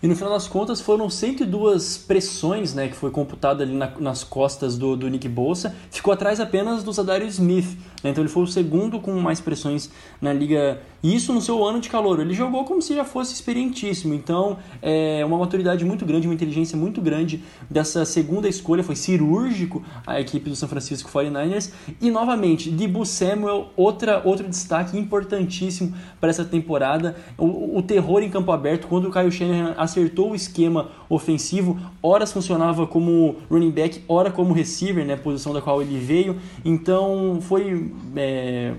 E 0.00 0.06
no 0.06 0.14
final 0.14 0.32
das 0.32 0.46
contas 0.46 0.80
foram 0.80 1.10
102 1.10 1.98
pressões 1.98 2.72
né, 2.72 2.86
que 2.86 2.94
foi 2.94 3.10
computada 3.10 3.64
ali 3.64 3.74
na, 3.74 3.90
nas 3.98 4.22
costas 4.22 4.78
do, 4.78 4.96
do 4.96 5.08
Nick 5.08 5.28
Bolsa. 5.28 5.74
Ficou 5.90 6.12
atrás 6.12 6.38
apenas 6.38 6.84
do 6.84 6.92
Zadario 6.92 7.26
Smith. 7.26 7.76
Né, 8.04 8.10
então 8.10 8.22
ele 8.22 8.28
foi 8.28 8.44
o 8.44 8.46
segundo 8.46 9.00
com 9.00 9.12
mais 9.18 9.40
pressões 9.40 9.90
na 10.20 10.32
liga. 10.32 10.80
E 11.02 11.14
isso 11.14 11.32
no 11.32 11.40
seu 11.40 11.64
ano 11.64 11.80
de 11.80 11.88
calor. 11.88 12.20
Ele 12.20 12.32
jogou 12.32 12.64
como 12.64 12.80
se 12.80 12.94
já 12.94 13.04
fosse 13.04 13.34
experientíssimo. 13.34 14.14
Então 14.14 14.58
é 14.80 15.24
uma 15.24 15.36
maturidade 15.36 15.84
muito 15.84 16.06
grande, 16.06 16.28
uma 16.28 16.34
inteligência 16.34 16.78
muito 16.78 17.00
grande 17.00 17.42
dessa 17.68 18.04
segunda 18.04 18.48
escolha. 18.48 18.84
Foi 18.84 18.94
cirúrgico 18.94 19.82
a 20.06 20.20
equipe 20.20 20.48
do 20.48 20.54
San 20.54 20.68
Francisco 20.68 21.10
49ers. 21.10 21.72
E 22.00 22.08
novamente, 22.08 22.70
Dibu 22.70 23.04
Samuel, 23.04 23.70
outra, 23.76 24.22
outro 24.24 24.48
destaque 24.48 24.96
importantíssimo 24.96 25.92
para 26.20 26.30
essa 26.30 26.44
temporada. 26.44 27.16
O, 27.36 27.78
o 27.78 27.82
terror 27.82 28.22
em 28.22 28.30
campo 28.30 28.52
aberto, 28.52 28.86
quando 28.86 29.08
o 29.08 29.12
Kyle 29.12 29.30
Shanahan 29.30 29.74
acertou 29.88 30.32
o 30.32 30.34
esquema 30.34 30.90
ofensivo, 31.08 31.78
horas 32.02 32.32
funcionava 32.32 32.86
como 32.86 33.36
running 33.50 33.70
back, 33.70 34.02
hora 34.06 34.30
como 34.30 34.52
receiver, 34.52 35.04
né, 35.04 35.16
posição 35.16 35.52
da 35.52 35.60
qual 35.60 35.80
ele 35.82 35.98
veio. 35.98 36.36
Então 36.64 37.38
foi 37.40 37.92
é, 38.16 38.74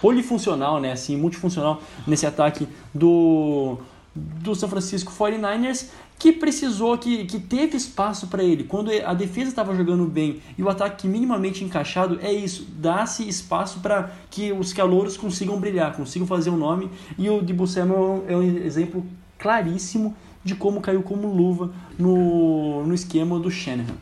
polifuncional, 0.00 0.80
né, 0.80 0.92
assim, 0.92 1.16
multifuncional 1.16 1.80
nesse 2.06 2.26
ataque 2.26 2.66
do 2.94 3.78
do 4.12 4.56
São 4.56 4.68
Francisco 4.68 5.12
49ers 5.12 5.88
que 6.18 6.32
precisou, 6.32 6.98
que, 6.98 7.24
que 7.24 7.40
teve 7.40 7.78
espaço 7.78 8.26
para 8.26 8.42
ele. 8.42 8.64
Quando 8.64 8.90
a 8.90 9.14
defesa 9.14 9.48
estava 9.48 9.74
jogando 9.74 10.04
bem 10.04 10.42
e 10.58 10.62
o 10.62 10.68
ataque 10.68 11.08
minimamente 11.08 11.64
encaixado, 11.64 12.18
é 12.20 12.30
isso, 12.30 12.66
dá-se 12.76 13.26
espaço 13.26 13.80
para 13.80 14.10
que 14.30 14.52
os 14.52 14.72
calouros 14.74 15.16
consigam 15.16 15.58
brilhar, 15.58 15.96
consigam 15.96 16.28
fazer 16.28 16.50
o 16.50 16.54
um 16.54 16.58
nome. 16.58 16.90
E 17.16 17.30
o 17.30 17.40
Dibu 17.40 17.66
Samuel 17.66 18.24
é 18.28 18.36
um 18.36 18.42
exemplo 18.42 19.02
claríssimo 19.38 20.14
de 20.44 20.54
como 20.54 20.80
caiu 20.80 21.02
como 21.02 21.28
luva 21.28 21.72
no, 21.98 22.86
no 22.86 22.94
esquema 22.94 23.38
do 23.38 23.50
Shanahan. 23.50 23.96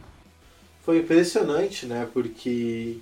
Foi 0.82 0.98
impressionante, 0.98 1.86
né? 1.86 2.08
Porque 2.12 2.98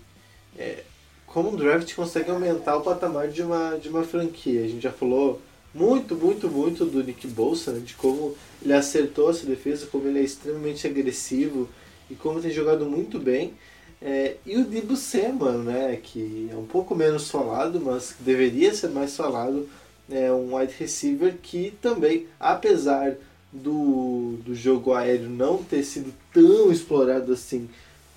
é, 0.59 0.83
como 1.27 1.51
um 1.51 1.57
draft 1.57 1.95
consegue 1.95 2.31
aumentar 2.31 2.77
o 2.77 2.81
patamar 2.81 3.29
de 3.29 3.43
uma, 3.43 3.77
de 3.77 3.89
uma 3.89 4.03
franquia. 4.03 4.65
A 4.65 4.69
gente 4.69 4.83
já 4.83 4.93
falou 4.93 5.41
muito, 5.75 6.17
muito, 6.17 6.49
muito 6.49 6.87
do 6.87 7.05
Nick 7.05 7.27
Bolsa, 7.27 7.73
né, 7.73 7.81
de 7.81 7.95
como 7.95 8.35
ele 8.63 8.73
acertou 8.73 9.31
essa 9.31 9.45
defesa, 9.45 9.87
como 9.87 10.09
ele 10.09 10.21
é 10.21 10.23
extremamente 10.23 10.87
agressivo 10.87 11.69
e 12.11 12.15
como 12.15 12.41
tem 12.41 12.51
jogado 12.51 12.87
muito 12.87 13.19
bem. 13.19 13.53
É, 14.01 14.37
e 14.47 14.57
o 14.57 14.65
Dibu 14.65 14.97
Seman, 14.97 15.59
né, 15.59 15.99
que 16.03 16.49
é 16.51 16.57
um 16.57 16.65
pouco 16.65 16.95
menos 16.95 17.31
falado, 17.31 17.81
mas 17.81 18.15
deveria 18.21 18.75
ser 18.75 18.89
mais 18.89 19.15
falado, 19.17 19.69
é 20.11 20.33
um 20.33 20.57
wide 20.57 20.75
receiver 20.79 21.35
que 21.43 21.73
também, 21.83 22.27
apesar 22.39 23.17
do, 23.53 24.39
do 24.45 24.55
jogo 24.55 24.93
aéreo 24.93 25.29
não 25.29 25.63
ter 25.63 25.83
sido 25.83 26.13
tão 26.33 26.71
explorado 26.71 27.33
assim 27.33 27.69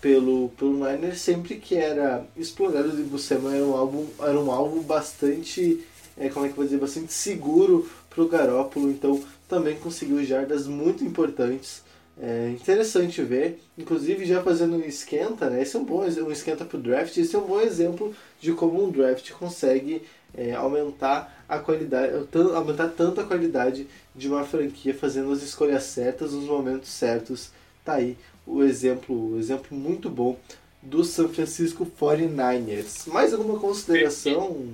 pelo, 0.02 0.50
pelo 0.50 0.74
Niner, 0.74 1.18
sempre 1.18 1.56
que 1.56 1.76
era 1.76 2.26
explorado, 2.38 2.90
o 2.90 3.20
Samuel 3.20 3.56
era 3.56 3.66
um 3.66 3.76
alvo, 3.76 4.08
era 4.20 4.40
um 4.40 4.52
alvo 4.52 4.82
bastante, 4.82 5.84
é, 6.18 6.30
como 6.30 6.46
é 6.46 6.50
que 6.50 6.56
vou 6.56 6.66
dizer, 6.66 6.78
bastante 6.78 7.12
seguro 7.12 7.90
para 8.10 8.24
o 8.24 8.28
Garópolo, 8.28 8.90
então 8.90 9.22
também 9.48 9.76
conseguiu 9.78 10.24
jardas 10.24 10.68
muito 10.68 11.04
importantes. 11.04 11.84
É 12.22 12.50
interessante 12.50 13.22
ver, 13.22 13.62
inclusive 13.78 14.26
já 14.26 14.44
fazendo 14.44 14.76
um 14.76 14.82
esquenta, 14.82 15.50
né? 15.50 15.62
Esse 15.62 15.78
é 15.78 15.80
um 15.80 15.86
bom 15.86 16.04
um 16.04 16.32
esquenta 16.32 16.66
para 16.66 16.78
o 16.78 16.82
draft, 16.82 17.16
esse 17.16 17.34
é 17.34 17.40
um 17.40 17.48
bom 17.48 17.62
exemplo 17.62 18.14
de 18.42 18.52
como 18.52 18.84
um 18.84 18.92
draft 18.92 19.32
consegue 19.32 20.02
é, 20.36 20.54
aumentar 20.54 21.44
a 21.48 21.60
qualidade, 21.60 22.14
aumentar 22.56 22.90
tanto 22.90 23.22
a 23.22 23.24
qualidade 23.24 23.88
de 24.16 24.28
uma 24.28 24.44
franquia 24.44 24.94
fazendo 24.94 25.32
as 25.32 25.42
escolhas 25.42 25.84
certas 25.84 26.34
nos 26.34 26.46
momentos 26.46 26.90
certos. 26.90 27.52
Tá 27.84 27.94
aí 27.94 28.18
o 28.46 28.64
exemplo, 28.64 29.34
o 29.34 29.40
exemplo 29.40 29.78
muito 29.78 30.10
bom 30.10 30.38
do 30.82 31.04
San 31.04 31.28
Francisco 31.30 31.86
49ers. 32.00 33.08
Mais 33.08 33.34
alguma 33.34 33.60
consideração? 33.60 34.74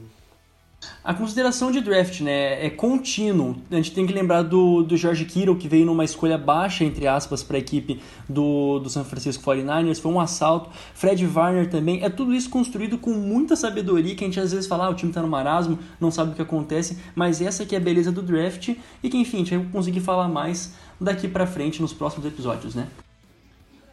A 1.03 1.13
consideração 1.13 1.71
de 1.71 1.81
draft 1.81 2.21
né, 2.21 2.65
é 2.65 2.69
contínuo. 2.69 3.57
A 3.69 3.75
gente 3.75 3.91
tem 3.91 4.07
que 4.07 4.13
lembrar 4.13 4.41
do, 4.41 4.81
do 4.81 4.97
George 4.97 5.25
Kittle, 5.25 5.55
que 5.55 5.67
veio 5.67 5.86
numa 5.86 6.03
escolha 6.03 6.38
baixa, 6.38 6.83
entre 6.83 7.07
aspas, 7.07 7.43
para 7.43 7.57
a 7.57 7.59
equipe 7.59 8.01
do, 8.27 8.79
do 8.79 8.89
San 8.89 9.03
Francisco 9.03 9.43
49ers. 9.43 10.01
Foi 10.01 10.11
um 10.11 10.19
assalto. 10.19 10.69
Fred 10.93 11.25
Warner 11.27 11.69
também. 11.69 12.03
É 12.03 12.09
tudo 12.09 12.33
isso 12.33 12.49
construído 12.49 12.97
com 12.97 13.11
muita 13.11 13.55
sabedoria, 13.55 14.15
que 14.15 14.23
a 14.23 14.27
gente 14.27 14.39
às 14.39 14.51
vezes 14.51 14.67
fala, 14.67 14.86
ah, 14.86 14.89
o 14.89 14.95
time 14.95 15.11
está 15.11 15.21
no 15.21 15.27
marasmo, 15.27 15.77
não 15.99 16.09
sabe 16.09 16.31
o 16.31 16.36
que 16.36 16.41
acontece. 16.41 16.97
Mas 17.13 17.41
essa 17.41 17.65
que 17.65 17.75
é 17.75 17.77
a 17.77 17.81
beleza 17.81 18.11
do 18.11 18.21
draft 18.21 18.75
e 19.03 19.09
que, 19.09 19.17
enfim, 19.17 19.38
a 19.38 19.39
gente 19.39 19.57
vai 19.57 19.65
conseguir 19.71 19.99
falar 19.99 20.27
mais 20.27 20.73
daqui 20.99 21.27
para 21.27 21.45
frente 21.45 21.81
nos 21.81 21.93
próximos 21.93 22.25
episódios, 22.25 22.73
né? 22.73 22.88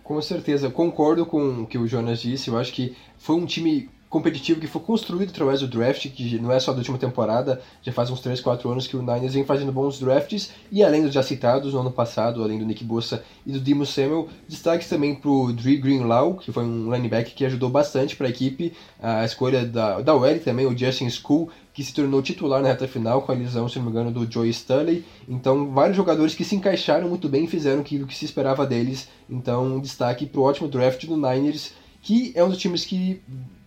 Com 0.02 0.20
certeza, 0.20 0.68
concordo 0.68 1.24
com 1.24 1.62
o 1.62 1.66
que 1.66 1.78
o 1.78 1.86
Jonas 1.86 2.20
disse. 2.20 2.48
Eu 2.48 2.58
acho 2.58 2.72
que 2.72 2.96
foi 3.18 3.36
um 3.36 3.46
time 3.46 3.88
competitivo 4.12 4.60
que 4.60 4.66
foi 4.66 4.82
construído 4.82 5.30
através 5.30 5.60
do 5.60 5.66
draft, 5.66 6.06
que 6.10 6.38
não 6.38 6.52
é 6.52 6.60
só 6.60 6.70
da 6.70 6.78
última 6.78 6.98
temporada, 6.98 7.62
já 7.80 7.90
faz 7.90 8.10
uns 8.10 8.20
3, 8.20 8.42
4 8.42 8.70
anos 8.70 8.86
que 8.86 8.94
o 8.94 9.00
Niners 9.00 9.32
vem 9.32 9.42
fazendo 9.42 9.72
bons 9.72 9.98
drafts, 9.98 10.50
e 10.70 10.84
além 10.84 11.02
dos 11.02 11.14
já 11.14 11.22
citados 11.22 11.72
no 11.72 11.80
ano 11.80 11.90
passado, 11.90 12.42
além 12.44 12.58
do 12.58 12.66
Nick 12.66 12.84
Bossa 12.84 13.24
e 13.46 13.52
do 13.52 13.58
Dimo 13.58 13.86
Samuel, 13.86 14.28
destaques 14.46 14.86
também 14.86 15.14
para 15.14 15.30
o 15.30 15.50
Dre 15.50 15.78
Greenlaw, 15.78 16.34
que 16.34 16.52
foi 16.52 16.62
um 16.62 16.92
linebacker 16.92 17.34
que 17.34 17.42
ajudou 17.46 17.70
bastante 17.70 18.14
para 18.14 18.26
a 18.26 18.30
equipe, 18.30 18.74
a 19.00 19.24
escolha 19.24 19.64
da, 19.64 20.02
da 20.02 20.14
UL 20.14 20.38
também, 20.40 20.66
o 20.66 20.76
Justin 20.76 21.08
School, 21.08 21.48
que 21.72 21.82
se 21.82 21.94
tornou 21.94 22.20
titular 22.20 22.60
na 22.60 22.68
reta 22.68 22.86
final 22.86 23.22
com 23.22 23.32
a 23.32 23.34
lesão, 23.34 23.66
se 23.66 23.78
não 23.78 23.86
me 23.86 23.92
engano, 23.92 24.10
do 24.10 24.30
Joey 24.30 24.50
Stanley. 24.50 25.06
Então, 25.26 25.70
vários 25.70 25.96
jogadores 25.96 26.34
que 26.34 26.44
se 26.44 26.54
encaixaram 26.54 27.08
muito 27.08 27.30
bem 27.30 27.44
e 27.44 27.48
fizeram 27.48 27.80
aquilo 27.80 28.06
que 28.06 28.14
se 28.14 28.26
esperava 28.26 28.66
deles. 28.66 29.08
Então, 29.28 29.76
um 29.76 29.80
destaque 29.80 30.26
para 30.26 30.38
o 30.38 30.44
ótimo 30.44 30.68
draft 30.68 31.06
do 31.06 31.16
Niners, 31.16 31.72
que 32.02 32.30
é 32.34 32.44
um 32.44 32.50
dos 32.50 32.58
times 32.58 32.84
que 32.84 33.22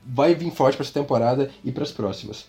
vai 0.06 0.36
vir 0.36 0.52
forte 0.52 0.78
para 0.78 0.86
essa 0.86 0.94
temporada 0.94 1.50
e 1.64 1.72
para 1.72 1.84
as 1.84 1.92
próximas. 1.92 2.46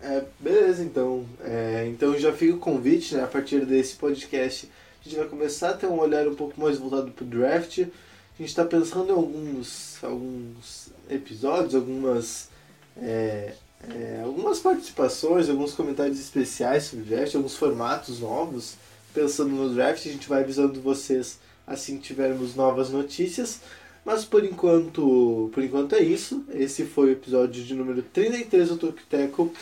É, 0.00 0.24
beleza, 0.38 0.82
então. 0.82 1.24
É, 1.40 1.86
então 1.88 2.18
já 2.18 2.32
fica 2.32 2.54
o 2.54 2.58
convite, 2.58 3.14
né? 3.14 3.24
A 3.24 3.26
partir 3.26 3.64
desse 3.64 3.96
podcast, 3.96 4.68
a 5.00 5.08
gente 5.08 5.18
vai 5.18 5.26
começar 5.26 5.70
a 5.70 5.74
ter 5.74 5.86
um 5.86 5.98
olhar 5.98 6.26
um 6.28 6.34
pouco 6.34 6.60
mais 6.60 6.78
voltado 6.78 7.10
para 7.10 7.24
o 7.24 7.26
draft. 7.26 7.78
A 7.78 8.38
gente 8.38 8.48
está 8.48 8.64
pensando 8.64 9.08
em 9.08 9.16
alguns, 9.16 10.02
alguns 10.04 10.88
episódios, 11.08 11.74
algumas, 11.74 12.48
é, 12.96 13.54
é, 13.88 14.20
algumas 14.22 14.58
participações, 14.58 15.48
alguns 15.48 15.72
comentários 15.72 16.20
especiais 16.20 16.84
sobre 16.84 17.04
o 17.04 17.08
draft, 17.08 17.34
alguns 17.34 17.56
formatos 17.56 18.20
novos. 18.20 18.74
Pensando 19.14 19.50
no 19.50 19.74
draft, 19.74 20.06
a 20.06 20.10
gente 20.10 20.28
vai 20.28 20.42
avisando 20.42 20.80
vocês 20.80 21.38
assim 21.66 21.96
que 21.96 22.02
tivermos 22.02 22.54
novas 22.54 22.90
notícias. 22.90 23.60
Mas 24.06 24.24
por 24.24 24.42
enquanto, 24.44 25.50
por 25.52 25.64
enquanto 25.64 25.96
é 25.96 26.00
isso. 26.00 26.44
Esse 26.54 26.84
foi 26.84 27.08
o 27.08 27.12
episódio 27.12 27.64
de 27.64 27.74
número 27.74 28.02
33 28.02 28.68
do 28.68 28.76
Tokiteco 28.76 29.52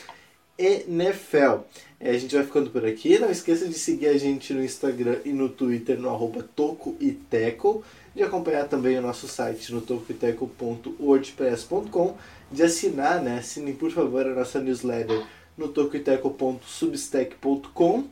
NFL. 0.59 1.61
É, 1.99 2.11
a 2.11 2.19
gente 2.19 2.37
vai 2.37 2.45
ficando 2.45 2.69
por 2.69 2.85
aqui. 2.85 3.19
Não 3.19 3.31
esqueça 3.31 3.67
de 3.67 3.73
seguir 3.73 4.09
a 4.09 4.19
gente 4.19 4.53
no 4.53 4.63
Instagram 4.63 5.17
e 5.25 5.33
no 5.33 5.49
Twitter 5.49 5.99
no 5.99 6.11
arroba 6.11 6.47
tocoiteco. 6.55 7.83
De 8.15 8.23
acompanhar 8.23 8.69
também 8.69 8.99
o 8.99 9.03
nosso 9.03 9.27
site 9.27 9.73
no 9.73 9.81
tocoiteco.wordpress.com. 9.81 12.15
De 12.53 12.63
assinar, 12.63 13.23
né? 13.23 13.39
Assinem 13.39 13.75
por 13.75 13.91
favor 13.91 14.27
a 14.27 14.35
nossa 14.35 14.61
newsletter 14.61 15.25
no 15.57 15.69
tocoiteco.substack.com. 15.69 18.05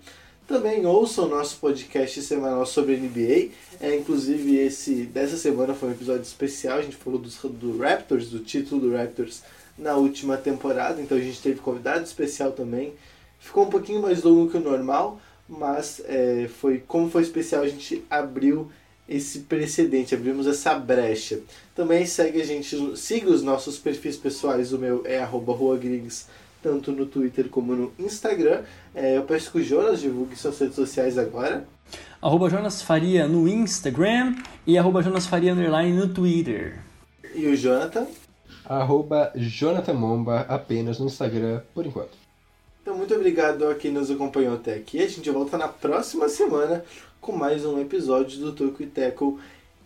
Também 0.53 0.85
ouça 0.85 1.23
o 1.23 1.29
nosso 1.29 1.57
podcast 1.57 2.21
semanal 2.21 2.67
sobre 2.67 2.99
NBA. 2.99 3.55
É, 3.81 3.97
inclusive, 3.97 4.59
esse 4.59 5.05
dessa 5.05 5.39
semana 5.39 5.73
foi 5.73 5.89
um 5.89 5.93
episódio 5.93 6.21
especial. 6.21 6.77
A 6.77 6.83
gente 6.83 6.95
falou 6.95 7.19
do 7.19 7.79
Raptors, 7.79 8.29
do 8.29 8.39
título 8.39 8.83
do 8.83 8.95
Raptors 8.95 9.43
na 9.79 9.95
última 9.95 10.37
temporada. 10.37 11.01
Então 11.01 11.17
a 11.17 11.21
gente 11.23 11.41
teve 11.41 11.59
convidado 11.59 12.05
especial 12.05 12.53
também. 12.53 12.93
Ficou 13.41 13.65
um 13.65 13.71
pouquinho 13.71 14.03
mais 14.03 14.23
longo 14.23 14.51
que 14.51 14.59
o 14.59 14.61
normal, 14.61 15.19
mas 15.49 16.03
é, 16.05 16.51
foi 16.61 16.85
como 16.87 17.09
foi 17.09 17.23
especial, 17.23 17.63
a 17.63 17.69
gente 17.69 18.05
abriu 18.11 18.71
esse 19.09 19.41
precedente, 19.41 20.15
abrimos 20.15 20.47
essa 20.47 20.75
brecha. 20.75 21.41
Também 21.75 22.05
segue 22.05 22.43
a 22.43 22.45
gente, 22.45 22.95
siga 22.99 23.31
os 23.31 23.43
nossos 23.43 23.79
perfis 23.79 24.19
pessoais, 24.19 24.71
o 24.75 24.79
meu 24.79 25.03
é 25.07 25.19
arroba 25.19 25.55
tanto 26.63 26.93
no 26.93 27.07
Twitter 27.07 27.49
como 27.49 27.75
no 27.75 27.93
Instagram. 27.99 28.63
É, 28.95 29.17
eu 29.17 29.23
peço 29.25 29.51
que 29.51 29.59
o 29.59 29.63
Jonas 29.63 30.01
divulgue 30.01 30.37
suas 30.37 30.59
redes 30.59 30.77
sociais 30.77 31.19
agora. 31.19 31.67
Arroba 32.21 32.49
Jonas 32.49 32.81
Faria 32.81 33.27
no 33.27 33.49
Instagram 33.49 34.37
e 34.67 34.79
arroba 34.79 35.03
Jonas 35.03 35.27
Faria 35.27 35.53
Underline 35.53 35.97
no 35.97 36.09
Twitter. 36.09 36.79
E 37.35 37.47
o 37.47 37.57
Jonathan? 37.57 38.07
Arroba 38.65 39.33
Jonathan 39.35 39.95
Momba 39.95 40.41
apenas 40.49 40.99
no 40.99 41.07
Instagram 41.07 41.61
por 41.75 41.85
enquanto. 41.85 42.23
Então, 42.81 42.97
muito 42.97 43.15
obrigado 43.15 43.69
a 43.69 43.75
quem 43.75 43.93
nos 43.93 44.11
acompanhou 44.11 44.55
até 44.55 44.75
aqui. 44.75 45.01
A 45.01 45.09
gente 45.09 45.31
volta 45.31 45.57
na 45.57 45.69
próxima 45.69 46.29
semana 46.29 46.85
com 47.21 47.33
mais 47.33 47.65
um 47.65 47.81
episódio 47.81 48.41
do 48.41 48.53
Toco 48.53 48.83
e 48.83 48.87
Tackle 48.87 49.39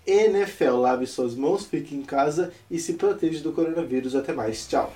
NFL. 0.07 0.77
Lave 0.77 1.07
suas 1.07 1.35
mãos, 1.35 1.67
fique 1.67 1.95
em 1.95 2.03
casa 2.03 2.53
e 2.71 2.79
se 2.79 2.95
proteja 2.95 3.43
do 3.43 3.53
coronavírus. 3.53 4.15
Até 4.15 4.33
mais. 4.33 4.67
Tchau. 4.67 4.93